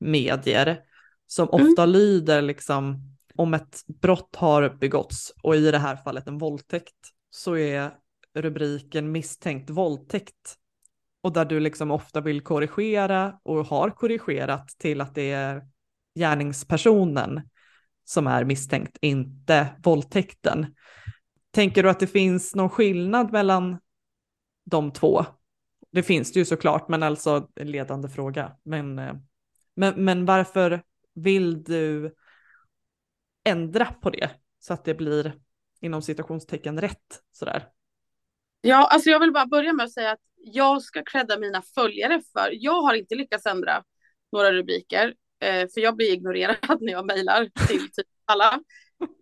medier 0.00 0.80
som 1.26 1.48
mm. 1.48 1.54
ofta 1.54 1.82
mm. 1.82 1.92
lyder 1.92 2.42
liksom 2.42 3.16
om 3.34 3.54
ett 3.54 3.84
brott 3.86 4.36
har 4.36 4.68
begåtts 4.80 5.32
och 5.42 5.56
i 5.56 5.70
det 5.70 5.78
här 5.78 5.96
fallet 5.96 6.28
en 6.28 6.38
våldtäkt 6.38 6.96
så 7.30 7.56
är 7.56 7.90
rubriken 8.34 9.12
misstänkt 9.12 9.70
våldtäkt 9.70 10.56
och 11.22 11.32
där 11.32 11.44
du 11.44 11.60
liksom 11.60 11.90
ofta 11.90 12.20
vill 12.20 12.40
korrigera 12.40 13.38
och 13.42 13.66
har 13.66 13.90
korrigerat 13.90 14.68
till 14.68 15.00
att 15.00 15.14
det 15.14 15.30
är 15.30 15.62
gärningspersonen 16.18 17.40
som 18.04 18.26
är 18.26 18.44
misstänkt, 18.44 18.98
inte 19.00 19.66
våldtäkten. 19.82 20.66
Tänker 21.50 21.82
du 21.82 21.90
att 21.90 22.00
det 22.00 22.06
finns 22.06 22.54
någon 22.54 22.70
skillnad 22.70 23.32
mellan 23.32 23.78
de 24.64 24.92
två? 24.92 25.24
Det 25.92 26.02
finns 26.02 26.32
det 26.32 26.38
ju 26.38 26.44
såklart, 26.44 26.88
men 26.88 27.02
alltså 27.02 27.48
en 27.54 27.70
ledande 27.70 28.08
fråga. 28.08 28.56
Men, 28.62 28.98
eh, 28.98 29.14
men, 29.74 30.04
men 30.04 30.24
varför 30.24 30.82
vill 31.14 31.62
du 31.62 32.14
ändra 33.44 33.84
på 33.84 34.10
det 34.10 34.30
så 34.58 34.74
att 34.74 34.84
det 34.84 34.94
blir 34.94 35.34
inom 35.80 36.02
citationstecken 36.02 36.80
rätt 36.80 37.20
sådär? 37.32 37.68
Ja, 38.60 38.88
alltså 38.90 39.10
jag 39.10 39.20
vill 39.20 39.32
bara 39.32 39.46
börja 39.46 39.72
med 39.72 39.84
att 39.84 39.92
säga 39.92 40.10
att 40.12 40.20
jag 40.36 40.82
ska 40.82 41.02
credda 41.04 41.38
mina 41.38 41.62
följare 41.62 42.22
för 42.32 42.48
jag 42.52 42.82
har 42.82 42.94
inte 42.94 43.14
lyckats 43.14 43.46
ändra 43.46 43.84
några 44.32 44.52
rubriker, 44.52 45.14
eh, 45.40 45.68
för 45.74 45.80
jag 45.80 45.96
blir 45.96 46.12
ignorerad 46.12 46.56
när 46.80 46.92
jag 46.92 47.06
mejlar 47.06 47.66
till 47.68 47.90
typ 47.92 48.06
alla. 48.24 48.60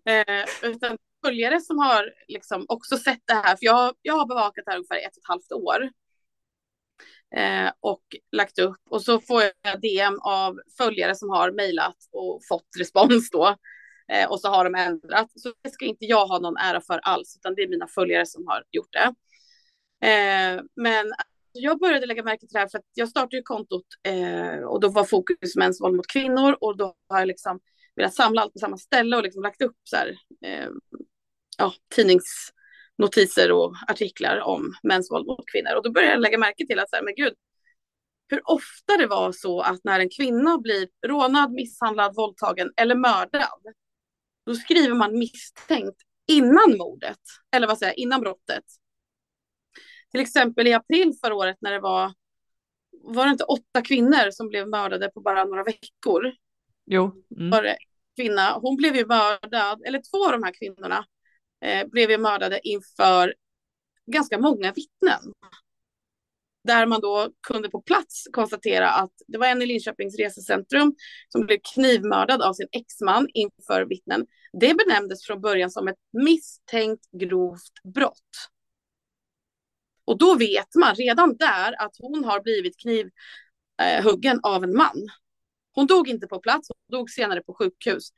Eh, 0.09 0.71
utan 0.71 0.99
följare 1.25 1.61
som 1.61 1.79
har 1.79 2.13
liksom 2.29 2.67
också 2.69 2.97
sett 2.97 3.23
det 3.25 3.35
här, 3.35 3.57
för 3.57 3.65
jag, 3.67 3.95
jag 4.03 4.15
har 4.15 4.27
bevakat 4.27 4.65
det 4.65 4.71
här 4.71 4.79
ungefär 4.79 4.97
ett 4.97 5.17
och 5.17 5.23
ett 5.23 5.29
halvt 5.29 5.53
år. 5.53 5.91
Eh, 7.37 7.73
och 7.81 8.03
lagt 8.33 8.59
upp 8.59 8.81
och 8.91 9.03
så 9.03 9.21
får 9.21 9.43
jag 9.63 9.81
DM 9.81 10.19
av 10.21 10.61
följare 10.79 11.15
som 11.15 11.31
har 11.31 11.53
mejlat 11.53 11.97
och 12.13 12.41
fått 12.49 12.69
respons 12.79 13.31
då. 13.31 13.57
Eh, 14.13 14.31
och 14.31 14.41
så 14.41 14.49
har 14.49 14.65
de 14.65 14.75
ändrat. 14.75 15.31
Så 15.35 15.53
det 15.63 15.71
ska 15.71 15.85
inte 15.85 16.05
jag 16.05 16.27
ha 16.27 16.39
någon 16.39 16.57
ära 16.57 16.81
för 16.81 16.99
alls, 16.99 17.37
utan 17.37 17.55
det 17.55 17.63
är 17.63 17.69
mina 17.69 17.87
följare 17.87 18.27
som 18.27 18.47
har 18.47 18.65
gjort 18.71 18.93
det. 18.93 19.15
Eh, 20.07 20.63
men 20.77 21.13
alltså, 21.13 21.27
jag 21.53 21.79
började 21.79 22.07
lägga 22.07 22.23
märke 22.23 22.41
till 22.41 22.53
det 22.53 22.59
här 22.59 22.69
för 22.69 22.79
att 22.79 22.85
jag 22.95 23.09
startade 23.09 23.37
ju 23.37 23.43
kontot 23.43 23.87
eh, 24.03 24.59
och 24.59 24.81
då 24.81 24.89
var 24.89 25.05
fokus 25.05 25.57
mäns 25.57 25.81
våld 25.81 25.97
mot 25.97 26.07
kvinnor 26.07 26.57
och 26.61 26.77
då 26.77 26.95
har 27.09 27.19
jag 27.19 27.29
liksom 27.29 27.61
velat 27.99 28.15
samla 28.15 28.43
allt 28.43 28.53
på 28.53 28.59
samma 28.59 28.77
ställe 28.77 29.17
och 29.17 29.23
liksom 29.23 29.43
lagt 29.43 29.63
upp 29.63 29.77
så 29.85 29.97
här, 29.97 30.09
eh, 30.45 30.69
ja, 31.59 31.73
tidningsnotiser 31.95 33.53
och 33.53 33.75
artiklar 33.89 34.41
om 34.41 34.73
mäns 34.83 35.11
våld 35.11 35.27
mot 35.27 35.45
kvinnor. 35.53 35.75
Och 35.77 35.83
då 35.83 35.93
började 35.93 36.13
jag 36.13 36.21
lägga 36.21 36.39
märke 36.39 36.67
till 36.67 36.79
att 36.79 36.91
så 36.91 36.97
här, 36.97 37.03
men 37.03 37.15
gud, 37.15 37.35
hur 38.29 38.51
ofta 38.51 38.97
det 38.99 39.07
var 39.07 39.33
så 39.33 39.61
att 39.61 39.81
när 39.85 40.01
en 40.01 40.11
kvinna 40.11 40.59
blir 40.59 40.89
rånad, 41.07 41.53
misshandlad, 41.53 42.15
våldtagen 42.15 42.73
eller 42.77 42.95
mördad, 42.95 43.63
då 44.47 44.55
skriver 44.55 44.95
man 44.95 45.19
misstänkt 45.19 46.03
innan 46.27 46.77
mordet, 46.79 47.19
eller 47.57 47.67
vad 47.67 47.79
säger 47.79 47.93
jag, 47.93 47.99
innan 47.99 48.21
brottet. 48.21 48.65
Till 50.11 50.21
exempel 50.21 50.67
i 50.67 50.73
april 50.73 51.13
förra 51.25 51.35
året 51.35 51.57
när 51.61 51.73
det 51.73 51.81
var, 51.81 52.13
var 52.91 53.25
det 53.25 53.31
inte 53.31 53.45
åtta 53.45 53.83
kvinnor 53.83 54.31
som 54.31 54.49
blev 54.49 54.69
mördade 54.69 55.11
på 55.11 55.21
bara 55.21 55.45
några 55.45 55.65
veckor? 55.65 56.33
Jo. 56.87 57.25
Mm. 57.37 57.51
Var 57.51 57.63
det 57.63 57.77
kvinna, 58.19 58.59
hon 58.63 58.77
blev 58.77 58.97
ju 58.97 59.07
mördad, 59.07 59.83
eller 59.87 60.03
två 60.11 60.27
av 60.27 60.33
de 60.33 60.43
här 60.43 60.53
kvinnorna 60.59 61.05
eh, 61.65 61.89
blev 61.89 62.11
ju 62.11 62.19
mördade 62.19 62.61
inför 62.69 63.35
ganska 64.07 64.39
många 64.39 64.73
vittnen. 64.73 65.33
Där 66.65 66.87
man 66.87 67.01
då 67.01 67.31
kunde 67.47 67.71
på 67.71 67.83
plats 67.83 68.25
konstatera 68.33 68.91
att 68.91 69.13
det 69.27 69.39
var 69.39 69.47
en 69.47 69.63
i 69.63 69.67
Linköpings 69.67 70.19
resecentrum 70.19 70.95
som 71.29 71.47
blev 71.47 71.59
knivmördad 71.75 72.43
av 72.43 72.53
sin 72.53 72.69
exman 72.73 73.29
inför 73.35 73.87
vittnen. 73.89 74.27
Det 74.53 74.75
benämndes 74.75 75.27
från 75.27 75.41
början 75.41 75.71
som 75.71 75.89
ett 75.89 75.99
misstänkt 76.13 77.11
grovt 77.11 77.83
brott. 77.95 78.49
Och 80.05 80.19
då 80.19 80.35
vet 80.35 80.75
man 80.75 80.95
redan 80.95 81.37
där 81.37 81.83
att 81.83 81.97
hon 81.99 82.25
har 82.25 82.41
blivit 82.41 82.75
knivhuggen 82.81 84.41
av 84.43 84.65
en 84.65 84.77
man. 84.77 85.09
Hon 85.73 85.87
dog 85.87 86.09
inte 86.09 86.27
på 86.27 86.41
plats, 86.41 86.69
dog 86.89 87.11
senare 87.11 87.41
på 87.41 87.55
sjukhus. 87.55 88.09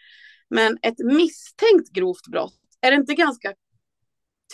Men 0.50 0.78
ett 0.82 0.98
misstänkt 0.98 1.92
grovt 1.92 2.26
brott, 2.30 2.58
är 2.80 2.90
det 2.90 2.96
inte 2.96 3.14
ganska 3.14 3.54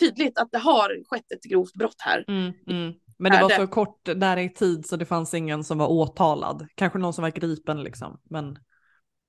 tydligt 0.01 0.39
att 0.39 0.53
det 0.53 0.59
har 0.59 1.05
skett 1.05 1.33
ett 1.33 1.43
grovt 1.43 1.73
brott 1.73 1.97
här? 1.99 2.25
Mm, 2.29 2.53
mm. 2.67 2.95
Men 3.19 3.33
det 3.33 3.43
var 3.43 3.51
så 3.51 3.67
kort 3.67 4.05
där 4.05 4.37
i 4.37 4.55
tid 4.55 4.87
så 4.87 4.97
det 4.97 5.07
fanns 5.07 5.35
ingen 5.35 5.65
som 5.65 5.79
var 5.79 5.89
åtalad. 5.89 6.67
Kanske 6.75 6.99
någon 6.99 7.13
som 7.13 7.23
var 7.23 7.31
gripen 7.31 7.83
liksom. 7.83 8.21
Men 8.25 8.59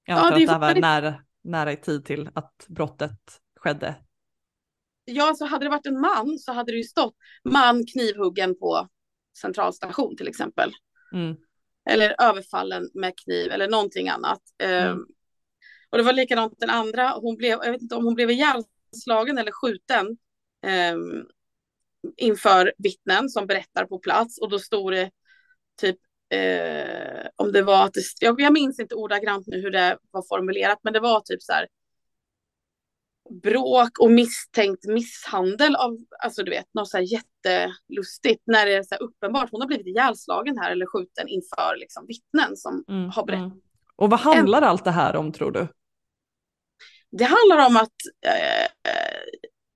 jag 0.05 0.17
antar 0.17 0.39
ja, 0.39 0.45
det 0.45 0.53
att 0.53 0.61
det 0.61 0.73
var 0.73 0.81
nära, 0.81 1.15
nära 1.43 1.71
i 1.71 1.77
tid 1.77 2.05
till 2.05 2.29
att 2.33 2.65
brottet 2.67 3.19
skedde. 3.55 3.95
Ja, 5.05 5.33
så 5.35 5.45
hade 5.45 5.65
det 5.65 5.69
varit 5.69 5.85
en 5.85 5.99
man 5.99 6.39
så 6.39 6.53
hade 6.53 6.71
det 6.71 6.77
ju 6.77 6.83
stått 6.83 7.15
man 7.43 7.85
knivhuggen 7.85 8.59
på 8.59 8.87
centralstation 9.41 10.17
till 10.17 10.27
exempel. 10.27 10.71
Mm. 11.13 11.35
Eller 11.89 12.15
överfallen 12.21 12.89
med 12.93 13.13
kniv 13.17 13.51
eller 13.51 13.67
någonting 13.67 14.09
annat. 14.09 14.41
Mm. 14.63 14.91
Um, 14.91 15.07
och 15.89 15.97
det 15.97 16.03
var 16.03 16.13
likadant 16.13 16.53
den 16.57 16.69
andra. 16.69 17.09
Hon 17.09 17.37
blev, 17.37 17.59
jag 17.63 17.71
vet 17.71 17.81
inte 17.81 17.95
om 17.95 18.05
hon 18.05 18.15
blev 18.15 18.31
ihjälslagen 18.31 19.37
eller 19.37 19.51
skjuten. 19.51 20.17
Um, 20.93 21.27
inför 22.17 22.73
vittnen 22.77 23.29
som 23.29 23.47
berättar 23.47 23.85
på 23.85 23.99
plats 23.99 24.41
och 24.41 24.49
då 24.49 24.59
stod 24.59 24.91
det 24.91 25.11
typ 25.81 25.97
eh, 26.29 27.27
om 27.35 27.51
det 27.51 27.61
var 27.61 27.85
att 27.85 27.93
det, 27.93 28.01
jag, 28.19 28.41
jag 28.41 28.53
minns 28.53 28.79
inte 28.79 28.95
ordagrant 28.95 29.47
nu 29.47 29.61
hur 29.61 29.71
det 29.71 29.97
var 30.11 30.23
formulerat, 30.29 30.79
men 30.83 30.93
det 30.93 30.99
var 30.99 31.21
typ 31.21 31.41
så 31.41 31.53
här 31.53 31.67
bråk 33.29 33.99
och 33.99 34.11
misstänkt 34.11 34.85
misshandel 34.85 35.75
av, 35.75 35.97
alltså 36.23 36.43
du 36.43 36.51
vet, 36.51 36.73
något 36.73 36.89
så 36.89 36.97
här 36.97 37.03
jättelustigt 37.03 38.43
när 38.45 38.65
det 38.65 38.73
är 38.73 38.83
så 38.83 38.95
uppenbart, 38.95 39.49
hon 39.51 39.61
har 39.61 39.67
blivit 39.67 39.87
ihjälslagen 39.87 40.57
här 40.57 40.71
eller 40.71 40.85
skjuten 40.85 41.27
inför 41.27 41.77
liksom 41.79 42.05
vittnen 42.07 42.57
som 42.57 42.83
mm, 42.87 43.09
har 43.09 43.25
berättat. 43.25 43.45
Mm. 43.45 43.61
Och 43.95 44.09
vad 44.09 44.19
handlar 44.19 44.61
en, 44.61 44.67
allt 44.67 44.83
det 44.83 44.91
här 44.91 45.15
om 45.15 45.31
tror 45.31 45.51
du? 45.51 45.67
Det 47.11 47.23
handlar 47.23 47.67
om 47.67 47.77
att 47.77 47.95
eh, 48.25 48.67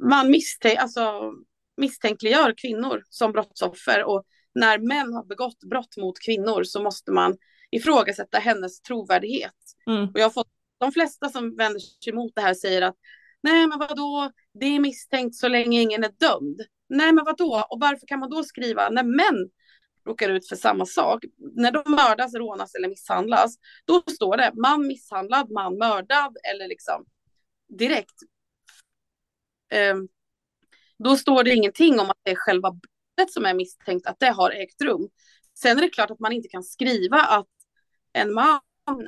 man 0.03 0.31
misstänker, 0.31 0.81
alltså 0.81 1.33
misstänkliggör 1.77 2.53
kvinnor 2.57 3.03
som 3.09 3.31
brottsoffer 3.31 4.03
och 4.03 4.23
när 4.55 4.77
män 4.77 5.13
har 5.13 5.25
begått 5.25 5.59
brott 5.69 5.97
mot 5.97 6.19
kvinnor 6.25 6.63
så 6.63 6.83
måste 6.83 7.11
man 7.11 7.37
ifrågasätta 7.71 8.39
hennes 8.39 8.81
trovärdighet. 8.81 9.55
Mm. 9.87 10.03
Och 10.03 10.19
jag 10.19 10.25
har 10.25 10.29
fått 10.29 10.51
de 10.79 10.91
flesta 10.91 11.29
som 11.29 11.55
vänder 11.55 11.79
sig 11.79 12.13
emot 12.13 12.31
det 12.35 12.41
här 12.41 12.53
säger 12.53 12.81
att 12.81 12.95
nej 13.43 13.67
men 13.67 13.79
vadå, 13.79 14.31
det 14.53 14.65
är 14.65 14.79
misstänkt 14.79 15.35
så 15.35 15.47
länge 15.47 15.81
ingen 15.81 16.03
är 16.03 16.11
dömd. 16.19 16.61
Nej 16.89 17.13
men 17.13 17.25
vadå, 17.25 17.65
och 17.69 17.79
varför 17.79 18.07
kan 18.07 18.19
man 18.19 18.29
då 18.29 18.43
skriva 18.43 18.89
när 18.89 19.03
män 19.03 19.49
råkar 20.05 20.29
ut 20.29 20.49
för 20.49 20.55
samma 20.55 20.85
sak, 20.85 21.23
när 21.55 21.71
de 21.71 21.91
mördas, 21.91 22.33
rånas 22.33 22.75
eller 22.75 22.89
misshandlas, 22.89 23.55
då 23.85 24.01
står 24.01 24.37
det 24.37 24.51
man 24.55 24.87
misshandlad, 24.87 25.51
man 25.51 25.77
mördad 25.77 26.37
eller 26.53 26.67
liksom 26.67 27.05
direkt. 27.77 28.15
Um, 29.93 30.07
då 31.03 31.17
står 31.17 31.43
det 31.43 31.55
ingenting 31.55 31.99
om 31.99 32.09
att 32.09 32.19
det 32.23 32.31
är 32.31 32.35
själva 32.35 32.71
brottet 32.71 33.33
som 33.33 33.45
är 33.45 33.53
misstänkt, 33.53 34.07
att 34.07 34.19
det 34.19 34.29
har 34.29 34.51
ägt 34.51 34.81
rum. 34.81 35.09
Sen 35.53 35.77
är 35.77 35.81
det 35.81 35.89
klart 35.89 36.11
att 36.11 36.19
man 36.19 36.31
inte 36.31 36.47
kan 36.47 36.63
skriva 36.63 37.17
att 37.17 37.47
en 38.13 38.33
man 38.33 38.59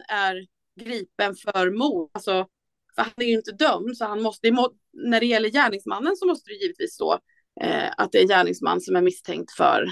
är 0.09 0.47
gripen 0.79 1.35
för 1.35 1.71
mord. 1.71 2.09
Alltså, 2.13 2.47
för 2.95 3.01
han 3.01 3.13
är 3.17 3.25
ju 3.25 3.33
inte 3.33 3.51
dömd, 3.51 3.97
så 3.97 4.05
han 4.05 4.21
måste, 4.21 4.51
när 4.93 5.19
det 5.19 5.25
gäller 5.25 5.49
gärningsmannen 5.49 6.15
så 6.15 6.27
måste 6.27 6.49
det 6.49 6.55
givetvis 6.55 6.93
stå 6.93 7.19
eh, 7.61 7.91
att 7.97 8.11
det 8.11 8.19
är 8.19 8.27
gärningsman 8.27 8.81
som 8.81 8.95
är 8.95 9.01
misstänkt 9.01 9.51
för 9.51 9.87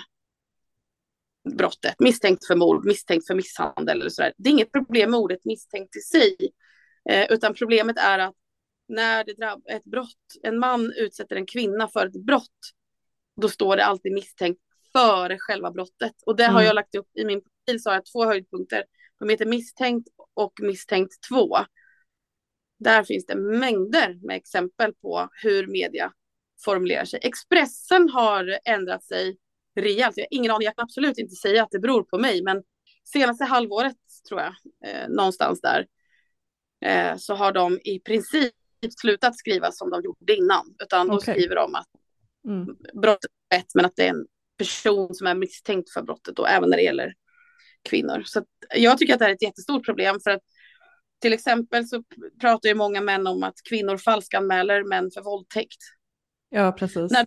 brottet, 1.58 1.96
misstänkt 2.00 2.48
för 2.48 2.56
mord, 2.56 2.86
misstänkt 2.86 3.28
för 3.28 3.36
misshandel 3.36 4.02
eller 4.02 4.10
sådär. 4.10 4.34
Det 4.38 4.50
är 4.50 4.54
inget 4.54 4.72
problem 4.72 5.12
med 5.12 5.20
ordet 5.20 5.46
misstänkt 5.46 5.96
i 5.96 6.00
sig, 6.00 6.36
eh, 7.10 7.26
utan 7.30 7.54
problemet 7.54 7.98
är 7.98 8.20
att 8.20 8.36
när 8.88 9.24
det 9.24 9.76
ett 9.76 9.84
brott, 9.84 10.18
en 10.44 10.60
man 10.60 10.94
utsätter 10.98 11.36
en 11.36 11.46
kvinna 11.46 11.88
för 11.88 12.08
ett 12.08 12.26
brott, 12.26 12.72
då 13.42 13.50
står 13.50 13.78
det 13.78 13.86
alltid 13.86 14.14
misstänkt 14.14 14.62
före 14.94 15.38
själva 15.40 15.72
brottet. 15.72 16.14
Och 16.26 16.36
det 16.36 16.44
mm. 16.44 16.56
har 16.56 16.62
jag 16.62 16.76
lagt 16.76 16.96
upp 16.96 17.10
i 17.14 17.26
min 17.26 17.42
profil, 17.42 17.82
så 17.82 17.90
har 17.90 17.96
jag 17.96 18.06
två 18.06 18.26
höjdpunkter. 18.26 18.84
De 19.20 19.30
heter 19.30 19.46
misstänkt 19.46 20.08
och 20.34 20.54
misstänkt 20.62 21.14
två. 21.30 21.58
Där 22.84 23.04
finns 23.04 23.26
det 23.26 23.36
mängder 23.36 24.20
med 24.28 24.36
exempel 24.36 24.94
på 24.94 25.30
hur 25.44 25.68
media 25.68 26.14
formulerar 26.66 27.06
sig. 27.06 27.20
Expressen 27.24 28.10
har 28.10 28.60
ändrat 28.66 29.04
sig 29.04 29.38
rejält. 29.76 30.18
Jag 30.18 30.24
har 30.24 30.28
ingen 30.32 30.52
aning, 30.52 30.66
jag 30.66 30.76
kan 30.76 30.84
absolut 30.84 31.18
inte 31.18 31.36
säga 31.36 31.64
att 31.64 31.72
det 31.72 31.80
beror 31.80 32.04
på 32.04 32.18
mig, 32.18 32.44
men 32.44 32.64
senaste 33.14 33.44
halvåret 33.44 33.98
tror 34.30 34.42
jag, 34.42 34.54
eh, 34.86 35.10
någonstans 35.10 35.62
där, 35.62 35.88
eh, 36.86 37.18
så 37.18 37.36
har 37.36 37.52
de 37.52 37.80
i 37.84 38.00
princip 38.00 38.54
slutat 39.02 39.38
skriva 39.38 39.72
som 39.72 39.90
de 39.90 40.02
gjorde 40.04 40.36
innan, 40.36 40.76
utan 40.84 41.08
då 41.08 41.16
okay. 41.16 41.34
skriver 41.34 41.56
de 41.56 41.76
att 41.76 41.88
mm. 42.46 42.66
brottet 43.02 43.32
är 43.50 43.58
rätt, 43.58 43.76
men 43.76 43.86
att 43.86 43.96
det 43.96 44.06
är 44.06 44.10
en 44.10 44.26
person 44.58 45.16
som 45.16 45.28
är 45.28 45.36
misstänkt 45.36 45.94
för 45.94 46.02
brottet 46.02 46.40
och 46.40 46.50
även 46.50 46.70
när 46.70 46.78
det 46.78 46.84
gäller 46.84 47.14
kvinnor. 47.90 48.24
Så 48.26 48.46
jag 48.76 48.98
tycker 48.98 49.14
att 49.14 49.20
det 49.20 49.26
här 49.26 49.30
är 49.30 49.36
ett 49.36 49.44
jättestort 49.44 49.86
problem 49.86 50.20
för 50.24 50.32
att 50.32 50.42
till 51.22 51.34
exempel 51.34 51.88
så 51.88 52.04
pratar 52.42 52.70
ju 52.70 52.76
många 52.76 53.02
män 53.02 53.28
om 53.28 53.44
att 53.44 53.56
kvinnor 53.70 53.98
falskanmäler 53.98 54.84
män 54.84 55.12
för 55.12 55.22
våldtäkt. 55.22 55.78
Ja, 56.50 56.72
precis. 56.72 57.12
När, 57.12 57.26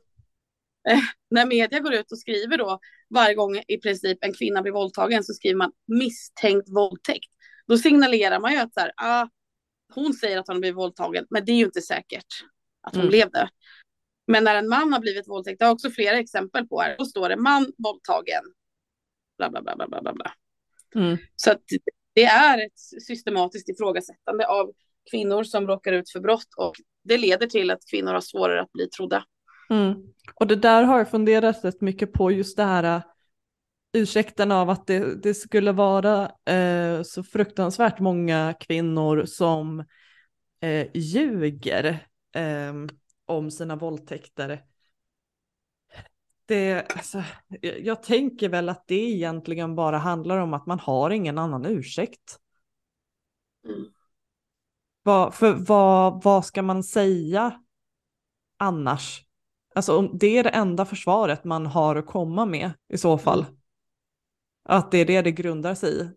eh, 0.89 1.01
när 1.31 1.47
media 1.47 1.81
går 1.81 1.95
ut 1.95 2.13
och 2.13 2.19
skriver 2.19 2.59
då 2.59 2.79
varje 3.15 3.35
gång 3.35 3.63
i 3.69 3.77
princip 3.77 4.19
en 4.21 4.35
kvinna 4.35 4.63
blir 4.63 4.73
våldtagen 4.73 5.25
så 5.25 5.35
skriver 5.35 5.57
man 5.57 5.73
misstänkt 5.87 6.69
våldtäkt. 6.69 7.31
Då 7.67 7.79
signalerar 7.79 8.41
man 8.41 8.53
ju 8.53 8.59
att 8.59 8.75
så 8.75 8.81
här, 8.81 8.93
ah, 8.97 9.29
hon 9.95 10.13
säger 10.13 10.39
att 10.39 10.49
hon 10.49 10.61
blivit 10.61 10.77
våldtagen, 10.77 11.27
men 11.31 11.45
det 11.45 11.53
är 11.53 11.57
ju 11.57 11.65
inte 11.65 11.83
säkert 11.83 12.27
att 12.83 12.95
hon 12.95 13.03
mm. 13.03 13.13
levde. 13.13 13.49
Men 14.27 14.45
när 14.45 14.55
en 14.55 14.69
man 14.69 14.93
har 14.93 15.01
blivit 15.01 15.29
våldtäkt, 15.29 15.59
det 15.59 15.65
har 15.65 15.73
också 15.73 15.91
flera 15.91 16.19
exempel 16.19 16.69
på 16.69 16.81
här, 16.81 16.97
då 16.99 17.05
står 17.05 17.29
det 17.29 17.37
man 17.37 17.73
våldtagen, 17.79 18.43
bla 19.39 19.51
bla 19.51 19.63
bla 19.63 19.77
bla 19.77 20.01
bla 20.01 20.13
bla. 20.13 20.33
Mm. 20.95 21.17
Så 21.37 21.51
att 21.51 21.63
det 22.15 22.25
är 22.25 22.67
ett 22.67 23.03
systematiskt 23.03 23.69
ifrågasättande 23.69 24.47
av 24.47 24.73
kvinnor 25.11 25.45
som 25.45 25.67
råkar 25.67 25.93
ut 25.93 26.11
för 26.11 26.21
brott 26.21 26.55
och 26.57 26.75
det 27.05 27.19
leder 27.19 27.47
till 27.47 27.71
att 27.71 27.91
kvinnor 27.91 28.13
har 28.13 28.21
svårare 28.21 28.63
att 28.63 28.73
bli 28.73 28.89
trodda. 28.89 29.25
Mm. 29.71 29.95
Och 30.35 30.47
det 30.47 30.57
där 30.57 30.83
har 30.83 30.99
jag 30.99 31.11
funderat 31.11 31.65
rätt 31.65 31.81
mycket 31.81 32.13
på, 32.13 32.31
just 32.31 32.57
det 32.57 32.65
här 32.65 32.97
äh, 32.97 33.03
ursäkten 33.93 34.53
av 34.53 34.71
att 34.71 34.87
det, 34.87 35.23
det 35.23 35.35
skulle 35.35 35.73
vara 35.73 36.31
eh, 36.45 37.03
så 37.03 37.23
fruktansvärt 37.23 38.01
många 38.01 38.55
kvinnor 38.61 39.25
som 39.25 39.85
eh, 40.61 40.87
ljuger 40.95 42.07
eh, 42.37 42.75
om 43.27 43.51
sina 43.51 43.77
våldtäkter. 43.77 44.63
Det, 46.47 46.93
alltså, 46.93 47.23
jag 47.83 48.03
tänker 48.03 48.49
väl 48.49 48.69
att 48.69 48.85
det 48.87 49.11
egentligen 49.11 49.75
bara 49.75 49.99
handlar 49.99 50.39
om 50.39 50.55
att 50.55 50.67
man 50.67 50.79
har 50.79 51.11
ingen 51.11 51.39
annan 51.39 51.67
ursäkt. 51.67 52.39
Mm. 53.67 53.87
Vad, 55.03 55.35
för 55.35 55.53
vad, 55.53 56.23
vad 56.23 56.45
ska 56.45 56.63
man 56.63 56.83
säga 56.83 57.61
annars? 58.59 59.25
Alltså 59.75 60.03
det 60.03 60.39
är 60.39 60.43
det 60.45 60.51
enda 60.51 60.85
försvaret 60.85 61.45
man 61.45 61.67
har 61.67 61.97
att 61.97 62.07
komma 62.07 62.47
med 62.47 62.73
i 62.89 62.99
så 62.99 63.19
fall. 63.19 63.41
Mm. 63.41 63.55
Att 64.69 64.91
det 64.91 64.99
är 64.99 65.05
det 65.05 65.23
det 65.23 65.33
grundar 65.33 65.75
sig 65.75 66.01
i. 66.01 66.11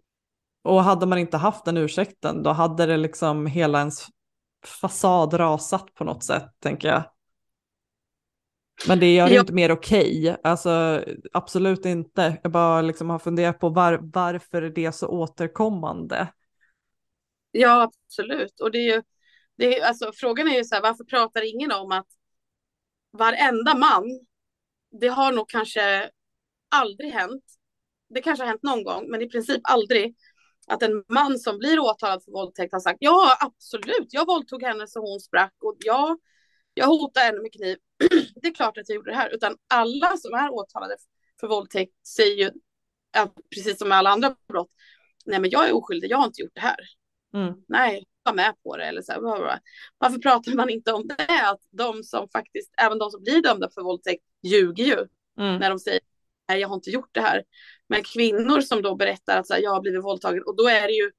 Och 0.63 0.83
hade 0.83 1.05
man 1.05 1.17
inte 1.17 1.37
haft 1.37 1.65
den 1.65 1.77
ursäkten 1.77 2.43
då 2.43 2.49
hade 2.49 2.85
det 2.85 2.97
liksom 2.97 3.45
hela 3.45 3.79
ens 3.79 4.07
fasad 4.65 5.33
rasat 5.33 5.93
på 5.93 6.03
något 6.03 6.23
sätt 6.23 6.49
tänker 6.59 6.87
jag. 6.87 7.03
Men 8.87 8.99
det 8.99 9.15
gör 9.15 9.27
det 9.29 9.33
Ja. 9.35 9.41
inte 9.41 9.53
mer 9.53 9.71
okej, 9.71 10.37
alltså 10.43 11.03
absolut 11.33 11.85
inte. 11.85 12.39
Jag 12.43 12.51
bara 12.51 12.81
liksom 12.81 13.09
har 13.09 13.19
funderat 13.19 13.59
på 13.59 13.69
var, 13.69 13.99
varför 14.13 14.61
är 14.61 14.69
det 14.69 14.91
så 14.91 15.07
återkommande? 15.07 16.27
Ja, 17.51 17.91
absolut. 18.07 18.59
Och 18.59 18.71
det 18.71 18.77
är 18.77 18.95
ju, 18.95 19.03
det 19.55 19.79
är, 19.79 19.85
alltså, 19.87 20.11
frågan 20.15 20.47
är 20.47 20.57
ju 20.57 20.63
så 20.63 20.75
här, 20.75 20.81
varför 20.81 21.03
pratar 21.03 21.53
ingen 21.53 21.71
om 21.71 21.91
att 21.91 22.07
varenda 23.11 23.77
man, 23.77 24.03
det 25.01 25.07
har 25.07 25.31
nog 25.31 25.49
kanske 25.49 26.09
aldrig 26.69 27.11
hänt, 27.13 27.43
det 28.09 28.21
kanske 28.21 28.43
har 28.43 28.47
hänt 28.49 28.63
någon 28.63 28.83
gång, 28.83 29.09
men 29.09 29.21
i 29.21 29.29
princip 29.29 29.61
aldrig, 29.63 30.15
att 30.67 30.83
en 30.83 31.03
man 31.09 31.39
som 31.39 31.57
blir 31.57 31.79
åtalad 31.79 32.23
för 32.23 32.31
våldtäkt 32.31 32.73
har 32.73 32.79
sagt 32.79 32.97
ja, 33.01 33.37
absolut, 33.39 34.07
jag 34.09 34.25
våldtog 34.25 34.63
henne 34.63 34.87
så 34.87 34.99
hon 34.99 35.19
sprack 35.19 35.53
och 35.63 35.77
ja, 35.79 36.17
jag 36.77 36.87
hotade 36.87 37.25
henne 37.25 37.41
med 37.41 37.53
kniv. 37.53 37.77
det 38.41 38.47
är 38.47 38.53
klart 38.53 38.77
att 38.77 38.89
jag 38.89 38.95
gjorde 38.95 39.11
det 39.11 39.17
här, 39.17 39.29
utan 39.29 39.57
alla 39.67 40.17
som 40.17 40.33
är 40.33 40.49
åtalade 40.49 40.95
för 41.39 41.47
våldtäkt 41.47 42.07
säger 42.07 42.35
ju, 42.35 42.51
ja, 43.13 43.33
precis 43.55 43.79
som 43.79 43.89
med 43.89 43.97
alla 43.97 44.09
andra 44.09 44.35
brott, 44.47 44.71
nej 45.25 45.39
men 45.39 45.49
jag 45.49 45.69
är 45.69 45.75
oskyldig, 45.75 46.11
jag 46.11 46.17
har 46.17 46.25
inte 46.25 46.41
gjort 46.41 46.55
det 46.55 46.61
här. 46.61 46.79
Mm. 47.33 47.53
Nej, 47.67 48.05
var 48.23 48.33
med 48.33 48.53
på 48.63 48.77
det 48.77 48.85
eller 48.85 49.01
så 49.01 49.11
här, 49.11 49.19
bla, 49.19 49.37
bla. 49.37 49.59
Varför 49.97 50.19
pratar 50.19 50.51
man 50.51 50.69
inte 50.69 50.93
om 50.93 51.07
det? 51.07 51.49
Att 51.49 51.61
de 51.71 52.03
som 52.03 52.29
faktiskt, 52.29 52.73
även 52.77 52.97
de 52.97 53.11
som 53.11 53.23
blir 53.23 53.41
dömda 53.41 53.69
för 53.69 53.81
våldtäkt 53.81 54.23
ljuger 54.43 54.83
ju 54.83 55.07
Mm. 55.39 55.59
när 55.59 55.69
de 55.69 55.79
säger 55.79 55.99
nej, 56.47 56.59
jag 56.59 56.67
har 56.67 56.75
inte 56.75 56.89
gjort 56.89 57.09
det 57.11 57.21
här. 57.21 57.43
Men 57.87 58.03
kvinnor 58.03 58.61
som 58.61 58.81
då 58.81 58.95
berättar 58.95 59.37
att 59.37 59.47
så 59.47 59.53
här, 59.53 59.61
jag 59.61 59.71
har 59.71 59.81
blivit 59.81 60.03
våldtagen 60.03 60.43
och 60.43 60.55
då 60.55 60.67
är 60.67 60.87
det 60.87 60.93
ju 60.93 61.11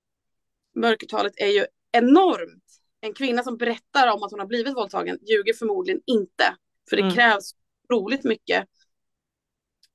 mörkertalet 0.74 1.32
är 1.36 1.46
ju 1.46 1.66
enormt. 1.92 2.64
En 3.00 3.14
kvinna 3.14 3.42
som 3.42 3.56
berättar 3.56 4.12
om 4.12 4.22
att 4.22 4.30
hon 4.30 4.40
har 4.40 4.46
blivit 4.46 4.76
våldtagen 4.76 5.18
ljuger 5.28 5.52
förmodligen 5.52 6.00
inte. 6.06 6.56
För 6.90 6.96
det 6.96 7.02
Mm. 7.02 7.14
krävs 7.14 7.50
roligt 7.92 8.24
mycket 8.24 8.68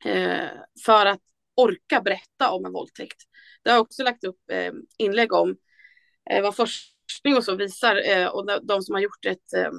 eh, 0.06 0.48
för 0.86 1.06
att 1.06 1.22
orka 1.56 2.02
berätta 2.02 2.52
om 2.52 2.66
en 2.66 2.72
våldtäkt. 2.72 3.18
Det 3.64 3.70
har 3.70 3.78
jag 3.78 3.82
också 3.82 4.04
lagt 4.04 4.24
upp 4.24 4.50
eh, 4.52 4.72
inlägg 4.98 5.34
om 5.34 5.56
eh, 6.30 6.42
vad 6.42 6.56
forskning 6.56 7.38
och 7.38 7.44
så 7.44 7.56
visar 7.56 8.10
eh, 8.10 8.28
och 8.28 8.66
de, 8.66 8.82
som 8.82 8.96
har 8.96 9.02
gjort 9.02 9.26
ett, 9.26 9.54
eh, 9.58 9.72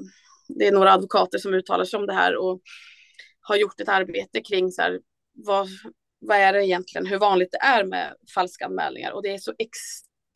det 0.49 0.67
är 0.67 0.73
några 0.73 0.93
advokater 0.93 1.39
som 1.39 1.55
uttalar 1.55 1.85
sig 1.85 1.99
om 1.99 2.07
det 2.07 2.15
här 2.15 2.37
och 2.37 2.63
har 3.41 3.57
gjort 3.57 3.81
ett 3.81 3.89
arbete 3.89 4.41
kring 4.41 4.71
så 4.73 4.83
här, 4.83 5.01
vad, 5.33 5.69
vad 6.19 6.37
är 6.37 6.53
det 6.53 6.67
egentligen, 6.67 7.07
hur 7.07 7.19
vanligt 7.19 7.53
det 7.53 7.59
är 7.59 7.85
med 7.85 8.15
falska 8.35 8.67
anmälningar 8.67 9.13
och 9.13 9.23
det 9.23 9.35
är 9.35 9.39
så 9.39 9.55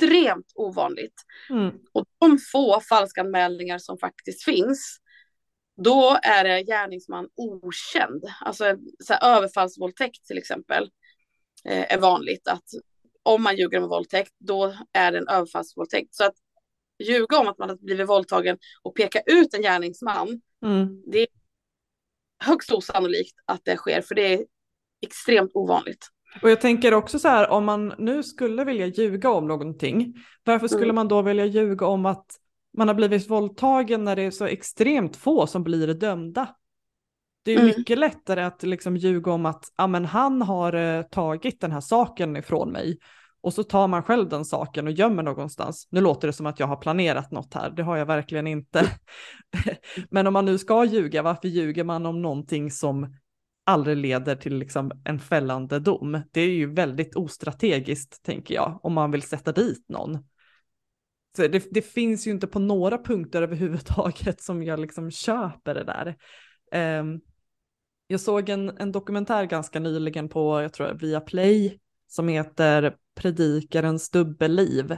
extremt 0.02 0.52
ovanligt. 0.54 1.14
Mm. 1.50 1.70
Och 1.92 2.06
de 2.18 2.38
få 2.52 2.80
falska 2.80 3.20
anmälningar 3.20 3.78
som 3.78 3.98
faktiskt 3.98 4.44
finns, 4.44 4.98
då 5.84 6.18
är 6.22 6.44
det 6.44 6.62
gärningsman 6.62 7.28
okänd. 7.36 8.24
Alltså 8.40 8.76
så 9.04 9.12
här, 9.12 9.36
överfallsvåldtäkt 9.36 10.26
till 10.26 10.38
exempel 10.38 10.90
eh, 11.64 11.92
är 11.92 11.98
vanligt 11.98 12.48
att 12.48 12.64
om 13.22 13.42
man 13.42 13.56
ljuger 13.56 13.82
om 13.82 13.88
våldtäkt, 13.88 14.32
då 14.38 14.74
är 14.92 15.12
det 15.12 15.18
en 15.18 15.28
överfallsvåldtäkt. 15.28 16.14
Så 16.14 16.24
att 16.24 16.34
ljuga 17.04 17.38
om 17.38 17.48
att 17.48 17.58
man 17.58 17.68
har 17.68 17.76
blivit 17.76 18.08
våldtagen 18.08 18.58
och 18.82 18.96
peka 18.96 19.20
ut 19.26 19.54
en 19.54 19.62
gärningsman, 19.62 20.40
Mm. 20.64 21.02
det 21.06 21.18
är 21.18 21.26
högst 22.44 22.72
osannolikt 22.72 23.34
att 23.44 23.60
det 23.64 23.76
sker, 23.76 24.00
för 24.00 24.14
det 24.14 24.34
är 24.34 24.46
extremt 25.00 25.50
ovanligt. 25.54 26.08
Och 26.42 26.50
jag 26.50 26.60
tänker 26.60 26.94
också 26.94 27.18
så 27.18 27.28
här, 27.28 27.50
om 27.50 27.64
man 27.64 27.94
nu 27.98 28.22
skulle 28.22 28.64
vilja 28.64 28.86
ljuga 28.86 29.30
om 29.30 29.48
någonting, 29.48 30.14
varför 30.44 30.68
skulle 30.68 30.84
Mm. 30.84 30.94
man 30.94 31.08
då 31.08 31.22
vilja 31.22 31.44
ljuga 31.44 31.86
om 31.86 32.06
att 32.06 32.26
man 32.76 32.88
har 32.88 32.94
blivit 32.94 33.30
våldtagen 33.30 34.04
när 34.04 34.16
det 34.16 34.22
är 34.22 34.30
så 34.30 34.44
extremt 34.44 35.16
få 35.16 35.46
som 35.46 35.64
blir 35.64 35.94
dömda? 35.94 36.48
Det 37.44 37.52
är 37.52 37.60
Mm. 37.60 37.66
mycket 37.76 37.98
lättare 37.98 38.42
att 38.42 38.62
liksom 38.62 38.96
ljuga 38.96 39.32
om 39.32 39.46
att 39.46 39.64
ja, 39.76 39.86
men 39.86 40.04
han 40.04 40.42
har 40.42 40.72
eh, 40.72 41.02
tagit 41.02 41.60
den 41.60 41.72
här 41.72 41.80
saken 41.80 42.36
ifrån 42.36 42.70
mig 42.72 42.98
och 43.40 43.54
så 43.54 43.62
tar 43.62 43.88
man 43.88 44.02
själv 44.02 44.28
den 44.28 44.44
saken 44.44 44.86
och 44.86 44.92
gömmer 44.92 45.22
någonstans. 45.22 45.88
Nu 45.90 46.00
låter 46.00 46.28
det 46.28 46.32
som 46.32 46.46
att 46.46 46.60
jag 46.60 46.66
har 46.66 46.76
planerat 46.76 47.30
något 47.30 47.54
här, 47.54 47.70
det 47.70 47.82
har 47.82 47.96
jag 47.96 48.06
verkligen 48.06 48.46
inte. 48.46 48.86
men 50.10 50.26
om 50.26 50.32
man 50.32 50.44
nu 50.44 50.58
ska 50.58 50.84
ljuga, 50.84 51.22
varför 51.22 51.48
ljuger 51.48 51.84
man 51.84 52.06
om 52.06 52.22
någonting 52.22 52.70
som 52.70 53.14
aldrig 53.68 53.96
leder 53.96 54.36
till 54.36 54.58
liksom 54.58 54.92
en 55.04 55.18
fällande 55.18 55.78
dom? 55.78 56.20
Det 56.30 56.40
är 56.40 56.50
ju 56.50 56.74
väldigt 56.74 57.16
ostrategiskt, 57.16 58.22
tänker 58.22 58.54
jag, 58.54 58.80
om 58.82 58.92
man 58.92 59.10
vill 59.10 59.22
sätta 59.22 59.52
dit 59.52 59.88
någon. 59.88 60.18
Så 61.36 61.48
det, 61.48 61.64
det 61.70 61.82
finns 61.82 62.26
ju 62.26 62.30
inte 62.30 62.46
på 62.46 62.58
några 62.58 62.98
punkter 62.98 63.42
överhuvudtaget 63.42 64.42
som 64.42 64.62
jag 64.62 64.80
liksom 64.80 65.10
köper 65.10 65.74
det 65.74 65.84
där. 65.84 66.16
Um, 67.00 67.20
jag 68.06 68.20
såg 68.20 68.48
en, 68.48 68.78
en 68.78 68.92
dokumentär 68.92 69.44
ganska 69.44 69.80
nyligen 69.80 70.28
på, 70.28 70.62
jag 70.62 70.72
tror 70.72 70.94
Viaplay, 70.94 71.78
som 72.06 72.28
heter 72.28 72.96
Predikarens 73.14 74.10
dubbelliv. 74.10 74.96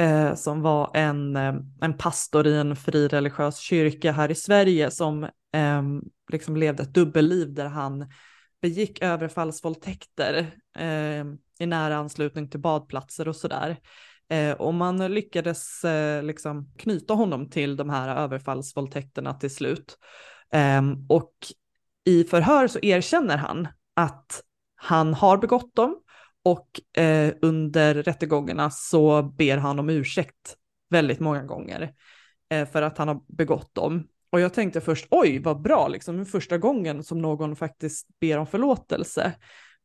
Eh, 0.00 0.34
som 0.34 0.62
var 0.62 0.90
en, 0.94 1.36
eh, 1.36 1.54
en 1.80 1.98
pastor 1.98 2.46
i 2.46 2.56
en 2.56 2.76
frireligiös 2.76 3.58
kyrka 3.58 4.12
här 4.12 4.30
i 4.30 4.34
Sverige 4.34 4.90
som 4.90 5.24
eh, 5.24 5.82
liksom 6.32 6.56
levde 6.56 6.82
ett 6.82 6.94
dubbelliv 6.94 7.54
där 7.54 7.66
han 7.66 8.06
begick 8.62 9.02
överfallsvåldtäkter 9.02 10.50
eh, 10.76 11.24
i 11.58 11.66
nära 11.66 11.96
anslutning 11.96 12.50
till 12.50 12.60
badplatser 12.60 13.28
och 13.28 13.36
sådär. 13.36 13.76
Eh, 14.28 14.52
och 14.52 14.74
man 14.74 15.12
lyckades 15.14 15.84
eh, 15.84 16.22
liksom 16.22 16.72
knyta 16.78 17.14
honom 17.14 17.50
till 17.50 17.76
de 17.76 17.90
här 17.90 18.16
överfallsvåldtäkterna 18.16 19.34
till 19.34 19.54
slut. 19.54 19.98
Eh, 20.52 20.82
och 21.08 21.34
i 22.04 22.24
förhör 22.24 22.68
så 22.68 22.78
erkänner 22.82 23.36
han 23.36 23.68
att 23.96 24.42
han 24.76 25.14
har 25.14 25.38
begått 25.38 25.76
dem 25.76 25.96
och 26.42 26.98
eh, 27.02 27.34
under 27.42 27.94
rättegångarna 27.94 28.70
så 28.70 29.22
ber 29.22 29.56
han 29.56 29.78
om 29.78 29.90
ursäkt 29.90 30.56
väldigt 30.90 31.20
många 31.20 31.42
gånger 31.42 31.94
eh, 32.50 32.68
för 32.68 32.82
att 32.82 32.98
han 32.98 33.08
har 33.08 33.20
begått 33.28 33.74
dem. 33.74 34.08
Och 34.30 34.40
jag 34.40 34.54
tänkte 34.54 34.80
först, 34.80 35.06
oj 35.10 35.38
vad 35.38 35.62
bra, 35.62 35.88
liksom 35.88 36.26
första 36.26 36.58
gången 36.58 37.04
som 37.04 37.22
någon 37.22 37.56
faktiskt 37.56 38.08
ber 38.20 38.38
om 38.38 38.46
förlåtelse. 38.46 39.32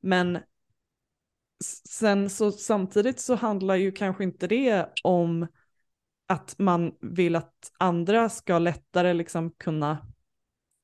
Men 0.01 0.39
sen 1.89 2.29
så 2.29 2.51
samtidigt 2.51 3.19
så 3.19 3.35
handlar 3.35 3.75
ju 3.75 3.91
kanske 3.91 4.23
inte 4.23 4.47
det 4.47 4.85
om 5.03 5.47
att 6.27 6.55
man 6.59 6.91
vill 7.01 7.35
att 7.35 7.71
andra 7.79 8.29
ska 8.29 8.59
lättare 8.59 9.13
liksom 9.13 9.51
kunna 9.51 10.07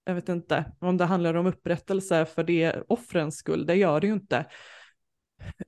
jag 0.06 0.16
vet 0.16 0.30
inte 0.30 0.72
om 0.80 0.98
det 0.98 1.06
handlar 1.06 1.34
om 1.34 1.46
upprättelse 1.46 2.26
för 2.26 2.44
det 2.44 2.84
offrens 2.88 3.38
skull, 3.38 3.66
det 3.66 3.76
gör 3.76 4.00
det 4.00 4.08
ju 4.08 4.14
inte. 4.14 4.46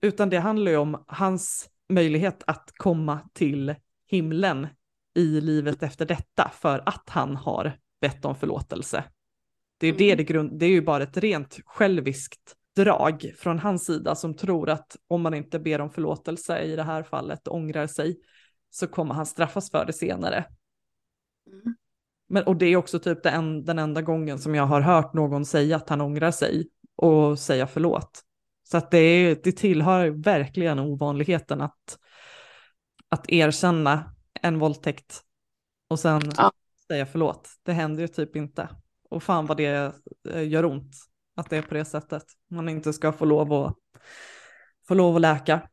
Utan 0.01 0.29
det 0.29 0.37
handlar 0.37 0.71
ju 0.71 0.77
om 0.77 1.03
hans 1.07 1.69
möjlighet 1.89 2.43
att 2.47 2.71
komma 2.77 3.19
till 3.33 3.75
himlen 4.07 4.67
i 5.15 5.41
livet 5.41 5.83
efter 5.83 6.05
detta 6.05 6.51
för 6.53 6.83
att 6.85 7.09
han 7.09 7.35
har 7.35 7.77
bett 8.01 8.25
om 8.25 8.35
förlåtelse. 8.35 9.03
Det 9.77 9.87
är, 9.87 9.93
det, 9.93 10.05
Mm. 10.05 10.17
det, 10.17 10.23
grund, 10.23 10.59
det 10.59 10.65
är 10.65 10.69
ju 10.69 10.81
bara 10.81 11.03
ett 11.03 11.17
rent 11.17 11.59
själviskt 11.65 12.55
drag 12.75 13.33
från 13.37 13.59
hans 13.59 13.85
sida 13.85 14.15
som 14.15 14.35
tror 14.35 14.69
att 14.69 14.97
om 15.07 15.21
man 15.21 15.33
inte 15.33 15.59
ber 15.59 15.81
om 15.81 15.89
förlåtelse 15.89 16.59
i 16.59 16.75
det 16.75 16.83
här 16.83 17.03
fallet 17.03 17.47
och 17.47 17.55
ångrar 17.55 17.87
sig 17.87 18.17
så 18.69 18.87
kommer 18.87 19.13
han 19.13 19.25
straffas 19.25 19.71
för 19.71 19.85
det 19.85 19.93
senare. 19.93 20.45
Mm. 21.47 21.75
Men, 22.29 22.43
och 22.43 22.55
det 22.55 22.65
är 22.65 22.77
också 22.77 22.99
typ 22.99 23.23
den, 23.23 23.65
den 23.65 23.79
enda 23.79 24.01
gången 24.01 24.39
som 24.39 24.55
jag 24.55 24.65
har 24.65 24.81
hört 24.81 25.13
någon 25.13 25.45
säga 25.45 25.75
att 25.75 25.89
han 25.89 26.01
ångrar 26.01 26.31
sig 26.31 26.69
och 26.95 27.39
säga 27.39 27.67
förlåt. 27.67 28.23
Så 28.73 28.77
att 28.77 28.91
det, 28.91 28.97
är, 28.97 29.39
det 29.43 29.51
tillhör 29.51 30.09
verkligen 30.09 30.79
ovanligheten 30.79 31.61
att, 31.61 31.99
att 33.09 33.29
erkänna 33.29 34.15
en 34.41 34.59
våldtäkt 34.59 35.21
och 35.87 35.99
sen 35.99 36.21
Ja. 36.37 36.51
säga 36.87 37.05
förlåt. 37.05 37.49
Det 37.63 37.73
händer 37.73 38.01
ju 38.01 38.07
typ 38.07 38.35
inte. 38.35 38.69
Och 39.09 39.23
fan 39.23 39.45
vad 39.45 39.57
det 39.57 39.95
eh, 40.29 40.47
gör 40.47 40.65
ont 40.65 40.95
att 41.35 41.49
det 41.49 41.57
är 41.57 41.61
på 41.61 41.73
det 41.73 41.85
sättet. 41.85 42.23
Man 42.49 42.69
inte 42.69 42.93
ska 42.93 43.13
få 43.13 43.25
lov 43.25 43.53
att, 43.53 43.77
få 44.87 44.93
lov 44.93 45.15
att 45.15 45.21
läka. 45.21 45.69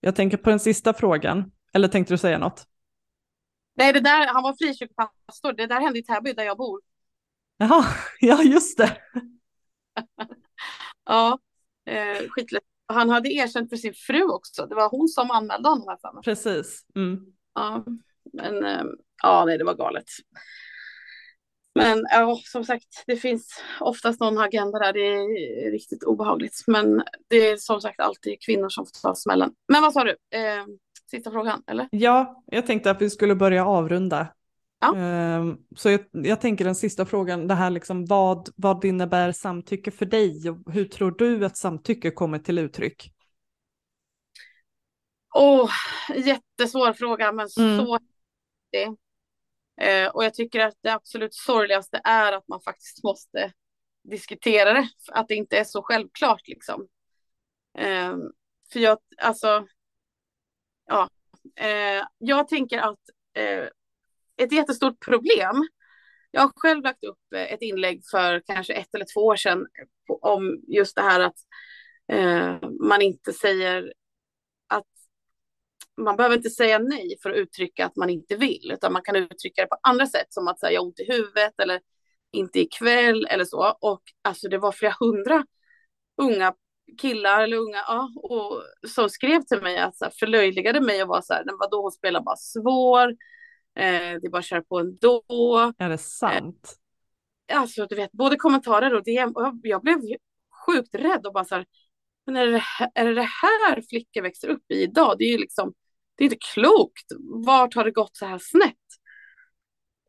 Jag 0.00 0.16
tänker 0.16 0.36
på 0.36 0.50
den 0.50 0.60
sista 0.60 0.94
frågan. 0.94 1.52
Eller 1.72 1.88
tänkte 1.88 2.14
du 2.14 2.18
säga 2.18 2.38
något? 2.38 2.66
Nej, 3.74 3.92
det 3.92 4.00
där, 4.00 4.26
han 4.26 4.42
var 4.42 4.52
frikyrkopastor. 4.52 5.52
Det 5.52 5.66
där 5.66 5.80
hände 5.80 5.98
i 5.98 6.02
Täby 6.02 6.32
där 6.32 6.44
jag 6.44 6.56
bor. 6.56 6.80
Jaha, 7.56 7.84
ja 8.20 8.42
just 8.42 8.78
det. 8.78 8.96
Ja, 11.04 11.38
eh, 11.90 12.28
skitlätt. 12.28 12.62
Han 12.86 13.10
hade 13.10 13.28
erkänt 13.28 13.70
för 13.70 13.76
sin 13.76 13.94
fru 13.94 14.22
också. 14.22 14.66
Det 14.66 14.74
var 14.74 14.90
hon 14.90 15.08
som 15.08 15.30
anmälde 15.30 15.68
honom 15.68 15.88
här 15.88 15.96
för 15.96 16.12
mig. 16.12 16.22
Precis. 16.22 16.84
Mm. 16.96 17.20
Ja, 17.54 17.84
men 18.32 18.64
eh, 18.64 18.84
ja, 19.22 19.44
nej, 19.44 19.58
det 19.58 19.64
var 19.64 19.74
galet. 19.74 20.04
Men 21.74 22.06
ja, 22.10 22.40
som 22.44 22.64
sagt, 22.64 23.04
det 23.06 23.16
finns 23.16 23.62
oftast 23.80 24.20
någon 24.20 24.38
agenda 24.38 24.78
där. 24.78 24.92
Det 24.92 25.06
är 25.06 25.70
riktigt 25.70 26.02
obehagligt. 26.02 26.64
Men 26.66 27.02
det 27.28 27.36
är 27.50 27.56
som 27.56 27.80
sagt 27.80 28.00
alltid 28.00 28.42
kvinnor 28.42 28.68
som 28.68 28.86
får 28.86 29.08
ta 29.08 29.14
smällen. 29.14 29.52
Men 29.68 29.82
vad 29.82 29.92
sa 29.92 30.04
du? 30.04 30.10
Eh, 30.10 30.64
sista 31.10 31.30
frågan, 31.30 31.62
eller? 31.66 31.88
Ja, 31.90 32.42
jag 32.46 32.66
tänkte 32.66 32.90
att 32.90 33.02
vi 33.02 33.10
skulle 33.10 33.34
börja 33.34 33.66
avrunda. 33.66 34.28
Ja. 34.80 34.96
Ehm, 34.96 35.56
så 35.76 35.90
jag, 35.90 36.00
jag 36.12 36.40
tänker 36.40 36.64
den 36.64 36.74
sista 36.74 37.06
frågan, 37.06 37.46
det 37.46 37.54
här 37.54 37.70
liksom 37.70 38.06
vad, 38.06 38.48
vad 38.56 38.84
innebär 38.84 39.32
samtycke 39.32 39.90
för 39.90 40.06
dig 40.06 40.50
och 40.50 40.72
hur 40.72 40.84
tror 40.84 41.10
du 41.10 41.44
att 41.44 41.56
samtycke 41.56 42.10
kommer 42.10 42.38
till 42.38 42.58
uttryck? 42.58 43.12
Åh, 45.34 45.64
oh, 45.64 45.70
jättesvår 46.16 46.92
fråga, 46.92 47.32
men 47.32 47.48
Mm. 47.58 47.86
så 47.86 47.98
viktig. 47.98 48.98
Eh, 49.80 50.08
och 50.08 50.24
jag 50.24 50.34
tycker 50.34 50.60
att 50.60 50.74
det 50.80 50.92
absolut 50.92 51.34
sorgligaste 51.34 52.00
är 52.04 52.32
att 52.32 52.48
man 52.48 52.60
faktiskt 52.60 53.04
måste 53.04 53.52
diskutera 54.02 54.72
det, 54.72 54.88
att 55.12 55.28
det 55.28 55.34
inte 55.34 55.58
är 55.58 55.64
så 55.64 55.82
självklart 55.82 56.48
liksom. 56.48 56.86
Eh, 57.78 58.16
för 58.72 58.80
jag, 58.80 58.98
alltså, 59.22 59.66
ja, 60.86 61.08
eh, 61.56 62.06
jag 62.18 62.48
tänker 62.48 62.78
att 62.78 62.98
eh, 63.34 63.64
ett 64.42 64.52
jättestort 64.52 65.04
problem, 65.04 65.68
jag 66.30 66.40
har 66.40 66.52
själv 66.56 66.82
lagt 66.82 67.04
upp 67.04 67.32
eh, 67.34 67.52
ett 67.52 67.62
inlägg 67.62 68.02
för 68.10 68.42
kanske 68.46 68.72
ett 68.74 68.94
eller 68.94 69.06
två 69.14 69.20
år 69.20 69.36
sedan 69.36 69.66
om 70.20 70.60
just 70.68 70.96
det 70.96 71.02
här 71.02 71.20
att 71.20 71.36
eh, 72.12 72.70
man 72.80 73.02
inte 73.02 73.32
säger 73.32 73.92
att 74.68 74.86
man 75.96 76.16
behöver 76.16 76.36
inte 76.36 76.50
säga 76.50 76.78
nej 76.78 77.16
för 77.22 77.30
att 77.30 77.36
uttrycka 77.36 77.86
att 77.86 77.96
man 77.96 78.10
inte 78.10 78.36
vill, 78.36 78.70
utan 78.74 78.92
man 78.92 79.02
kan 79.02 79.16
uttrycka 79.16 79.62
det 79.62 79.68
på 79.68 79.78
andra 79.82 80.06
sätt, 80.06 80.26
som 80.28 80.48
att 80.48 80.60
säga 80.60 80.80
ont 80.80 81.00
i 81.00 81.12
huvudet 81.12 81.60
eller 81.62 81.80
inte 82.32 82.60
ikväll 82.60 83.26
eller 83.26 83.44
så. 83.44 83.76
Och 83.80 84.02
alltså 84.22 84.48
det 84.48 84.58
var 84.58 84.72
flera 84.72 84.94
hundra 85.00 85.44
unga 86.16 86.54
killar 86.98 87.42
eller 87.42 87.56
unga, 87.56 87.78
ja, 87.86 88.12
och 88.16 88.62
som 88.88 89.10
skrev 89.10 89.42
till 89.42 89.62
mig 89.62 89.78
att 89.78 89.96
så 89.96 90.04
här, 90.04 90.12
förlöjligade 90.18 90.80
mig 90.80 91.02
och 91.02 91.08
var 91.08 91.22
så 91.22 91.34
här, 91.34 91.44
vadå, 91.58 91.82
hon 91.82 91.92
spelar 91.92 92.20
bara 92.20 92.36
svår, 92.36 93.16
eh, 93.76 94.20
det 94.20 94.26
är 94.26 94.30
bara 94.30 94.38
att 94.38 94.44
köra 94.44 94.62
på 94.62 94.78
ändå. 94.78 95.22
Är 95.78 95.88
det 95.88 95.98
sant? 95.98 96.76
Alltså 97.52 97.86
du 97.86 97.96
vet, 97.96 98.12
både 98.12 98.36
kommentarer 98.36 98.94
och 98.94 99.04
DM, 99.04 99.30
och 99.32 99.42
jag, 99.42 99.60
jag 99.62 99.82
blev 99.82 99.98
sjukt 100.66 100.94
rädd 100.94 101.26
och 101.26 101.32
bara 101.32 101.44
så 101.44 101.54
här, 101.54 101.66
men 102.26 102.36
är 102.36 102.46
det, 102.46 102.58
här- 102.58 102.90
är 102.94 103.04
det 103.04 103.14
det 103.14 103.22
här 103.42 103.82
flickor 103.90 104.22
växer 104.22 104.48
upp 104.48 104.70
i 104.70 104.82
idag? 104.82 105.16
Det 105.18 105.24
är 105.24 105.32
ju 105.32 105.38
liksom, 105.38 105.74
det 106.16 106.24
är 106.24 106.26
inte 106.26 106.38
klokt. 106.54 107.06
Vart 107.46 107.74
har 107.74 107.84
det 107.84 107.90
gått 107.90 108.16
så 108.16 108.26
här 108.26 108.38
snett? 108.38 108.76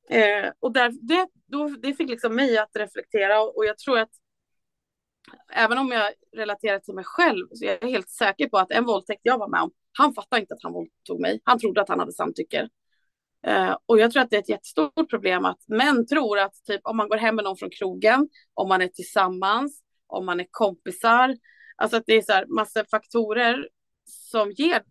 Eh, 0.10 0.52
och 0.60 0.74
där, 0.74 0.92
det, 1.02 1.28
då, 1.46 1.68
det 1.68 1.94
fick 1.94 2.10
liksom 2.10 2.36
mig 2.36 2.58
att 2.58 2.76
reflektera 2.76 3.42
och, 3.42 3.58
och 3.58 3.66
jag 3.66 3.78
tror 3.78 4.00
att 4.00 4.10
även 5.54 5.78
om 5.78 5.92
jag 5.92 6.14
relaterar 6.38 6.80
till 6.80 6.94
mig 6.94 7.04
själv 7.04 7.48
så 7.54 7.66
är 7.66 7.78
jag 7.82 7.90
helt 7.90 8.10
säker 8.10 8.50
på 8.50 8.58
att 8.58 8.72
en 8.72 8.86
våldtäkt 8.86 9.22
jag 9.24 9.38
var 9.38 9.48
med 9.48 9.62
om, 9.62 9.72
han 9.98 10.14
fattade 10.14 10.40
inte 10.42 10.54
att 10.54 10.64
han 10.64 10.74
våldtog 10.74 11.20
mig. 11.22 11.40
Han 11.44 11.60
trodde 11.60 11.82
att 11.82 11.90
han 11.90 12.00
hade 12.00 12.14
samtycke. 12.14 12.70
Eh, 13.48 13.78
och 13.86 14.00
jag 14.00 14.12
tror 14.12 14.24
att 14.24 14.30
det 14.30 14.36
är 14.36 14.42
ett 14.42 14.50
jättestort 14.50 15.10
problem 15.10 15.46
att 15.46 15.68
män 15.68 16.08
tror 16.08 16.40
att 16.40 16.54
typ 16.68 16.82
om 16.84 16.98
man 16.98 17.10
går 17.10 17.18
hem 17.18 17.36
med 17.36 17.44
någon 17.44 17.58
från 17.58 17.70
krogen, 17.70 18.30
om 18.54 18.70
man 18.70 18.82
är 18.82 18.88
tillsammans, 18.88 19.82
om 20.08 20.26
man 20.26 20.40
är 20.40 20.48
kompisar, 20.52 21.36
alltså 21.76 21.98
att 21.98 22.04
det 22.06 22.14
är 22.14 22.22
så 22.22 22.32
här 22.32 22.46
massa 22.46 22.86
faktorer 22.92 23.68
som 24.06 24.52
ger, 24.52 24.84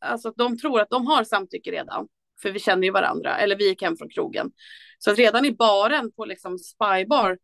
alltså 0.00 0.28
att 0.28 0.36
de 0.36 0.58
tror 0.58 0.80
att 0.80 0.90
de 0.90 1.06
har 1.06 1.24
samtycke 1.24 1.70
redan, 1.70 2.08
för 2.42 2.50
vi 2.50 2.58
känner 2.58 2.82
ju 2.82 2.90
varandra, 2.90 3.36
eller 3.36 3.56
vi 3.56 3.68
gick 3.68 3.82
hem 3.82 3.96
från 3.96 4.08
krogen. 4.08 4.50
Så 4.98 5.10
att 5.10 5.18
redan 5.18 5.44
i 5.44 5.52
baren 5.52 6.12
på 6.12 6.24
liksom 6.24 6.58
spybar 6.58 7.38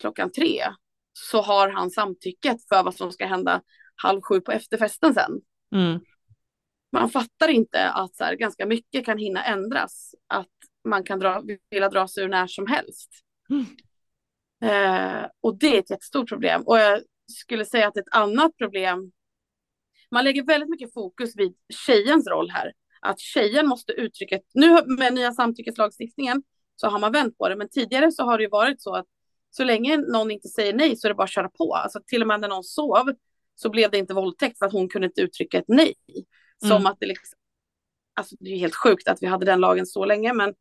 klockan 0.00 0.32
tre 0.32 0.62
så 1.12 1.40
har 1.40 1.68
han 1.68 1.90
samtycket 1.90 2.56
för 2.68 2.82
vad 2.82 2.94
som 2.94 3.12
ska 3.12 3.26
hända 3.26 3.62
halv 4.02 4.20
sju 4.22 4.40
på 4.40 4.52
efterfesten 4.52 5.14
sen. 5.14 5.40
Mm. 5.74 6.00
Man 6.92 7.10
fattar 7.10 7.48
inte 7.48 7.90
att 7.90 8.16
så 8.16 8.24
här, 8.24 8.34
ganska 8.34 8.66
mycket 8.66 9.04
kan 9.04 9.18
hinna 9.18 9.44
ändras. 9.44 10.14
Att 10.26 10.48
man 10.84 11.04
kan 11.04 11.18
dra, 11.18 11.42
vilja 11.70 11.88
dra 11.88 12.08
sig 12.08 12.24
ur 12.24 12.28
när 12.28 12.46
som 12.46 12.66
helst. 12.66 13.10
Mm. 13.50 13.66
Eh, 14.62 15.28
och 15.40 15.58
det 15.58 15.76
är 15.76 15.78
ett 15.78 15.90
jättestort 15.90 16.28
problem. 16.28 16.62
Och 16.66 16.78
jag 16.78 17.00
skulle 17.26 17.64
säga 17.64 17.88
att 17.88 17.96
ett 17.96 18.08
annat 18.10 18.56
problem, 18.56 19.12
man 20.10 20.24
lägger 20.24 20.44
väldigt 20.44 20.70
mycket 20.70 20.94
fokus 20.94 21.36
vid 21.36 21.54
tjejens 21.86 22.26
roll 22.28 22.50
här. 22.50 22.72
Att 23.00 23.20
tjejen 23.20 23.68
måste 23.68 23.92
uttrycka, 23.92 24.38
nu 24.54 24.82
med 24.86 25.14
nya 25.14 25.32
samtyckeslagstiftningen 25.32 26.42
så 26.76 26.88
har 26.88 26.98
man 26.98 27.12
vänt 27.12 27.38
på 27.38 27.48
det, 27.48 27.56
men 27.56 27.68
tidigare 27.68 28.12
så 28.12 28.22
har 28.22 28.38
det 28.38 28.48
varit 28.48 28.82
så 28.82 28.94
att 28.94 29.06
så 29.50 29.64
länge 29.64 29.96
någon 29.96 30.30
inte 30.30 30.48
säger 30.48 30.74
nej 30.74 30.96
så 30.96 31.06
är 31.06 31.08
det 31.08 31.14
bara 31.14 31.24
att 31.24 31.30
köra 31.30 31.48
på. 31.48 31.74
Alltså 31.74 32.00
till 32.06 32.22
och 32.22 32.28
med 32.28 32.40
när 32.40 32.48
någon 32.48 32.64
sov 32.64 33.14
så 33.54 33.70
blev 33.70 33.90
det 33.90 33.98
inte 33.98 34.14
våldtäkt 34.14 34.58
för 34.58 34.66
att 34.66 34.72
hon 34.72 34.88
kunde 34.88 35.06
inte 35.06 35.20
uttrycka 35.20 35.58
ett 35.58 35.68
nej. 35.68 35.94
Som 36.60 36.70
Mm. 36.70 36.86
att 36.86 36.96
det 37.00 37.06
liksom, 37.06 37.38
alltså 38.14 38.36
det 38.40 38.50
är 38.50 38.58
helt 38.58 38.74
sjukt 38.74 39.08
att 39.08 39.22
vi 39.22 39.26
hade 39.26 39.46
den 39.46 39.60
lagen 39.60 39.86
så 39.86 40.04
länge, 40.04 40.32
men 40.32 40.54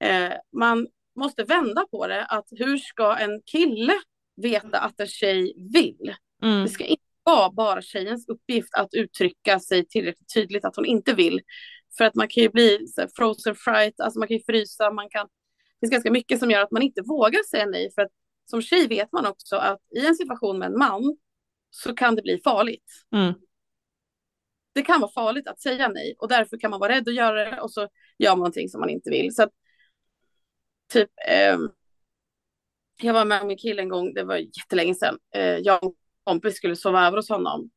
eh, 0.00 0.32
man 0.56 0.88
måste 1.16 1.44
vända 1.44 1.86
på 1.90 2.06
det. 2.06 2.24
Att 2.24 2.46
hur 2.50 2.76
ska 2.76 3.16
en 3.16 3.42
kille 3.42 3.94
veta 4.36 4.78
att 4.78 5.00
en 5.00 5.06
tjej 5.06 5.54
vill? 5.72 6.14
Mm. 6.42 6.62
Det 6.62 6.68
ska 6.68 6.84
inte 6.84 7.02
vara 7.24 7.50
bara 7.50 7.82
tjejens 7.82 8.28
uppgift 8.28 8.74
att 8.74 8.94
uttrycka 8.94 9.60
sig 9.60 9.86
tillräckligt 9.86 10.34
tydligt 10.34 10.64
att 10.64 10.76
hon 10.76 10.84
inte 10.86 11.14
vill. 11.14 11.40
För 11.98 12.04
att 12.04 12.14
man 12.14 12.28
kan 12.28 12.42
ju 12.42 12.48
bli 12.48 12.86
så 12.88 13.00
här, 13.00 13.08
frozen 13.16 13.54
fright, 13.54 14.00
alltså 14.00 14.18
man 14.18 14.28
kan 14.28 14.36
ju 14.36 14.42
frysa, 14.42 14.90
man 14.90 15.08
kan... 15.10 15.26
Det 15.26 15.86
finns 15.86 15.92
ganska 15.92 16.10
mycket 16.10 16.38
som 16.38 16.50
gör 16.50 16.60
att 16.60 16.70
man 16.70 16.82
inte 16.82 17.02
vågar 17.02 17.42
säga 17.50 17.66
nej. 17.66 17.90
För 17.94 18.02
att 18.02 18.10
som 18.50 18.62
tjej 18.62 18.86
vet 18.88 19.12
man 19.12 19.26
också 19.26 19.56
att 19.56 19.80
i 19.96 20.06
en 20.06 20.14
situation 20.14 20.58
med 20.58 20.66
en 20.66 20.78
man 20.78 21.16
så 21.70 21.94
kan 21.94 22.14
det 22.14 22.22
bli 22.22 22.40
farligt. 22.44 22.84
Mm. 23.14 23.34
Det 24.74 24.82
kan 24.82 25.00
vara 25.00 25.12
farligt 25.12 25.48
att 25.48 25.60
säga 25.60 25.88
nej 25.88 26.14
och 26.18 26.28
därför 26.28 26.58
kan 26.58 26.70
man 26.70 26.80
vara 26.80 26.92
rädd 26.92 27.08
att 27.08 27.14
göra 27.14 27.50
det 27.50 27.60
och 27.60 27.72
så 27.72 27.88
gör 28.18 28.30
man 28.30 28.38
någonting 28.38 28.68
som 28.68 28.80
man 28.80 28.90
inte 28.90 29.10
vill. 29.10 29.34
Så 29.34 29.42
att, 29.42 29.50
typ, 30.92 31.10
eh, 31.28 31.58
jag 33.02 33.14
var 33.14 33.24
med 33.24 33.46
min 33.46 33.58
kille 33.58 33.82
en 33.82 33.88
gång, 33.88 34.14
det 34.14 34.24
var 34.24 34.36
jättelänge 34.36 34.94
sedan. 34.94 35.18
Eh, 35.34 35.56
jag 35.56 35.84
och 35.84 35.90
en 35.90 35.94
kompis 36.24 36.56
skulle 36.56 36.76
sova 36.76 37.06
över 37.06 37.16
hos 37.16 37.28
honom. 37.28 37.70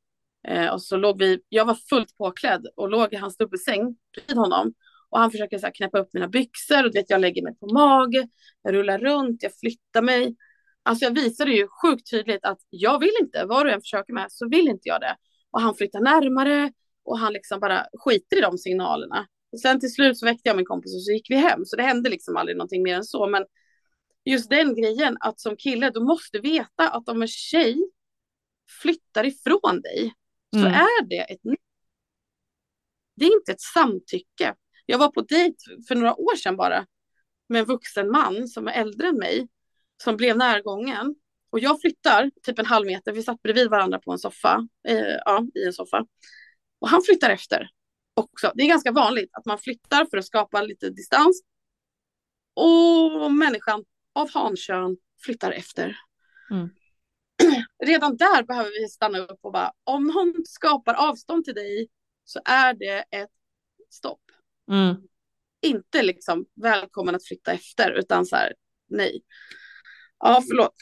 Eh, 0.47 0.73
och 0.73 0.81
så 0.81 0.97
låg 0.97 1.19
vi, 1.19 1.39
jag 1.49 1.65
var 1.65 1.75
fullt 1.89 2.17
påklädd 2.17 2.67
och 2.75 2.89
låg 2.89 3.13
i 3.13 3.15
hans 3.15 3.37
dubbelsäng 3.37 3.95
vid 4.27 4.37
honom. 4.37 4.73
Och 5.09 5.19
han 5.19 5.31
försöker 5.31 5.57
så 5.57 5.65
här 5.65 5.73
knäppa 5.73 5.99
upp 5.99 6.09
mina 6.13 6.27
byxor 6.27 6.85
och 6.85 6.95
vet, 6.95 7.09
jag 7.09 7.21
lägger 7.21 7.43
mig 7.43 7.55
på 7.55 7.73
mage, 7.73 8.27
jag 8.61 8.73
rullar 8.73 8.99
runt, 8.99 9.43
jag 9.43 9.59
flyttar 9.59 10.01
mig. 10.01 10.35
Alltså 10.83 11.05
jag 11.05 11.15
visade 11.15 11.51
ju 11.51 11.67
sjukt 11.67 12.11
tydligt 12.11 12.45
att 12.45 12.59
jag 12.69 12.99
vill 12.99 13.13
inte, 13.21 13.45
vad 13.45 13.65
du 13.65 13.71
än 13.71 13.81
försöker 13.81 14.13
med 14.13 14.31
så 14.31 14.49
vill 14.49 14.67
inte 14.67 14.89
jag 14.89 15.01
det. 15.01 15.15
Och 15.51 15.61
han 15.61 15.75
flyttar 15.75 15.99
närmare 15.99 16.71
och 17.05 17.19
han 17.19 17.33
liksom 17.33 17.59
bara 17.59 17.85
skiter 17.99 18.37
i 18.37 18.41
de 18.41 18.57
signalerna. 18.57 19.27
Och 19.51 19.59
sen 19.59 19.79
till 19.79 19.93
slut 19.93 20.17
så 20.17 20.25
väckte 20.25 20.49
jag 20.49 20.55
min 20.55 20.65
kompis 20.65 20.95
och 20.95 21.01
så 21.03 21.11
gick 21.11 21.29
vi 21.29 21.35
hem. 21.35 21.65
Så 21.65 21.75
det 21.75 21.83
hände 21.83 22.09
liksom 22.09 22.37
aldrig 22.37 22.57
någonting 22.57 22.83
mer 22.83 22.95
än 22.95 23.03
så. 23.03 23.27
Men 23.27 23.45
just 24.25 24.49
den 24.49 24.75
grejen 24.75 25.17
att 25.19 25.39
som 25.39 25.57
kille 25.57 25.89
du 25.89 25.99
måste 25.99 26.39
veta 26.39 26.89
att 26.89 27.09
om 27.09 27.21
en 27.21 27.27
tjej 27.27 27.77
flyttar 28.81 29.25
ifrån 29.25 29.81
dig 29.81 30.13
så 30.53 30.59
Mm. 30.59 30.73
är 30.73 31.05
det 31.05 31.19
ett. 31.19 31.39
Det 33.15 33.25
är 33.25 33.33
inte 33.39 33.51
ett 33.51 33.61
samtycke. 33.61 34.55
Jag 34.85 34.97
var 34.97 35.11
på 35.11 35.21
dejt 35.21 35.57
för 35.87 35.95
några 35.95 36.15
år 36.15 36.35
sedan 36.35 36.57
bara 36.57 36.85
med 37.49 37.59
en 37.59 37.65
vuxen 37.65 38.11
man 38.11 38.47
som 38.47 38.67
är 38.67 38.71
äldre 38.71 39.07
än 39.07 39.17
mig 39.17 39.47
som 40.03 40.17
blev 40.17 40.37
närgången. 40.37 41.15
Och 41.49 41.59
jag 41.59 41.81
flyttar 41.81 42.31
typ 42.43 42.59
en 42.59 42.65
halv 42.65 42.85
meter, 42.87 43.11
vi 43.11 43.23
satt 43.23 43.41
bredvid 43.41 43.69
varandra 43.69 43.99
på 43.99 44.11
en 44.11 44.19
soffa, 44.19 44.67
eh, 44.87 45.15
ja, 45.25 45.47
i 45.55 45.65
en 45.65 45.73
soffa. 45.73 46.05
Och 46.79 46.89
han 46.89 47.01
flyttar 47.01 47.29
efter 47.29 47.69
också. 48.13 48.51
Det 48.55 48.63
är 48.63 48.67
ganska 48.67 48.91
vanligt 48.91 49.29
att 49.33 49.45
man 49.45 49.59
flyttar 49.59 50.05
för 50.05 50.17
att 50.17 50.25
skapa 50.25 50.61
lite 50.61 50.89
distans. 50.89 51.41
Och 52.53 53.31
människan 53.31 53.85
av 54.13 54.29
hankön 54.33 54.97
flyttar 55.23 55.51
efter. 55.51 55.97
Mm. 56.51 56.69
Redan 57.85 58.17
där 58.17 58.43
behöver 58.43 58.69
vi 58.69 58.87
stanna 58.87 59.19
upp 59.19 59.39
och 59.41 59.51
bara, 59.51 59.71
om 59.83 60.07
någon 60.07 60.33
skapar 60.45 60.93
avstånd 60.93 61.45
till 61.45 61.55
dig 61.55 61.87
så 62.23 62.39
är 62.45 62.73
det 62.73 63.05
ett 63.11 63.31
stopp. 63.89 64.21
Mm. 64.71 64.95
Inte 65.61 66.03
liksom 66.03 66.45
välkommen 66.55 67.15
att 67.15 67.27
flytta 67.27 67.51
efter, 67.51 67.91
utan 67.91 68.25
så 68.25 68.35
här, 68.35 68.53
nej. 68.89 69.21
Ja, 70.19 70.43
förlåt. 70.49 70.73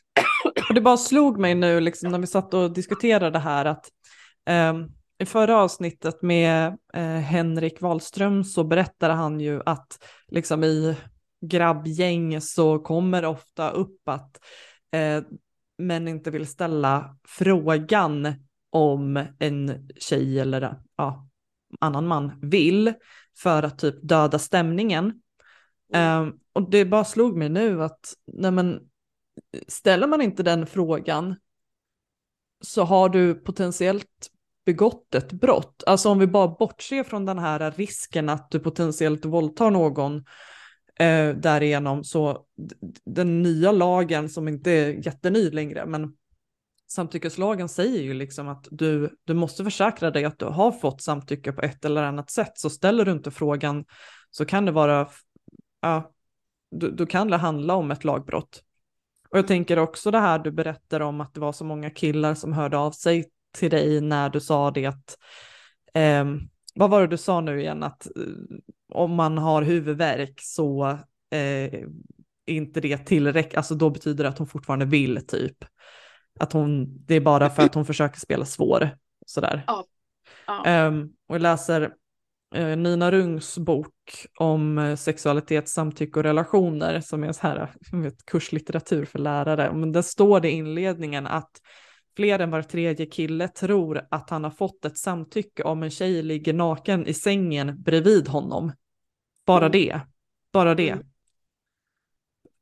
Och 0.70 0.76
det 0.76 0.82
bara 0.82 0.98
slog 0.98 1.40
mig 1.40 1.56
nu 1.56 1.80
liksom, 1.80 2.12
när 2.12 2.20
vi 2.20 2.28
satt 2.28 2.54
och 2.54 2.74
diskuterade 2.74 3.30
det 3.30 3.40
här 3.40 3.66
att 3.66 3.90
ehm, 4.46 4.88
i 5.24 5.26
förra 5.26 5.58
avsnittet 5.58 6.22
med 6.22 6.78
eh, 6.94 7.04
Henrik 7.04 7.82
Wahlström 7.82 8.44
så 8.44 8.64
berättade 8.64 9.14
han 9.14 9.40
ju 9.40 9.62
att 9.66 10.04
liksom 10.28 10.64
i 10.64 10.96
grabbgäng 11.42 12.42
så 12.42 12.80
kommer 12.80 13.22
det 13.22 13.28
ofta 13.28 13.70
upp 13.70 14.08
att 14.08 14.40
eh, 14.92 15.24
män 15.78 16.08
inte 16.08 16.32
vill 16.32 16.48
ställa 16.48 17.18
frågan 17.28 18.34
om 18.70 19.26
en 19.40 19.90
tjej 19.96 20.40
eller 20.40 20.82
ja, 20.98 21.28
annan 21.80 22.08
man 22.08 22.40
vill 22.42 22.94
för 23.38 23.64
att 23.64 23.80
typ 23.80 23.96
döda 24.02 24.40
stämningen. 24.40 25.22
Ehm, 25.94 26.34
och 26.54 26.70
det 26.70 26.86
bara 26.86 27.06
slog 27.06 27.38
mig 27.38 27.50
nu 27.50 27.84
att 27.84 28.14
nej 28.26 28.52
men, 28.52 28.80
ställer 29.68 30.08
man 30.08 30.22
inte 30.22 30.44
den 30.44 30.68
frågan 30.68 31.36
så 32.62 32.84
har 32.84 33.10
du 33.10 33.36
potentiellt 33.36 34.30
begått 34.66 35.16
ett 35.16 35.32
brott. 35.32 35.84
Alltså 35.86 36.10
om 36.10 36.20
vi 36.20 36.28
bara 36.28 36.48
bortser 36.48 37.04
från 37.04 37.26
den 37.26 37.40
här 37.40 37.72
risken 37.72 38.30
att 38.30 38.52
du 38.52 38.60
potentiellt 38.60 39.26
våldtar 39.26 39.72
någon 39.72 40.24
Eh, 41.00 41.36
därigenom 41.36 42.04
så 42.04 42.46
den 43.06 43.42
nya 43.42 43.72
lagen 43.72 44.30
som 44.30 44.48
inte 44.48 44.72
är 44.72 45.06
jätteny 45.06 45.50
längre, 45.50 45.86
men 45.86 46.14
samtyckeslagen 46.88 47.70
säger 47.70 48.02
ju 48.02 48.14
liksom 48.14 48.48
att 48.48 48.68
du, 48.72 49.18
du 49.24 49.34
måste 49.34 49.64
försäkra 49.64 50.12
dig 50.12 50.26
att 50.26 50.40
du 50.40 50.46
har 50.46 50.72
fått 50.72 51.02
samtycke 51.02 51.52
på 51.52 51.62
ett 51.62 51.86
eller 51.86 52.04
annat 52.04 52.30
sätt. 52.30 52.52
Så 52.56 52.70
ställer 52.70 53.06
du 53.06 53.12
inte 53.12 53.32
frågan 53.32 53.86
så 54.32 54.46
kan 54.46 54.66
det 54.66 54.72
vara, 54.72 55.10
ja, 55.82 56.12
då, 56.72 56.88
då 56.88 57.06
kan 57.06 57.28
det 57.28 57.38
handla 57.38 57.76
om 57.76 57.92
ett 57.92 58.04
lagbrott. 58.04 58.64
Och 59.30 59.38
jag 59.38 59.48
tänker 59.48 59.80
också 59.80 60.12
det 60.12 60.20
här 60.20 60.40
du 60.40 60.52
berättar 60.52 61.00
om 61.00 61.22
att 61.22 61.34
det 61.34 61.40
var 61.40 61.52
så 61.52 61.66
många 61.66 61.90
killar 61.90 62.36
som 62.36 62.54
hörde 62.54 62.78
av 62.78 62.92
sig 62.92 63.26
till 63.54 63.70
dig 63.70 64.02
när 64.02 64.30
du 64.30 64.40
sa 64.40 64.72
det 64.72 64.86
att, 64.86 65.18
eh, 65.94 66.26
vad 66.76 66.90
var 66.90 67.02
det 67.02 67.08
du 67.08 67.18
sa 67.18 67.42
nu 67.42 67.62
igen, 67.62 67.84
att 67.84 68.06
eh, 68.06 68.58
om 68.94 69.16
man 69.16 69.38
har 69.38 69.62
huvudvärk 69.62 70.34
så 70.42 71.00
eh, 71.32 71.84
inte 72.46 72.82
det 72.82 72.98
tillräckligt, 72.98 73.58
alltså 73.58 73.76
då 73.76 73.90
betyder 73.90 74.24
det 74.24 74.30
att 74.30 74.38
hon 74.38 74.48
fortfarande 74.48 74.86
vill 74.86 75.28
typ. 75.28 75.58
Att 76.40 76.54
hon, 76.54 77.06
det 77.06 77.16
är 77.16 77.22
bara 77.22 77.50
för 77.50 77.64
att 77.64 77.76
hon 77.76 77.86
försöker 77.86 78.20
spela 78.20 78.46
svår, 78.46 78.90
sådär. 79.26 79.64
Ja. 79.68 79.86
Ja. 80.48 80.88
Um, 80.88 81.14
och 81.28 81.36
jag 81.36 81.42
läser 81.42 81.82
uh, 82.58 82.76
Nina 82.78 83.12
Rungs 83.12 83.58
bok 83.58 83.96
om 84.40 84.78
uh, 84.78 84.96
sexualitet, 84.96 85.70
samtycke 85.70 86.20
och 86.20 86.24
relationer 86.24 87.02
som 87.02 87.24
är 87.24 87.32
så 87.32 87.42
här, 87.42 87.76
vet, 87.92 88.26
kurslitteratur 88.26 89.06
för 89.06 89.20
lärare. 89.20 89.74
Men 89.74 89.92
där 89.92 90.02
står 90.02 90.40
det 90.40 90.50
i 90.50 90.54
inledningen 90.54 91.28
att 91.28 91.52
fler 92.16 92.40
än 92.40 92.52
var 92.52 92.62
tredje 92.62 93.06
kille 93.06 93.48
tror 93.48 94.08
att 94.12 94.30
han 94.30 94.44
har 94.44 94.52
fått 94.52 94.86
ett 94.86 94.98
samtycke 94.98 95.64
om 95.64 95.84
en 95.84 95.90
tjej 95.90 96.24
ligger 96.24 96.54
naken 96.54 97.08
i 97.08 97.14
sängen 97.14 97.84
bredvid 97.84 98.28
honom. 98.28 98.72
Bara 99.46 99.66
mm. 99.66 99.72
det. 99.72 100.00
Bara 100.52 100.76
det. 100.76 100.90
Mm. 100.90 101.06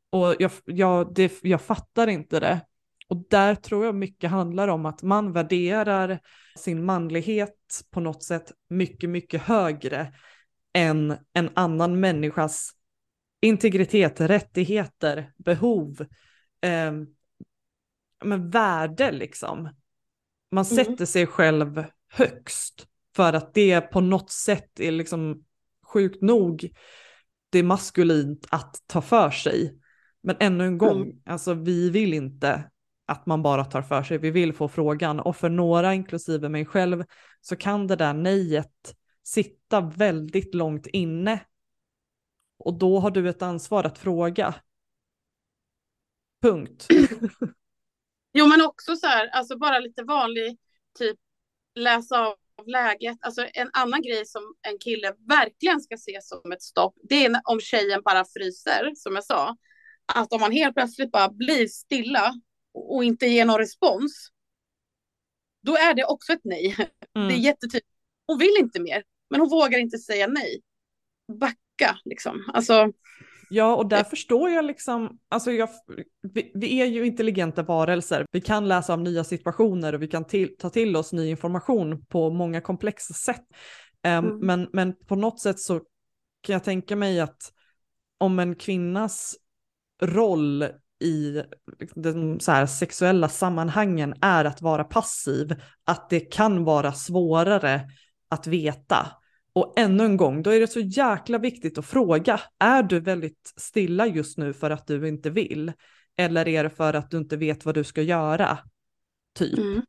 Och 0.09 0.35
jag, 0.39 0.51
jag, 0.65 1.13
det, 1.13 1.33
jag 1.41 1.61
fattar 1.61 2.07
inte 2.07 2.39
det. 2.39 2.61
Och 3.07 3.25
där 3.29 3.55
tror 3.55 3.85
jag 3.85 3.95
mycket 3.95 4.31
handlar 4.31 4.67
om 4.67 4.85
att 4.85 5.03
man 5.03 5.33
värderar 5.33 6.19
sin 6.57 6.85
manlighet 6.85 7.83
på 7.91 7.99
något 7.99 8.23
sätt 8.23 8.51
mycket, 8.69 9.09
mycket 9.09 9.41
högre 9.41 10.13
än 10.73 11.17
en 11.33 11.49
annan 11.53 11.99
människas 11.99 12.71
integritet, 13.41 14.21
rättigheter, 14.21 15.31
behov, 15.37 16.05
eh, 16.61 16.91
men 18.23 18.49
värde 18.49 19.11
liksom. 19.11 19.69
Man 20.51 20.65
mm. 20.65 20.85
sätter 20.85 21.05
sig 21.05 21.27
själv 21.27 21.83
högst 22.07 22.87
för 23.15 23.33
att 23.33 23.53
det 23.53 23.81
på 23.81 24.01
något 24.01 24.31
sätt 24.31 24.79
är 24.79 24.91
liksom 24.91 25.43
sjukt 25.93 26.21
nog 26.21 26.71
det 27.51 27.59
är 27.59 27.63
maskulint 27.63 28.47
att 28.49 28.83
ta 28.87 29.01
för 29.01 29.29
sig. 29.29 29.77
Men 30.23 30.35
ännu 30.39 30.65
en 30.65 30.77
gång, 30.77 31.01
mm. 31.01 31.21
alltså 31.25 31.53
vi 31.53 31.89
vill 31.89 32.13
inte 32.13 32.71
att 33.05 33.25
man 33.25 33.43
bara 33.43 33.65
tar 33.65 33.81
för 33.81 34.03
sig, 34.03 34.17
vi 34.17 34.31
vill 34.31 34.53
få 34.53 34.67
frågan 34.67 35.19
och 35.19 35.35
för 35.35 35.49
några, 35.49 35.93
inklusive 35.93 36.49
mig 36.49 36.65
själv, 36.65 37.03
så 37.41 37.55
kan 37.55 37.87
det 37.87 37.95
där 37.95 38.13
nejet 38.13 38.95
sitta 39.23 39.81
väldigt 39.81 40.55
långt 40.55 40.87
inne. 40.87 41.39
Och 42.57 42.73
då 42.73 42.99
har 42.99 43.11
du 43.11 43.29
ett 43.29 43.41
ansvar 43.41 43.83
att 43.83 43.97
fråga. 43.97 44.55
Punkt. 46.41 46.87
jo 48.33 48.47
men 48.47 48.61
också 48.61 48.95
så 48.95 49.07
här, 49.07 49.27
alltså 49.27 49.57
bara 49.57 49.79
lite 49.79 50.03
vanlig 50.03 50.57
typ 50.99 51.17
läsa 51.75 52.19
av 52.19 52.35
läget. 52.65 53.17
Alltså 53.21 53.47
en 53.53 53.69
annan 53.73 54.01
grej 54.01 54.25
som 54.25 54.55
en 54.61 54.79
kille 54.79 55.13
verkligen 55.27 55.81
ska 55.81 55.97
se 55.97 56.19
som 56.21 56.51
ett 56.51 56.61
stopp, 56.61 56.95
det 57.09 57.25
är 57.25 57.41
om 57.43 57.59
tjejen 57.59 58.01
bara 58.05 58.25
fryser, 58.25 58.91
som 58.95 59.15
jag 59.15 59.23
sa. 59.23 59.57
Att 60.05 60.33
om 60.33 60.41
man 60.41 60.51
helt 60.51 60.75
plötsligt 60.75 61.11
bara 61.11 61.29
blir 61.29 61.67
stilla 61.67 62.33
och 62.73 63.03
inte 63.03 63.25
ger 63.25 63.45
någon 63.45 63.57
respons, 63.57 64.29
då 65.63 65.75
är 65.75 65.93
det 65.93 66.05
också 66.05 66.33
ett 66.33 66.43
nej. 66.43 66.75
Mm. 67.15 67.27
Det 67.27 67.33
är 67.33 67.37
jättetydligt. 67.37 67.87
Hon 68.27 68.37
vill 68.37 68.55
inte 68.59 68.79
mer, 68.79 69.03
men 69.29 69.39
hon 69.39 69.49
vågar 69.49 69.79
inte 69.79 69.97
säga 69.97 70.27
nej. 70.27 70.61
Backa 71.39 71.99
liksom. 72.05 72.51
Alltså, 72.53 72.91
Ja, 73.53 73.75
och 73.75 73.87
där 73.87 74.03
förstår 74.03 74.49
jag 74.49 74.65
liksom, 74.65 75.19
alltså 75.29 75.51
jag, 75.51 75.69
vi, 76.33 76.51
vi, 76.53 76.81
är 76.81 76.85
ju 76.85 77.05
intelligenta 77.05 77.63
varelser. 77.63 78.25
Vi 78.31 78.41
kan 78.41 78.67
läsa 78.67 78.93
av 78.93 79.01
nya 79.01 79.23
situationer 79.23 79.93
och 79.93 80.01
vi 80.01 80.07
kan 80.07 80.25
till, 80.25 80.57
ta 80.57 80.69
till 80.69 80.95
oss 80.95 81.13
ny 81.13 81.29
information 81.29 82.05
på 82.05 82.29
många 82.29 82.61
komplexa 82.61 83.13
sätt. 83.13 83.45
Um, 84.07 84.11
mm. 84.11 84.37
men, 84.39 84.67
men 84.73 84.95
på 85.07 85.15
något 85.15 85.39
sätt 85.39 85.59
så 85.59 85.79
kan 86.41 86.53
jag 86.53 86.63
tänka 86.63 86.95
mig 86.95 87.19
att 87.19 87.53
om 88.17 88.39
en 88.39 88.55
kvinnas 88.55 89.35
roll 90.01 90.65
i 91.03 91.43
de 91.95 92.39
så 92.39 92.51
här 92.51 92.65
sexuella 92.65 93.29
sammanhangen 93.29 94.13
är 94.21 94.45
att 94.45 94.61
vara 94.61 94.83
passiv, 94.83 95.55
att 95.85 96.09
det 96.09 96.19
kan 96.19 96.63
vara 96.63 96.93
svårare 96.93 97.89
att 98.29 98.47
veta. 98.47 99.07
Och 99.53 99.79
ännu 99.79 100.03
en 100.03 100.17
gång, 100.17 100.43
då 100.43 100.49
är 100.49 100.59
det 100.59 100.67
så 100.67 100.79
jäkla 100.79 101.37
viktigt 101.37 101.77
att 101.77 101.85
fråga, 101.85 102.41
är 102.59 102.83
du 102.83 102.99
väldigt 102.99 103.53
stilla 103.57 104.07
just 104.07 104.37
nu 104.37 104.53
för 104.53 104.71
att 104.71 104.87
du 104.87 105.07
inte 105.07 105.29
vill? 105.29 105.73
Eller 106.17 106.47
är 106.47 106.63
det 106.63 106.69
för 106.69 106.93
att 106.93 107.11
du 107.11 107.17
inte 107.17 107.37
vet 107.37 107.65
vad 107.65 107.75
du 107.75 107.83
ska 107.83 108.01
göra? 108.01 108.57
Typ. 109.35 109.57
Mm. 109.57 109.81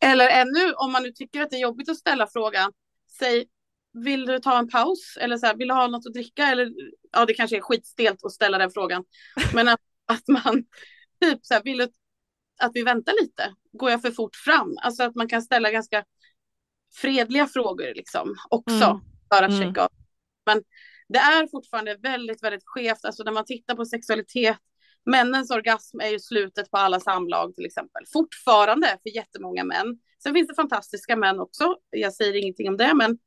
Eller 0.00 0.28
ännu, 0.28 0.72
om 0.76 0.92
man 0.92 1.02
nu 1.02 1.10
tycker 1.10 1.42
att 1.42 1.50
det 1.50 1.56
är 1.56 1.60
jobbigt 1.60 1.88
att 1.88 1.96
ställa 1.96 2.26
frågan, 2.26 2.72
säg, 3.18 3.46
vill 3.92 4.26
du 4.26 4.38
ta 4.38 4.58
en 4.58 4.68
paus? 4.68 5.16
Eller 5.20 5.36
så 5.36 5.46
här, 5.46 5.56
vill 5.56 5.68
du 5.68 5.74
ha 5.74 5.86
något 5.86 6.06
att 6.06 6.12
dricka? 6.12 6.46
Eller, 6.46 6.72
ja, 7.12 7.24
det 7.26 7.34
kanske 7.34 7.56
är 7.56 7.60
skitstelt 7.60 8.24
att 8.24 8.32
ställa 8.32 8.58
den 8.58 8.70
frågan. 8.70 9.04
Men 9.54 9.68
att, 9.68 9.80
att 10.06 10.28
man, 10.28 10.64
typ 11.20 11.38
så 11.42 11.54
här, 11.54 11.62
vill 11.62 11.78
du 11.78 11.88
att 12.58 12.70
vi 12.74 12.82
väntar 12.82 13.22
lite? 13.22 13.54
Går 13.72 13.90
jag 13.90 14.02
för 14.02 14.10
fort 14.10 14.36
fram? 14.36 14.76
Alltså 14.82 15.02
att 15.02 15.14
man 15.14 15.28
kan 15.28 15.42
ställa 15.42 15.70
ganska 15.70 16.04
fredliga 16.94 17.46
frågor 17.46 17.94
liksom 17.94 18.36
också 18.50 18.84
mm. 18.84 19.00
för 19.34 19.42
att 19.42 19.50
mm. 19.50 19.62
checka 19.62 19.82
av. 19.82 19.90
Men 20.46 20.62
det 21.08 21.18
är 21.18 21.46
fortfarande 21.46 21.96
väldigt, 21.96 22.42
väldigt 22.42 22.62
skevt. 22.66 23.04
Alltså 23.04 23.22
när 23.22 23.32
man 23.32 23.44
tittar 23.44 23.74
på 23.74 23.84
sexualitet, 23.84 24.56
männens 25.06 25.50
orgasm 25.50 26.00
är 26.00 26.08
ju 26.08 26.18
slutet 26.18 26.70
på 26.70 26.76
alla 26.76 27.00
samlag 27.00 27.54
till 27.54 27.66
exempel. 27.66 28.02
Fortfarande 28.12 28.98
för 29.02 29.16
jättemånga 29.16 29.64
män. 29.64 29.98
Sen 30.22 30.34
finns 30.34 30.48
det 30.48 30.54
fantastiska 30.54 31.16
män 31.16 31.40
också. 31.40 31.76
Jag 31.90 32.14
säger 32.14 32.36
ingenting 32.36 32.68
om 32.68 32.76
det, 32.76 32.94
men 32.94 33.18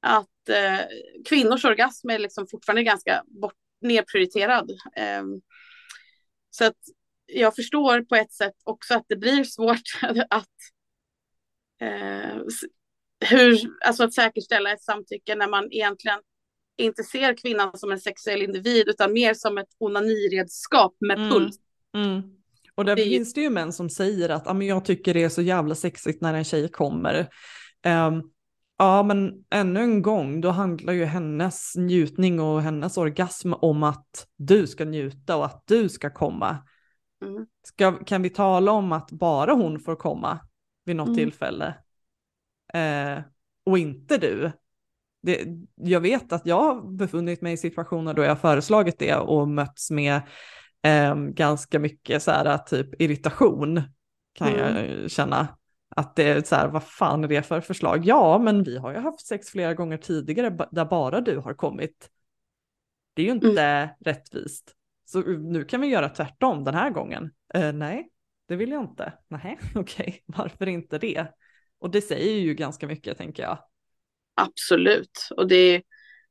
att 0.00 0.48
eh, 0.48 0.80
kvinnors 1.28 1.64
orgasm 1.64 2.10
är 2.10 2.18
liksom 2.18 2.46
fortfarande 2.46 2.82
ganska 2.82 3.22
bort, 3.26 3.54
nedprioriterad. 3.80 4.70
Eh, 4.96 5.22
så 6.50 6.64
att 6.64 6.78
jag 7.26 7.56
förstår 7.56 8.00
på 8.00 8.16
ett 8.16 8.32
sätt 8.32 8.56
också 8.64 8.94
att 8.94 9.04
det 9.08 9.16
blir 9.16 9.44
svårt 9.44 10.00
att 10.30 10.48
eh, 11.80 12.36
hur, 13.20 13.58
alltså 13.86 14.04
att 14.04 14.14
säkerställa 14.14 14.72
ett 14.72 14.82
samtycke 14.82 15.34
när 15.34 15.48
man 15.48 15.68
egentligen 15.72 16.18
inte 16.76 17.02
ser 17.02 17.36
kvinnan 17.36 17.78
som 17.78 17.92
en 17.92 18.00
sexuell 18.00 18.42
individ 18.42 18.88
utan 18.88 19.12
mer 19.12 19.34
som 19.34 19.58
ett 19.58 19.68
onaniredskap 19.78 20.96
med 21.00 21.18
mm. 21.18 21.30
puls. 21.30 21.56
Mm. 21.96 22.22
Och 22.74 22.84
där 22.84 22.96
det 22.96 23.02
finns 23.02 23.34
det 23.34 23.40
ju 23.40 23.50
män 23.50 23.72
som 23.72 23.90
säger 23.90 24.28
att 24.28 24.46
ah, 24.46 24.62
jag 24.62 24.84
tycker 24.84 25.14
det 25.14 25.22
är 25.22 25.28
så 25.28 25.42
jävla 25.42 25.74
sexigt 25.74 26.20
när 26.20 26.34
en 26.34 26.44
tjej 26.44 26.68
kommer. 26.68 27.28
Um, 27.86 28.30
ja 28.78 29.02
men 29.02 29.44
ännu 29.50 29.80
en 29.80 30.02
gång, 30.02 30.40
då 30.40 30.50
handlar 30.50 30.92
ju 30.92 31.04
hennes 31.04 31.76
njutning 31.76 32.40
och 32.40 32.62
hennes 32.62 32.96
orgasm 32.96 33.52
om 33.52 33.82
att 33.82 34.26
du 34.36 34.66
ska 34.66 34.84
njuta 34.84 35.36
och 35.36 35.44
att 35.44 35.62
du 35.66 35.88
ska 35.88 36.10
komma. 36.10 36.56
Mm. 37.24 37.46
Ska, 37.66 37.92
kan 37.92 38.22
vi 38.22 38.30
tala 38.30 38.72
om 38.72 38.92
att 38.92 39.10
bara 39.10 39.52
hon 39.52 39.80
får 39.80 39.96
komma 39.96 40.38
vid 40.84 40.96
något 40.96 41.06
mm. 41.06 41.16
tillfälle? 41.16 41.74
Eh, 42.76 43.22
och 43.64 43.78
inte 43.78 44.18
du. 44.18 44.52
Det, 45.22 45.46
jag 45.74 46.00
vet 46.00 46.32
att 46.32 46.46
jag 46.46 46.60
har 46.60 46.96
befunnit 46.96 47.42
mig 47.42 47.52
i 47.52 47.56
situationer 47.56 48.14
då 48.14 48.22
jag 48.22 48.28
har 48.28 48.36
föreslagit 48.36 48.98
det 48.98 49.16
och 49.16 49.48
mötts 49.48 49.90
med 49.90 50.20
eh, 50.82 51.14
ganska 51.14 51.78
mycket 51.78 52.22
så 52.22 52.30
här 52.30 52.58
typ 52.58 53.02
irritation 53.02 53.82
kan 54.32 54.48
mm. 54.48 54.76
jag 54.76 55.10
känna. 55.10 55.48
Att 55.88 56.16
det 56.16 56.22
är 56.22 56.42
så 56.42 56.54
här, 56.54 56.68
vad 56.68 56.82
fan 56.82 57.24
är 57.24 57.28
det 57.28 57.42
för 57.42 57.60
förslag? 57.60 58.04
Ja, 58.04 58.38
men 58.38 58.62
vi 58.62 58.78
har 58.78 58.92
ju 58.92 58.98
haft 58.98 59.26
sex 59.26 59.50
flera 59.50 59.74
gånger 59.74 59.96
tidigare 59.96 60.68
där 60.70 60.84
bara 60.84 61.20
du 61.20 61.38
har 61.38 61.54
kommit. 61.54 62.10
Det 63.14 63.22
är 63.22 63.26
ju 63.26 63.32
inte 63.32 63.62
mm. 63.62 63.88
rättvist. 64.00 64.74
Så 65.04 65.20
nu 65.20 65.64
kan 65.64 65.80
vi 65.80 65.86
göra 65.86 66.08
tvärtom 66.08 66.64
den 66.64 66.74
här 66.74 66.90
gången. 66.90 67.30
Eh, 67.54 67.72
nej, 67.72 68.10
det 68.48 68.56
vill 68.56 68.70
jag 68.70 68.82
inte. 68.82 69.12
Nej, 69.28 69.58
okej, 69.74 70.08
okay. 70.08 70.20
varför 70.26 70.68
inte 70.68 70.98
det? 70.98 71.26
Och 71.78 71.90
det 71.90 72.00
säger 72.00 72.40
ju 72.40 72.54
ganska 72.54 72.86
mycket 72.86 73.18
tänker 73.18 73.42
jag. 73.42 73.58
Absolut, 74.34 75.28
och 75.36 75.48
det, 75.48 75.82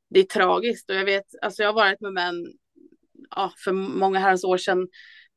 det 0.09 0.19
är 0.19 0.23
tragiskt. 0.23 0.89
Och 0.89 0.95
jag 0.95 1.05
vet, 1.05 1.25
alltså 1.41 1.61
jag 1.61 1.69
har 1.69 1.73
varit 1.73 2.01
med 2.01 2.13
män 2.13 2.45
ja, 3.35 3.53
för 3.57 3.71
många 3.71 4.19
herrans 4.19 4.43
år 4.43 4.57
sedan 4.57 4.87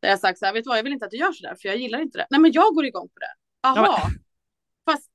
där 0.01 0.09
jag 0.09 0.21
sagt 0.21 0.39
så 0.39 0.47
här, 0.47 0.53
vet 0.53 0.65
du 0.65 0.69
vad, 0.69 0.79
jag 0.79 0.83
vill 0.83 0.93
inte 0.93 1.05
att 1.05 1.11
du 1.11 1.17
gör 1.17 1.33
så 1.33 1.47
där, 1.47 1.55
för 1.55 1.69
jag 1.69 1.77
gillar 1.77 2.01
inte 2.01 2.19
det. 2.19 2.27
Nej, 2.31 2.41
men 2.41 2.53
jag 2.53 2.75
går 2.75 2.85
igång 2.85 3.09
på 3.09 3.19
det. 3.19 3.35
Jaha, 3.63 3.75
ja, 3.77 4.09
men... 4.09 4.19
fast 4.95 5.11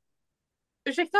ursäkta, 0.85 1.17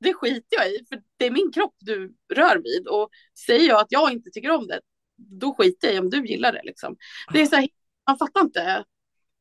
det 0.00 0.14
skiter 0.14 0.58
jag 0.58 0.70
i, 0.70 0.84
för 0.88 1.02
det 1.16 1.26
är 1.26 1.30
min 1.30 1.52
kropp 1.52 1.74
du 1.78 2.14
rör 2.34 2.56
vid. 2.56 2.88
Och 2.88 3.10
säger 3.46 3.68
jag 3.68 3.80
att 3.80 3.86
jag 3.90 4.12
inte 4.12 4.30
tycker 4.30 4.50
om 4.50 4.66
det, 4.66 4.80
då 5.16 5.54
skiter 5.54 5.88
jag 5.88 5.96
i 5.96 5.98
om 5.98 6.10
du 6.10 6.26
gillar 6.26 6.52
det. 6.52 6.62
Liksom. 6.64 6.96
Det 7.32 7.40
är 7.40 7.46
så 7.46 7.56
här, 7.56 7.68
man 8.06 8.18
fattar 8.18 8.40
inte 8.40 8.84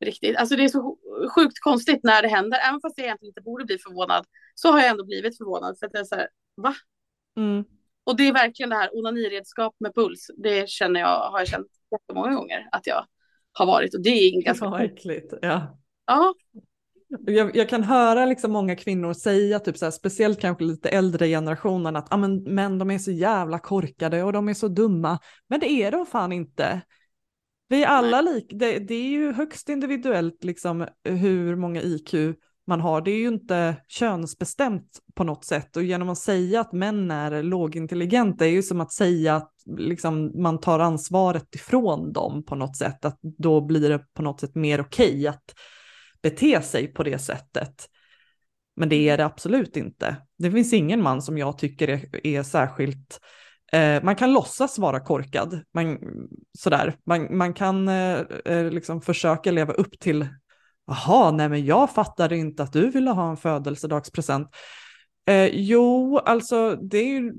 riktigt. 0.02 0.38
Alltså 0.38 0.56
det 0.56 0.64
är 0.64 0.68
så 0.68 0.98
sjukt 1.36 1.60
konstigt 1.60 2.00
när 2.04 2.22
det 2.22 2.28
händer. 2.28 2.60
Även 2.68 2.82
fast 2.82 2.98
jag 2.98 3.06
egentligen 3.06 3.30
inte 3.30 3.42
borde 3.42 3.66
bli 3.66 3.78
förvånad 3.78 4.26
så 4.56 4.72
har 4.72 4.80
jag 4.80 4.90
ändå 4.90 5.06
blivit 5.06 5.38
förvånad. 5.38 5.80
För 5.80 5.86
att 5.86 5.94
det 5.94 6.00
är 6.00 6.04
så 6.04 6.16
här, 6.16 6.28
va? 6.56 6.76
Mm. 7.38 7.66
Och 8.04 8.18
det 8.18 8.28
är 8.28 8.34
verkligen 8.34 8.70
det 8.70 8.76
här 8.76 8.90
onaniredskap 8.94 9.76
med 9.80 9.96
puls. 9.96 10.32
Det 10.38 10.70
känner 10.70 11.00
jag, 11.00 11.30
har 11.30 11.40
jag 11.40 11.48
känt 11.48 11.68
jättemånga 11.92 12.36
gånger 12.36 12.70
att 12.72 12.88
jag 12.88 13.06
har 13.52 13.66
varit. 13.66 13.94
Och 13.96 14.02
det 14.02 14.10
är 14.10 14.42
ganska 14.42 14.66
Vad 14.70 14.82
äckligt. 14.82 15.34
Ja. 15.42 15.78
Ja, 16.06 16.34
Jag, 17.28 17.56
jag 17.56 17.70
kan 17.70 17.84
höra 17.84 18.26
liksom 18.26 18.52
många 18.52 18.76
kvinnor 18.76 19.14
säga, 19.14 19.60
typ 19.60 19.78
så 19.78 19.86
här, 19.86 19.92
speciellt 19.92 20.40
kanske 20.40 20.64
lite 20.64 20.90
äldre 20.90 21.28
generationen, 21.28 21.96
att 21.96 22.14
ah, 22.14 22.18
men, 22.18 22.44
män 22.44 22.78
de 22.78 22.92
är 22.92 22.98
så 22.98 23.12
jävla 23.12 23.60
korkade 23.60 24.24
och 24.24 24.34
de 24.34 24.50
är 24.50 24.54
så 24.54 24.68
dumma. 24.68 25.20
Men 25.48 25.60
det 25.60 25.72
är 25.72 25.92
de 25.92 26.06
fan 26.06 26.32
inte. 26.32 26.82
Vi 27.68 27.84
är 27.84 27.88
alla 27.88 28.22
lik, 28.22 28.48
det, 28.50 28.80
det 28.80 28.96
är 28.96 29.10
ju 29.10 29.34
högst 29.34 29.70
individuellt 29.70 30.44
liksom 30.44 30.88
hur 31.04 31.56
många 31.56 31.82
IQ 31.82 32.14
man 32.68 32.82
har. 32.82 33.02
Det 33.02 33.12
är 33.12 33.18
ju 33.18 33.28
inte 33.28 33.76
könsbestämt 33.88 35.00
på 35.16 35.24
något 35.24 35.46
sätt 35.46 35.78
och 35.78 35.84
genom 35.84 36.10
att 36.10 36.18
säga 36.18 36.62
att 36.62 36.74
män 36.74 37.12
är 37.12 37.44
lågintelligenta 37.44 38.46
är 38.46 38.50
ju 38.50 38.64
som 38.64 38.82
att 38.82 38.94
säga 38.94 39.36
att 39.36 39.52
liksom, 39.78 40.42
man 40.42 40.60
tar 40.60 40.80
ansvaret 40.80 41.56
ifrån 41.56 42.14
dem 42.14 42.46
på 42.46 42.56
något 42.56 42.78
sätt, 42.78 43.06
att 43.06 43.20
då 43.22 43.62
blir 43.62 43.90
det 43.90 44.00
på 44.14 44.22
något 44.22 44.40
sätt 44.40 44.56
mer 44.56 44.82
okej 44.82 45.10
okay 45.10 45.28
att 45.28 45.54
bete 46.22 46.62
sig 46.62 46.88
på 46.88 47.04
det 47.04 47.20
sättet. 47.20 47.90
Men 48.76 48.90
det 48.90 49.10
är 49.10 49.18
det 49.18 49.26
absolut 49.26 49.78
inte. 49.78 50.16
Det 50.38 50.52
finns 50.52 50.74
ingen 50.74 51.02
man 51.02 51.22
som 51.22 51.38
jag 51.38 51.58
tycker 51.58 51.88
är, 51.88 52.28
är 52.28 52.44
särskilt 52.44 53.20
eh, 53.76 54.04
man 54.04 54.16
kan 54.16 54.34
låtsas 54.34 54.80
vara 54.80 55.00
korkad, 55.00 55.62
man, 55.74 56.00
sådär. 56.58 56.98
Man, 57.04 57.38
man 57.38 57.54
kan 57.54 57.88
eh, 57.88 58.20
eh 58.46 58.72
liksom 58.72 59.02
försöka 59.02 59.52
leva 59.52 59.74
upp 59.74 60.00
till, 60.00 60.28
jaha, 60.88 61.32
nej 61.32 61.50
men 61.50 61.66
jag 61.66 61.94
fattade 61.94 62.38
inte 62.38 62.64
att 62.64 62.74
du 62.74 62.90
ville 62.90 63.12
ha 63.12 63.30
en 63.30 63.38
födelsedagspresent. 63.38 64.50
Eh, 65.26 65.46
jo, 65.46 66.18
alltså 66.18 66.76
det 66.76 66.98
är 66.98 67.08
ju 67.08 67.34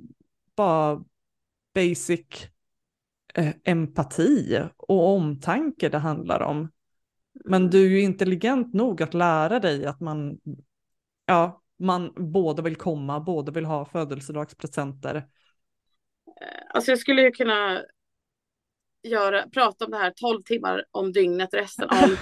bara 0.57 1.05
basic 1.74 2.26
eh, 3.34 3.55
empati 3.64 4.61
och 4.76 5.09
omtanke 5.09 5.89
det 5.89 5.99
handlar 5.99 6.43
om. 6.43 6.70
Men 7.45 7.70
du 7.70 7.87
är 7.87 7.91
ju 7.91 8.01
intelligent 8.01 8.74
nog 8.74 9.03
att 9.03 9.14
lära 9.14 9.61
dig 9.61 9.87
att 9.87 10.01
man, 10.01 10.39
ja, 11.26 11.62
man 11.78 12.12
både 12.32 12.62
vill 12.62 12.76
komma, 12.76 13.20
både 13.20 13.53
vill 13.53 13.64
ha 13.64 13.84
födelsedagspresenter. 13.84 15.26
Alltså 16.68 16.91
jag 16.91 16.99
skulle 16.99 17.22
ju 17.22 17.30
kunna 17.30 17.84
göra, 19.03 19.49
prata 19.49 19.84
om 19.84 19.91
det 19.91 19.97
här 19.97 20.12
12 20.16 20.43
timmar 20.43 20.84
om 20.91 21.12
dygnet 21.12 21.55
resten 21.55 21.91
av 21.91 21.97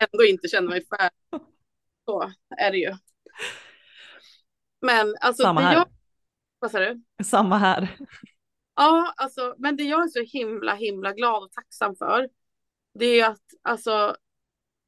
ändå 0.00 0.24
inte 0.24 0.48
känner 0.48 0.68
mig 0.68 0.86
färdig. 0.86 1.46
Så 2.04 2.32
är 2.58 2.70
det 2.70 2.78
ju. 2.78 2.94
Men 4.80 5.14
alltså. 5.20 5.42
Samma 5.42 5.60
här. 5.60 5.74
Jag, 5.74 5.88
vad 6.58 6.70
sa 6.70 6.78
du? 6.78 7.02
Samma 7.24 7.58
här. 7.58 7.96
Ja, 8.74 9.14
alltså, 9.16 9.54
men 9.58 9.76
det 9.76 9.84
jag 9.84 10.02
är 10.02 10.08
så 10.08 10.22
himla, 10.38 10.74
himla 10.74 11.12
glad 11.12 11.42
och 11.42 11.52
tacksam 11.52 11.96
för, 11.96 12.28
det 12.94 13.20
är 13.20 13.28
att 13.28 13.44
alltså, 13.62 14.16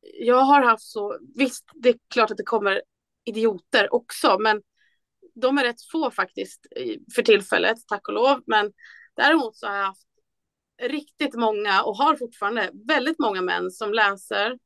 jag 0.00 0.40
har 0.40 0.62
haft 0.62 0.84
så, 0.84 1.18
visst, 1.34 1.64
det 1.74 1.88
är 1.88 1.98
klart 2.08 2.30
att 2.30 2.36
det 2.36 2.44
kommer 2.44 2.82
idioter 3.24 3.94
också, 3.94 4.38
men 4.38 4.62
de 5.34 5.58
är 5.58 5.64
rätt 5.64 5.82
få 5.92 6.10
faktiskt 6.10 6.66
för 7.14 7.22
tillfället, 7.22 7.78
tack 7.86 8.08
och 8.08 8.14
lov. 8.14 8.42
Men 8.46 8.72
däremot 9.16 9.56
så 9.56 9.66
har 9.66 9.76
jag 9.76 9.84
haft 9.84 10.06
riktigt 10.82 11.34
många 11.34 11.82
och 11.82 11.96
har 11.96 12.16
fortfarande 12.16 12.70
väldigt 12.88 13.18
många 13.18 13.42
män 13.42 13.70
som 13.70 13.92
läser. 13.92 14.58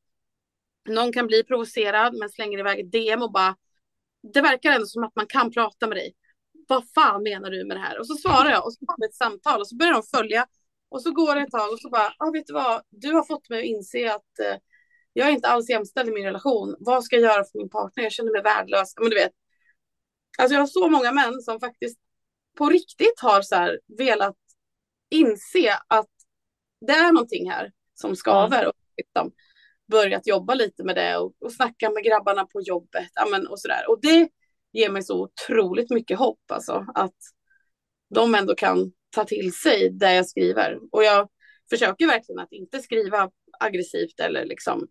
Någon 0.89 1.13
kan 1.13 1.27
bli 1.27 1.43
provocerad 1.43 2.15
men 2.15 2.29
slänger 2.29 2.59
iväg 2.59 2.79
ett 2.79 2.91
DM 2.91 3.21
och 3.21 3.31
bara, 3.31 3.55
det 4.33 4.41
verkar 4.41 4.71
ändå 4.71 4.85
som 4.85 5.03
att 5.03 5.15
man 5.15 5.27
kan 5.27 5.51
prata 5.51 5.87
med 5.87 5.97
dig. 5.97 6.13
Vad 6.67 6.83
fan 6.95 7.23
menar 7.23 7.51
du 7.51 7.65
med 7.65 7.77
det 7.77 7.81
här? 7.81 7.99
Och 7.99 8.07
så 8.07 8.15
svarar 8.15 8.49
jag 8.49 8.65
och 8.65 8.73
så 8.73 8.85
har 8.87 8.95
vi 8.97 9.05
ett 9.05 9.15
samtal 9.15 9.59
och 9.59 9.67
så 9.67 9.75
börjar 9.75 9.93
de 9.93 10.03
följa 10.03 10.47
och 10.89 11.01
så 11.01 11.11
går 11.11 11.35
det 11.35 11.41
ett 11.41 11.51
tag 11.51 11.71
och 11.71 11.79
så 11.79 11.89
bara, 11.89 12.13
ah, 12.17 12.31
vet 12.31 12.47
du 12.47 12.53
vad, 12.53 12.81
du 12.89 13.13
har 13.13 13.23
fått 13.23 13.49
mig 13.49 13.59
att 13.59 13.65
inse 13.65 14.13
att 14.13 14.39
eh, 14.39 14.57
jag 15.13 15.27
är 15.27 15.31
inte 15.31 15.47
alls 15.47 15.69
jämställd 15.69 16.09
i 16.09 16.11
min 16.11 16.25
relation. 16.25 16.75
Vad 16.79 17.03
ska 17.03 17.15
jag 17.15 17.23
göra 17.23 17.43
för 17.43 17.57
min 17.57 17.69
partner? 17.69 18.03
Jag 18.03 18.11
känner 18.11 18.31
mig 18.31 18.41
värdelös. 18.41 18.93
Men 18.99 19.09
du 19.09 19.15
vet, 19.15 19.31
alltså 20.39 20.53
jag 20.53 20.61
har 20.61 20.67
så 20.67 20.89
många 20.89 21.11
män 21.11 21.41
som 21.41 21.59
faktiskt 21.59 21.99
på 22.57 22.69
riktigt 22.69 23.19
har 23.21 23.41
så 23.41 23.55
här 23.55 23.79
velat 23.97 24.35
inse 25.09 25.79
att 25.87 26.09
det 26.87 26.93
är 26.93 27.11
någonting 27.11 27.51
här 27.51 27.71
som 27.93 28.15
skaver 28.15 28.67
och 28.67 28.73
liksom 28.97 29.31
börjat 29.91 30.27
jobba 30.27 30.53
lite 30.53 30.83
med 30.83 30.95
det 30.95 31.17
och, 31.17 31.33
och 31.39 31.51
snacka 31.51 31.89
med 31.89 32.03
grabbarna 32.03 32.45
på 32.45 32.61
jobbet 32.61 33.09
amen, 33.15 33.47
och 33.47 33.59
sådär. 33.59 33.89
Och 33.89 33.99
det 34.01 34.29
ger 34.71 34.89
mig 34.89 35.03
så 35.03 35.23
otroligt 35.23 35.89
mycket 35.89 36.19
hopp 36.19 36.51
alltså 36.51 36.85
att 36.95 37.15
de 38.15 38.35
ändå 38.35 38.55
kan 38.55 38.91
ta 39.09 39.25
till 39.25 39.53
sig 39.53 39.89
det 39.89 40.13
jag 40.13 40.29
skriver. 40.29 40.77
Och 40.91 41.03
jag 41.03 41.29
försöker 41.69 42.07
verkligen 42.07 42.39
att 42.39 42.51
inte 42.51 42.79
skriva 42.79 43.29
aggressivt 43.59 44.19
eller 44.19 44.45
liksom 44.45 44.87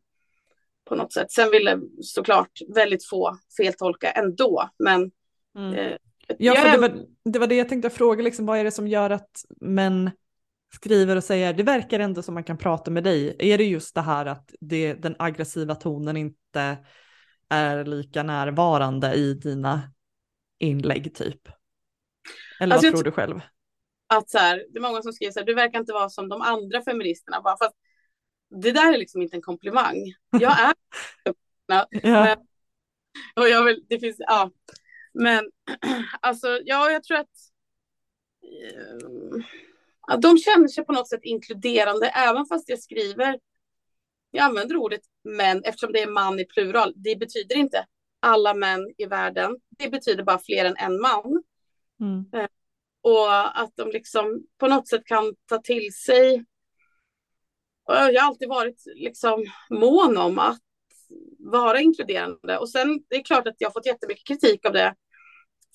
på 0.84 0.94
något 0.94 1.12
sätt. 1.12 1.32
Sen 1.32 1.50
ville 1.50 1.80
såklart 2.00 2.52
väldigt 2.74 3.08
få 3.08 3.38
feltolka 3.56 4.10
ändå, 4.10 4.70
men 4.78 5.10
mm. 5.58 5.74
eh, 5.74 5.96
Ja, 6.38 6.54
för 6.54 6.68
det 6.68 6.78
var, 6.78 7.06
det 7.24 7.38
var 7.38 7.46
det 7.46 7.54
jag 7.54 7.68
tänkte 7.68 7.90
fråga, 7.90 8.22
liksom, 8.22 8.46
vad 8.46 8.58
är 8.58 8.64
det 8.64 8.70
som 8.70 8.88
gör 8.88 9.10
att 9.10 9.44
män 9.60 10.10
skriver 10.74 11.16
och 11.16 11.24
säger 11.24 11.52
det 11.52 11.62
verkar 11.62 12.00
ändå 12.00 12.22
som 12.22 12.34
man 12.34 12.44
kan 12.44 12.58
prata 12.58 12.90
med 12.90 13.04
dig. 13.04 13.36
Är 13.38 13.58
det 13.58 13.64
just 13.64 13.94
det 13.94 14.00
här 14.00 14.26
att 14.26 14.54
det, 14.60 14.94
den 14.94 15.16
aggressiva 15.18 15.74
tonen 15.74 16.16
inte 16.16 16.78
är 17.48 17.84
lika 17.84 18.22
närvarande 18.22 19.14
i 19.14 19.34
dina 19.34 19.82
inlägg 20.58 21.14
typ? 21.14 21.48
Eller 22.60 22.74
alltså, 22.74 22.90
vad 22.90 22.94
tror 22.94 23.04
du 23.04 23.12
själv? 23.12 23.40
Att 24.06 24.30
så 24.30 24.38
här, 24.38 24.64
det 24.70 24.78
är 24.78 24.82
många 24.82 25.02
som 25.02 25.12
skriver 25.12 25.32
så 25.32 25.38
här, 25.38 25.46
du 25.46 25.54
verkar 25.54 25.78
inte 25.78 25.92
vara 25.92 26.08
som 26.08 26.28
de 26.28 26.42
andra 26.42 26.82
feministerna. 26.82 27.40
Bara 27.40 27.56
för 27.56 27.64
att 27.64 27.74
det 28.62 28.72
där 28.72 28.92
är 28.92 28.98
liksom 28.98 29.22
inte 29.22 29.36
en 29.36 29.42
komplimang. 29.42 29.96
Jag 30.30 30.60
är 30.60 30.74
ja. 32.02 32.36
Och 33.36 33.48
jag 33.48 33.64
vill, 33.64 33.84
det 33.88 34.00
finns, 34.00 34.16
ja. 34.18 34.50
Men 35.12 35.50
alltså, 36.20 36.60
ja, 36.64 36.90
jag 36.90 37.02
tror 37.02 37.18
att 37.18 37.28
ja, 40.06 40.16
de 40.16 40.38
känner 40.38 40.68
sig 40.68 40.84
på 40.84 40.92
något 40.92 41.08
sätt 41.08 41.20
inkluderande, 41.22 42.08
även 42.08 42.46
fast 42.46 42.68
jag 42.68 42.78
skriver, 42.78 43.38
jag 44.30 44.44
använder 44.44 44.76
ordet 44.76 45.00
män 45.24 45.62
eftersom 45.64 45.92
det 45.92 46.02
är 46.02 46.10
man 46.10 46.40
i 46.40 46.44
plural. 46.44 46.92
Det 46.96 47.16
betyder 47.16 47.56
inte 47.56 47.86
alla 48.20 48.54
män 48.54 48.94
i 48.98 49.06
världen. 49.06 49.56
Det 49.68 49.88
betyder 49.88 50.24
bara 50.24 50.38
fler 50.38 50.64
än 50.64 50.76
en 50.76 51.00
man. 51.00 51.42
Mm. 52.00 52.24
Eh, 52.34 52.48
och 53.00 53.60
att 53.60 53.72
de 53.76 53.90
liksom 53.90 54.42
på 54.58 54.68
något 54.68 54.88
sätt 54.88 55.04
kan 55.04 55.34
ta 55.46 55.58
till 55.58 55.92
sig 55.92 56.44
jag 57.88 58.22
har 58.22 58.28
alltid 58.28 58.48
varit 58.48 58.82
liksom 58.94 59.44
mån 59.70 60.16
om 60.16 60.38
att 60.38 60.60
vara 61.38 61.80
inkluderande. 61.80 62.58
Och 62.58 62.68
sen 62.68 63.02
det 63.08 63.16
är 63.16 63.24
klart 63.24 63.46
att 63.46 63.54
jag 63.58 63.68
har 63.68 63.72
fått 63.72 63.86
jättemycket 63.86 64.26
kritik 64.26 64.66
av 64.66 64.72
det 64.72 64.94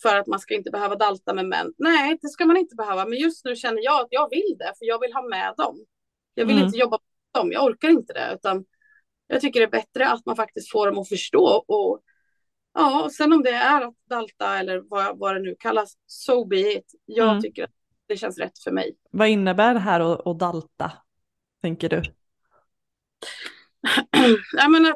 för 0.01 0.15
att 0.15 0.27
man 0.27 0.39
ska 0.39 0.53
inte 0.53 0.71
behöva 0.71 0.95
dalta 0.95 1.33
med 1.33 1.45
män. 1.45 1.73
Nej, 1.77 2.17
det 2.21 2.27
ska 2.27 2.45
man 2.45 2.57
inte 2.57 2.75
behöva. 2.75 3.05
Men 3.05 3.19
just 3.19 3.45
nu 3.45 3.55
känner 3.55 3.83
jag 3.83 4.01
att 4.01 4.07
jag 4.09 4.29
vill 4.29 4.55
det, 4.59 4.73
för 4.77 4.85
jag 4.85 4.99
vill 4.99 5.13
ha 5.13 5.29
med 5.29 5.53
dem. 5.57 5.85
Jag 6.33 6.45
vill 6.45 6.55
mm. 6.55 6.65
inte 6.65 6.77
jobba 6.77 6.97
med 6.97 7.41
dem, 7.41 7.51
jag 7.51 7.63
orkar 7.63 7.89
inte 7.89 8.13
det. 8.13 8.31
Utan 8.33 8.65
jag 9.27 9.41
tycker 9.41 9.59
det 9.59 9.65
är 9.65 9.81
bättre 9.81 10.07
att 10.09 10.25
man 10.25 10.35
faktiskt 10.35 10.71
får 10.71 10.87
dem 10.87 10.99
att 10.99 11.09
förstå. 11.09 11.45
Och 11.67 12.01
ja, 12.73 13.03
och 13.03 13.11
sen 13.11 13.33
om 13.33 13.43
det 13.43 13.51
är 13.51 13.81
att 13.81 13.95
dalta 14.09 14.57
eller 14.57 14.81
vad, 14.89 15.19
vad 15.19 15.35
det 15.35 15.41
nu 15.41 15.55
kallas, 15.59 15.93
so 16.05 16.45
be 16.45 16.73
it. 16.73 16.91
Jag 17.05 17.29
mm. 17.29 17.41
tycker 17.41 17.63
att 17.63 17.71
det 18.07 18.17
känns 18.17 18.37
rätt 18.37 18.59
för 18.59 18.71
mig. 18.71 18.95
Vad 19.11 19.27
innebär 19.27 19.73
det 19.73 19.79
här 19.79 19.99
att, 19.99 20.27
att 20.27 20.39
dalta? 20.39 20.91
tänker 21.63 21.89
du? 21.89 22.01
Jag 24.53 24.71
menar, 24.71 24.95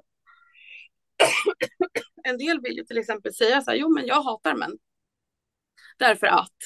en 2.24 2.38
del 2.38 2.62
vill 2.62 2.78
ju 2.78 2.84
till 2.84 2.98
exempel 2.98 3.34
säga 3.34 3.62
så 3.62 3.72
här, 3.72 3.78
jo 3.78 3.90
men 3.90 4.06
jag 4.06 4.22
hatar 4.22 4.56
män. 4.56 4.78
Därför 5.98 6.28
att 6.28 6.58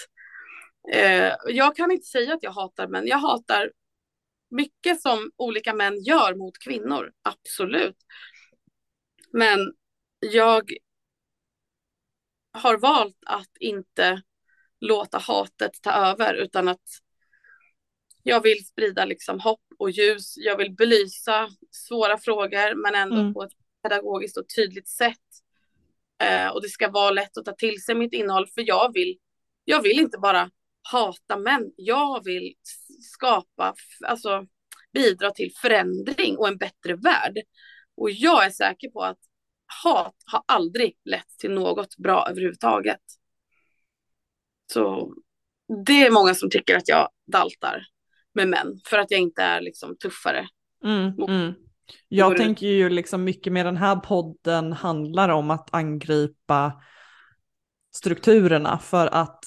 eh, 0.94 1.34
jag 1.48 1.76
kan 1.76 1.92
inte 1.92 2.08
säga 2.08 2.34
att 2.34 2.44
jag 2.44 2.52
hatar 2.52 2.88
män. 2.88 3.08
Jag 3.08 3.18
hatar 3.18 3.72
mycket 4.50 5.02
som 5.02 5.32
olika 5.38 5.74
män 5.74 6.04
gör 6.04 6.36
mot 6.36 6.58
kvinnor, 6.58 7.12
absolut. 7.22 7.98
Men 9.32 9.60
jag 10.20 10.72
har 12.54 12.78
valt 12.78 13.18
att 13.26 13.58
inte 13.60 14.22
låta 14.80 15.18
hatet 15.18 15.82
ta 15.82 15.92
över 15.92 16.34
utan 16.34 16.68
att 16.68 16.82
jag 18.24 18.42
vill 18.42 18.66
sprida 18.66 19.06
liksom 19.06 19.40
hopp 19.40 19.64
och 19.80 19.92
ljus. 19.92 20.34
Jag 20.38 20.58
vill 20.58 20.76
belysa 20.76 21.50
svåra 21.72 22.18
frågor 22.18 22.76
men 22.76 22.96
ändå 22.96 23.16
mm. 23.16 23.34
på 23.34 23.44
ett 23.44 23.61
pedagogiskt 23.84 24.38
och 24.38 24.46
tydligt 24.56 24.88
sätt. 24.88 25.18
Eh, 26.24 26.48
och 26.48 26.62
det 26.62 26.70
ska 26.70 26.90
vara 26.90 27.12
lätt 27.12 27.38
att 27.38 27.46
ta 27.46 27.54
till 27.54 27.84
sig 27.84 27.96
mitt 27.96 28.14
innehåll 28.14 28.48
för 28.48 28.64
jag 28.68 28.94
vill, 28.94 29.18
jag 29.66 29.82
vill 29.82 30.00
inte 30.00 30.18
bara 30.18 30.52
hata 30.92 31.38
män. 31.38 31.72
Jag 31.76 32.24
vill 32.26 32.54
skapa, 33.02 33.76
alltså 34.08 34.46
bidra 34.94 35.32
till 35.32 35.52
förändring 35.62 36.38
och 36.38 36.48
en 36.48 36.58
bättre 36.58 36.96
värld. 36.96 37.38
Och 37.98 38.12
jag 38.12 38.46
är 38.46 38.50
säker 38.50 38.90
på 38.90 39.02
att 39.02 39.20
hat 39.84 40.16
har 40.26 40.44
aldrig 40.46 40.98
lett 41.06 41.38
till 41.40 41.52
något 41.52 41.98
bra 41.98 42.28
överhuvudtaget. 42.30 43.02
Så 44.74 45.14
det 45.86 46.06
är 46.06 46.12
många 46.12 46.36
som 46.36 46.50
tycker 46.50 46.78
att 46.78 46.88
jag 46.88 47.10
daltar 47.32 47.86
med 48.34 48.48
män 48.48 48.80
för 48.86 48.98
att 48.98 49.12
jag 49.12 49.20
inte 49.20 49.44
är 49.44 49.62
liksom 49.62 49.98
tuffare. 49.98 50.48
Mm, 50.84 51.14
mm. 51.30 51.54
Jag 52.08 52.38
tänker 52.38 52.68
ju 52.68 52.90
liksom 52.90 53.24
mycket 53.24 53.54
med 53.54 53.66
den 53.66 53.78
här 53.78 53.96
podden 53.96 54.74
handlar 54.74 55.30
om 55.30 55.52
att 55.52 55.74
angripa 55.74 56.82
strukturerna 57.92 58.80
för 58.80 59.08
att 59.08 59.40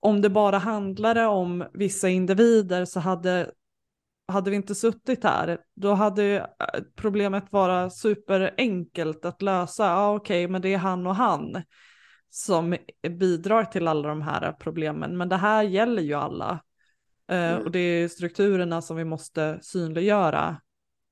om 0.00 0.20
det 0.20 0.30
bara 0.30 0.58
handlade 0.58 1.26
om 1.26 1.64
vissa 1.72 2.08
individer 2.08 2.84
så 2.84 3.00
hade, 3.00 3.50
hade 4.28 4.50
vi 4.50 4.56
inte 4.56 4.74
suttit 4.74 5.24
här. 5.24 5.58
Då 5.74 5.94
hade 5.94 6.36
äh, 6.38 6.80
problemet 6.96 7.52
varit 7.52 7.96
superenkelt 7.96 9.24
att 9.24 9.42
lösa. 9.42 9.84
Ja 9.84 10.14
okej, 10.14 10.44
okay, 10.44 10.52
men 10.52 10.62
det 10.62 10.74
är 10.74 10.78
han 10.78 11.06
och 11.06 11.14
han 11.14 11.62
som 12.30 12.76
bidrar 13.18 13.64
till 13.64 13.88
alla 13.88 14.08
de 14.08 14.22
här 14.22 14.52
problemen. 14.52 15.16
Men 15.16 15.28
det 15.28 15.36
här 15.36 15.62
gäller 15.62 16.02
ju 16.02 16.14
alla. 16.14 16.60
Eh, 17.28 17.52
mm. 17.52 17.62
Och 17.62 17.70
det 17.70 17.78
är 17.78 18.08
strukturerna 18.08 18.82
som 18.82 18.96
vi 18.96 19.04
måste 19.04 19.58
synliggöra. 19.62 20.60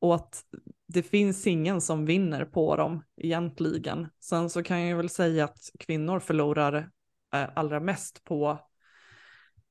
Och 0.00 0.14
att 0.14 0.44
det 0.86 1.02
finns 1.02 1.46
ingen 1.46 1.80
som 1.80 2.06
vinner 2.06 2.44
på 2.44 2.76
dem 2.76 3.04
egentligen. 3.16 4.08
Sen 4.20 4.50
så 4.50 4.62
kan 4.62 4.86
jag 4.86 4.96
väl 4.96 5.08
säga 5.08 5.44
att 5.44 5.70
kvinnor 5.78 6.20
förlorar 6.20 6.90
eh, 7.34 7.48
allra 7.54 7.80
mest 7.80 8.24
på 8.24 8.58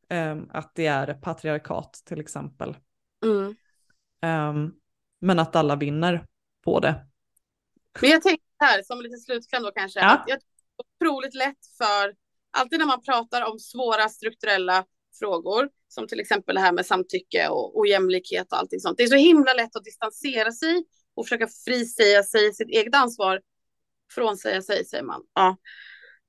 eh, 0.09 0.37
att 0.49 0.71
det 0.75 0.85
är 0.85 1.13
patriarkat 1.13 1.93
till 2.05 2.19
exempel. 2.19 2.77
Mm. 3.25 3.55
Um, 4.21 4.73
men 5.19 5.39
att 5.39 5.55
alla 5.55 5.75
vinner 5.75 6.25
på 6.63 6.79
det. 6.79 7.05
Men 8.01 8.09
jag 8.09 8.21
tänker 8.21 8.45
här 8.59 8.83
som 8.83 9.01
lite 9.01 9.17
slutkläm 9.17 9.63
då 9.63 9.71
kanske, 9.71 9.99
ja. 9.99 10.13
att 10.13 10.23
jag 10.27 10.39
otroligt 10.77 11.33
lätt 11.33 11.65
för, 11.77 12.15
alltid 12.51 12.79
när 12.79 12.85
man 12.85 13.01
pratar 13.01 13.51
om 13.51 13.59
svåra 13.59 14.09
strukturella 14.09 14.85
frågor, 15.19 15.69
som 15.87 16.07
till 16.07 16.19
exempel 16.19 16.55
det 16.55 16.61
här 16.61 16.71
med 16.71 16.85
samtycke 16.85 17.47
och 17.47 17.79
ojämlikhet 17.79 18.47
och 18.51 18.57
allting 18.57 18.79
sånt. 18.79 18.97
Det 18.97 19.03
är 19.03 19.07
så 19.07 19.15
himla 19.15 19.53
lätt 19.53 19.75
att 19.75 19.83
distansera 19.83 20.51
sig 20.51 20.83
och 21.15 21.25
försöka 21.25 21.47
frisäga 21.65 22.23
sig 22.23 22.53
sitt 22.53 22.69
eget 22.69 22.95
ansvar, 22.95 23.41
frånsäga 24.13 24.61
sig, 24.61 24.85
säger 24.85 25.03
man. 25.03 25.21
Ja. 25.33 25.57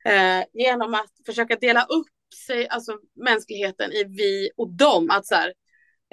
Eh, 0.05 0.45
genom 0.53 0.95
att 0.95 1.12
försöka 1.26 1.57
dela 1.57 1.84
upp 1.84 2.07
sig, 2.47 2.68
alltså 2.68 2.99
mänskligheten 3.24 3.93
i 3.93 4.05
vi 4.05 4.51
och 4.57 4.70
dem. 4.70 5.11
Att 5.11 5.26
så 5.26 5.34
här, 5.34 5.49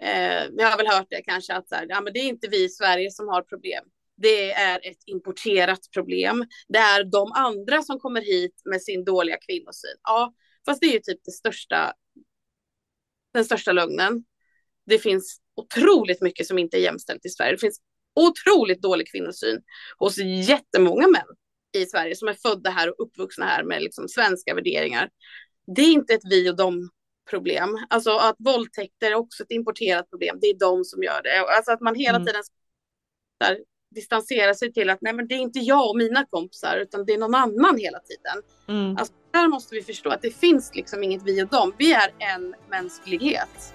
eh, 0.01 0.49
vi 0.57 0.63
har 0.63 0.77
väl 0.77 0.87
hört 0.87 1.07
det 1.09 1.21
kanske, 1.21 1.53
att 1.53 1.69
så 1.69 1.75
här, 1.75 1.85
ja, 1.89 2.01
men 2.01 2.13
det 2.13 2.19
är 2.19 2.27
inte 2.27 2.47
vi 2.47 2.63
i 2.63 2.69
Sverige 2.69 3.11
som 3.11 3.27
har 3.27 3.41
problem 3.41 3.83
det 4.17 4.51
är 4.51 4.79
ett 4.83 4.97
importerat 5.05 5.79
problem. 5.93 6.45
Det 6.67 6.77
är 6.77 7.03
de 7.03 7.31
andra 7.31 7.81
som 7.81 7.99
kommer 7.99 8.21
hit 8.21 8.61
med 8.65 8.81
sin 8.81 9.03
dåliga 9.03 9.37
kvinnosyn. 9.37 9.97
Ja, 10.03 10.33
fast 10.65 10.81
det 10.81 10.87
är 10.87 10.93
ju 10.93 10.99
typ 10.99 11.19
det 11.23 11.31
största, 11.31 11.93
den 13.37 13.45
största 13.45 13.71
lögnen. 13.71 14.23
Det 14.85 14.99
finns 14.99 15.39
otroligt 15.55 16.21
mycket 16.21 16.47
som 16.47 16.57
inte 16.57 16.77
är 16.77 16.81
jämställt 16.81 17.25
i 17.25 17.29
Sverige. 17.29 17.51
Det 17.51 17.57
finns 17.57 17.81
otroligt 18.15 18.81
dålig 18.81 19.11
kvinnosyn 19.11 19.61
hos 19.97 20.17
jättemånga 20.47 21.07
män 21.07 21.27
i 21.77 21.85
Sverige 21.85 22.15
som 22.15 22.27
är 22.27 22.33
födda 22.33 22.69
här 22.69 22.89
och 22.89 23.07
uppvuxna 23.07 23.45
här 23.45 23.63
med 23.63 23.81
liksom 23.81 24.07
svenska 24.07 24.55
värderingar. 24.55 25.09
Det 25.75 25.81
är 25.81 25.91
inte 25.91 26.13
ett 26.13 26.29
vi 26.29 26.49
och 26.49 26.55
dem 26.55 26.89
problem. 27.29 27.85
Alltså 27.89 28.17
att 28.17 28.35
våldtäkter 28.39 29.11
är 29.11 29.15
också 29.15 29.43
ett 29.43 29.51
importerat 29.51 30.09
problem. 30.09 30.37
Det 30.41 30.47
är 30.47 30.59
de 30.59 30.83
som 30.83 31.03
gör 31.03 31.21
det. 31.23 31.39
Alltså 31.39 31.71
att 31.71 31.81
man 31.81 31.95
hela 31.95 32.15
mm. 32.15 32.25
tiden 32.25 32.43
där, 33.39 33.57
distansera 33.95 34.53
sig 34.53 34.73
till 34.73 34.89
att 34.89 35.01
nej 35.01 35.13
men 35.13 35.27
det 35.27 35.35
är 35.35 35.39
inte 35.39 35.59
jag 35.59 35.89
och 35.89 35.97
mina 35.97 36.25
kompisar 36.25 36.77
utan 36.77 37.05
det 37.05 37.13
är 37.13 37.17
någon 37.17 37.35
annan 37.35 37.77
hela 37.77 37.99
tiden. 37.99 38.41
Mm. 38.67 38.97
Alltså, 38.97 39.13
där 39.31 39.47
måste 39.47 39.75
vi 39.75 39.81
förstå 39.81 40.09
att 40.09 40.21
det 40.21 40.31
finns 40.31 40.71
liksom 40.75 41.03
inget 41.03 41.23
vi 41.23 41.43
och 41.43 41.47
dem. 41.47 41.73
Vi 41.77 41.93
är 41.93 42.13
en 42.19 42.55
mänsklighet. 42.69 43.73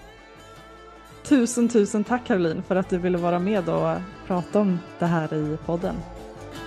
Tusen 1.23 1.69
tusen 1.69 2.03
tack 2.03 2.27
Caroline 2.27 2.63
för 2.63 2.75
att 2.75 2.89
du 2.89 2.97
ville 2.97 3.17
vara 3.17 3.39
med 3.39 3.69
och 3.69 3.97
prata 4.27 4.59
om 4.59 4.79
det 4.99 5.05
här 5.05 5.33
i 5.33 5.57
podden. 5.65 5.95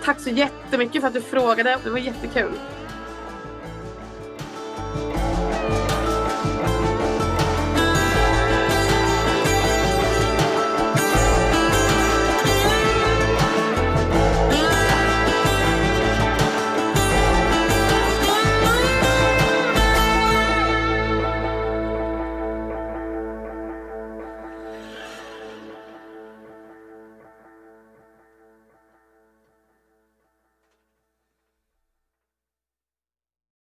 Tack 0.05 0.21
så 0.21 0.31
jättemycket 0.31 1.01
för 1.01 1.09
att 1.09 1.15
du 1.15 1.21
frågade. 1.21 1.79
Det 1.85 1.91
var 1.91 1.99
jättekul. 1.99 2.53